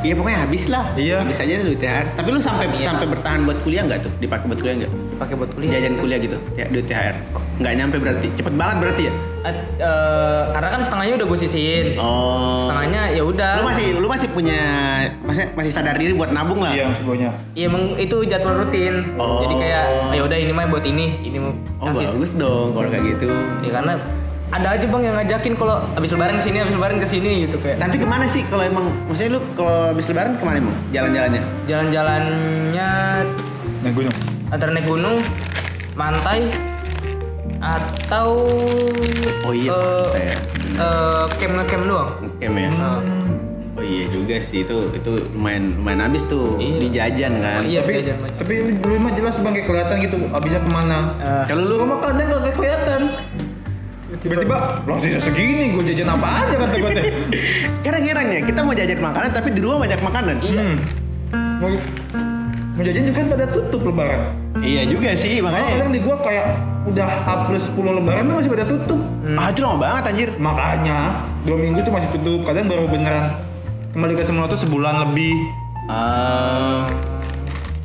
Iya 0.00 0.16
pokoknya 0.16 0.38
habis 0.48 0.64
lah. 0.72 0.88
Iya. 0.96 1.20
Habis 1.20 1.38
aja 1.44 1.60
dulu 1.60 1.76
THR. 1.76 2.06
Tapi 2.16 2.28
lu 2.32 2.40
sampai 2.40 2.64
Iya. 2.72 2.84
sampai 2.88 3.06
bertahan 3.12 3.44
buat 3.44 3.58
kuliah 3.60 3.84
nggak 3.84 4.08
tuh? 4.08 4.12
Dipakai 4.24 4.48
buat 4.48 4.60
kuliah 4.64 4.76
nggak? 4.80 4.92
Dipakai 5.22 5.38
buat 5.38 5.54
kuliah. 5.54 5.70
Jajan 5.78 5.94
kuliah 6.02 6.18
gitu. 6.18 6.36
Ya, 6.58 6.66
duit 6.66 6.82
THR. 6.90 7.14
Nggak 7.62 7.72
nyampe 7.78 7.96
berarti. 8.02 8.26
Cepet 8.34 8.54
banget 8.58 8.76
berarti 8.82 9.02
ya? 9.06 9.12
Ad- 9.46 9.70
eh, 9.78 10.42
karena 10.50 10.68
kan 10.74 10.80
setengahnya 10.82 11.14
udah 11.14 11.26
gue 11.30 11.38
sisihin. 11.38 11.86
Oh. 11.94 12.66
Setengahnya 12.66 13.02
ya 13.14 13.22
udah. 13.22 13.52
Lu 13.62 13.64
masih 13.70 13.86
lu 14.02 14.06
masih 14.10 14.28
punya 14.34 14.60
masih 15.22 15.46
masih 15.54 15.70
sadar 15.70 15.94
diri 15.94 16.10
buat 16.18 16.34
nabung 16.34 16.58
lah. 16.58 16.74
Iya, 16.74 16.90
masih 16.90 17.06
banyak. 17.06 17.32
Iya 17.54 17.64
emang 17.70 17.84
itu 18.02 18.16
jadwal 18.26 18.66
rutin. 18.66 19.14
Oh. 19.14 19.46
Jadi 19.46 19.54
kayak 19.62 19.84
ya 20.10 20.22
udah 20.26 20.38
ini 20.42 20.50
mah 20.50 20.66
buat 20.66 20.82
ini, 20.82 21.06
ini 21.22 21.38
mau 21.38 21.54
Oh 21.78 21.94
bagus 21.94 22.34
dong 22.34 22.74
kalau 22.74 22.88
kayak 22.90 23.04
gitu. 23.14 23.30
Ya 23.62 23.70
karena 23.78 23.94
ada 24.50 24.68
aja 24.74 24.84
bang 24.90 25.02
yang 25.06 25.14
ngajakin 25.22 25.54
kalau 25.54 25.76
abis 25.94 26.10
lebaran 26.18 26.34
ke 26.42 26.44
sini, 26.50 26.56
abis 26.66 26.74
lebaran 26.74 26.98
ke 26.98 27.06
sini 27.06 27.30
gitu 27.46 27.62
kayak. 27.62 27.78
Nanti 27.78 27.96
ke 28.02 28.06
mana 28.10 28.26
sih 28.26 28.42
kalau 28.50 28.66
emang 28.66 28.90
maksudnya 29.06 29.38
lu 29.38 29.40
kalau 29.54 29.94
habis 29.94 30.10
lebaran 30.10 30.34
ke 30.34 30.42
mana 30.42 30.56
emang 30.58 30.76
jalan-jalannya? 30.90 31.42
Jalan-jalannya 31.70 32.90
Naik 33.82 33.94
gunung. 33.98 34.31
Antara 34.52 34.70
naik 34.70 34.84
gunung, 34.84 35.18
pantai, 35.96 36.44
atau 37.58 38.28
Oh 39.42 39.52
iya, 39.56 39.72
pantai 39.72 40.24
ya. 40.28 40.36
eh, 40.76 41.24
camp 41.40 41.52
ngecamp 41.56 41.84
doang. 41.88 42.10
Camp 42.36 42.56
ya. 42.56 42.68
Nah, 42.76 43.00
Oh 43.72 43.80
iya 43.80 44.04
juga 44.12 44.36
sih 44.36 44.68
itu 44.68 44.92
itu 44.92 45.12
lumayan 45.32 45.72
lumayan 45.80 46.04
habis 46.04 46.20
tuh 46.28 46.60
Iya. 46.60 46.76
di 46.76 46.88
jajan 46.92 47.32
kan. 47.40 47.60
Iya, 47.64 47.80
tapi 47.80 47.92
jajan 48.04 48.16
tapi 48.36 48.52
lu 48.68 48.94
mah 49.00 49.12
jelas 49.16 49.40
bang 49.40 49.52
kayak 49.56 49.66
kelihatan 49.66 49.96
gitu 50.04 50.16
abisnya 50.28 50.60
ke 50.60 50.68
mana. 50.68 50.98
Eh, 51.16 51.44
Kalau 51.48 51.62
lu 51.64 51.74
mah 51.88 51.98
kadang 52.04 52.26
gak 52.28 52.52
kelihatan. 52.52 53.00
Tiba-tiba, 54.12 54.84
loh 54.84 55.00
sisa 55.00 55.18
segini, 55.18 55.72
gue 55.72 55.82
jajan 55.88 56.14
apa 56.14 56.28
aja 56.44 56.54
kata 56.60 56.74
gue 56.78 56.90
teh. 56.92 57.04
heran 58.06 58.26
ya 58.28 58.40
kita 58.44 58.60
mau 58.60 58.76
jajan 58.76 59.00
makanan 59.00 59.30
tapi 59.32 59.48
di 59.56 59.60
rumah 59.64 59.88
banyak 59.88 60.00
makanan. 60.04 60.36
Iya. 60.44 60.62
Hmm. 60.62 60.76
Mau, 61.58 61.68
mau 62.72 62.82
jajan 62.82 63.02
juga 63.04 63.16
kan 63.18 63.26
pada 63.28 63.46
tutup 63.46 63.80
lebaran. 63.84 64.20
Iya 64.58 64.82
juga 64.84 65.12
sih 65.12 65.38
Makanya 65.38 65.48
makanya. 65.60 65.72
kadang 65.76 65.90
di 65.90 66.00
gua 66.00 66.16
kayak 66.20 66.46
udah 66.82 67.08
H 67.22 67.28
plus 67.46 67.64
10 67.70 67.98
lebaran 68.00 68.22
tuh 68.26 68.36
masih 68.38 68.50
pada 68.50 68.64
tutup. 68.64 69.00
Ah 69.32 69.46
itu 69.48 69.60
lama 69.60 69.76
banget 69.78 70.02
anjir. 70.08 70.28
Makanya 70.36 70.98
dua 71.42 71.56
minggu 71.56 71.78
tuh 71.80 71.92
masih 71.92 72.08
tutup. 72.10 72.40
Kadang 72.44 72.66
baru 72.66 72.84
beneran 72.86 73.24
kembali 73.92 74.12
ke 74.14 74.24
semula 74.24 74.46
tuh 74.46 74.58
sebulan 74.58 74.94
lebih. 75.06 75.36
Ah. 75.86 76.88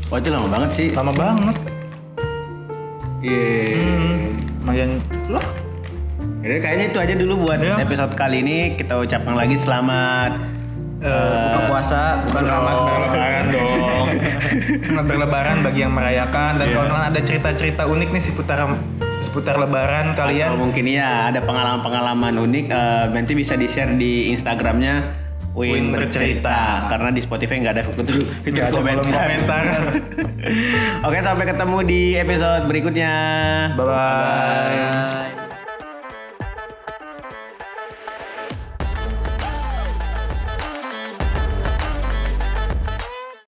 Wah 0.08 0.18
itu 0.18 0.30
lama 0.30 0.48
banget 0.48 0.70
sih. 0.72 0.88
Lama 0.92 1.12
banget. 1.12 1.56
Iya. 3.20 3.78
Hmm. 3.78 4.18
Lumayan 4.62 4.90
lah. 5.28 5.46
Jadi 6.38 6.58
kayaknya 6.58 6.86
itu 6.88 6.98
aja 6.98 7.14
dulu 7.14 7.34
buat 7.44 7.60
Iya. 7.60 7.76
episode 7.82 8.14
kali 8.14 8.40
ini. 8.40 8.58
Kita 8.76 8.98
ucapkan 8.98 9.36
lagi 9.36 9.56
selamat 9.56 10.57
buka 11.00 11.60
puasa 11.68 12.02
bukan 12.24 12.42
Selamat 12.42 12.74
dong. 12.74 12.88
berlebaran 12.88 13.46
dong. 13.48 14.06
Selamat 14.80 15.06
berlebaran 15.06 15.58
bagi 15.62 15.80
yang 15.80 15.94
merayakan 15.94 16.52
dan 16.58 16.68
Iya. 16.68 16.76
kalau 16.76 16.98
ada 16.98 17.20
cerita-cerita 17.20 17.84
unik 17.86 18.10
nih 18.12 18.24
seputar 18.24 18.60
seputar 19.18 19.58
lebaran 19.58 20.14
Atau 20.14 20.26
kalian 20.26 20.58
mungkin 20.58 20.86
ya 20.86 21.30
ada 21.30 21.42
pengalaman-pengalaman 21.42 22.34
unik 22.40 22.66
eh, 22.68 23.06
nanti 23.12 23.34
bisa 23.34 23.54
di 23.54 23.66
share 23.66 23.94
di 23.94 24.30
Instagramnya 24.30 25.26
Win 25.54 25.74
Win 25.74 25.86
bercerita. 25.90 26.06
Bercerita. 26.06 26.60
karena 26.88 27.10
di 27.10 27.22
Spotify 27.24 27.56
nggak 27.58 27.74
ada 27.74 27.84
fitur 27.88 28.18
komentar. 28.70 29.10
komentar. 29.12 29.64
Oke 31.08 31.18
sampai 31.20 31.46
ketemu 31.46 31.78
di 31.84 32.02
episode 32.14 32.64
berikutnya. 32.66 33.14
Bye 33.74 33.86
bye. 33.86 35.47